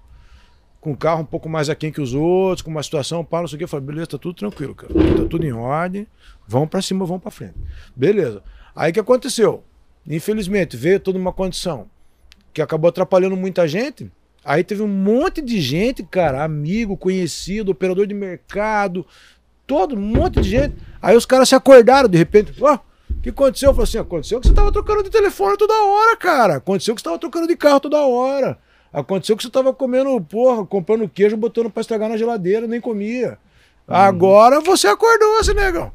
[0.80, 3.48] Com o carro um pouco mais aquém que os outros, com uma situação, pá, não
[3.48, 3.64] sei o quê.
[3.64, 4.92] Eu falei, beleza, tá tudo tranquilo, cara.
[4.94, 6.06] Tá tudo em ordem.
[6.46, 7.54] Vamos pra cima, vamos pra frente.
[7.94, 8.42] Beleza.
[8.74, 9.64] Aí que aconteceu?
[10.06, 11.88] Infelizmente, veio toda uma condição
[12.52, 14.10] que acabou atrapalhando muita gente.
[14.44, 19.06] Aí teve um monte de gente, cara, amigo, conhecido, operador de mercado,
[19.66, 20.76] todo, um monte de gente.
[21.02, 22.78] Aí os caras se acordaram de repente, ó,
[23.20, 23.68] o que aconteceu?
[23.68, 26.56] Eu falei assim, aconteceu que você tava trocando de telefone toda hora, cara.
[26.56, 28.58] Aconteceu que você tava trocando de carro toda hora.
[28.90, 33.36] Aconteceu que você tava comendo, porra, comprando queijo, botando pra estragar na geladeira, nem comia.
[33.86, 35.92] Agora você acordou, assim, negão.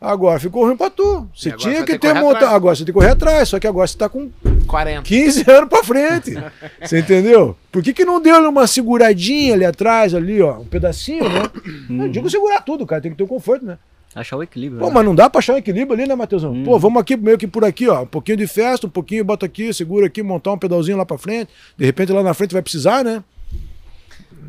[0.00, 1.28] Agora ficou ruim pra tu.
[1.34, 2.54] Você tinha que ter montado.
[2.54, 4.30] Agora você tem que correr atrás, só que agora você tá com
[4.66, 5.02] 40.
[5.02, 6.32] 15 anos pra frente.
[6.80, 7.56] Você entendeu?
[7.70, 10.60] Por que, que não deu uma seguradinha ali atrás, ali, ó?
[10.60, 11.42] Um pedacinho, né?
[11.88, 13.02] Não digo segurar tudo, cara.
[13.02, 13.76] Tem que ter um conforto, né?
[14.14, 14.80] Achar o equilíbrio.
[14.80, 14.92] Pô, né?
[14.94, 16.64] mas não dá pra achar um equilíbrio ali, né, Matheusão?
[16.64, 18.02] Pô, vamos aqui meio que por aqui, ó.
[18.02, 21.16] Um pouquinho de festa, um pouquinho, bota aqui, segura aqui, montar um pedalzinho lá pra
[21.16, 21.50] frente.
[21.76, 23.22] De repente lá na frente vai precisar, né?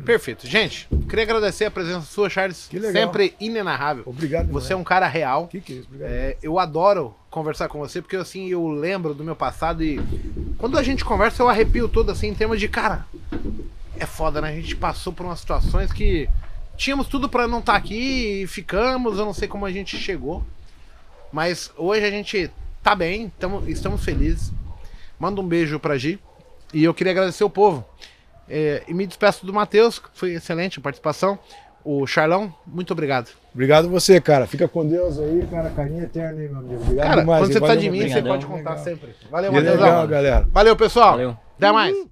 [0.04, 0.46] Perfeito.
[0.48, 2.66] Gente, queria agradecer a presença sua, Charles.
[2.68, 3.04] Que legal.
[3.04, 4.02] Sempre inenarrável.
[4.04, 4.50] Obrigado.
[4.50, 5.46] Você é um cara real.
[5.46, 5.86] Que que é isso?
[5.86, 6.10] Obrigado.
[6.10, 10.00] É, eu adoro conversar com você, porque assim, eu lembro do meu passado e
[10.58, 13.06] quando a gente conversa, eu arrepio todo assim, em termos de, cara,
[13.96, 14.48] é foda, né?
[14.48, 16.28] A gente passou por umas situações que
[16.82, 20.42] tínhamos tudo pra não estar aqui e ficamos, eu não sei como a gente chegou.
[21.32, 22.50] Mas hoje a gente
[22.82, 24.52] tá bem, tamo, estamos felizes.
[25.18, 26.18] Manda um beijo pra Gi.
[26.74, 27.84] E eu queria agradecer o povo.
[28.48, 31.38] É, e me despeço do Matheus, que foi excelente a participação.
[31.84, 33.30] O Charlão, muito obrigado.
[33.54, 34.46] Obrigado você, cara.
[34.46, 35.70] Fica com Deus aí, cara.
[35.70, 36.82] Carinha eterna aí, meu amigo.
[36.82, 37.40] Obrigado Cara, demais.
[37.42, 38.84] quando você tá Valeu, de mim, você pode contar Legal.
[38.84, 39.14] sempre.
[39.30, 39.84] Valeu, Que Matheusão.
[39.84, 40.48] legal, galera.
[40.50, 41.10] Valeu, pessoal.
[41.12, 41.36] Valeu.
[41.56, 42.06] Até mais.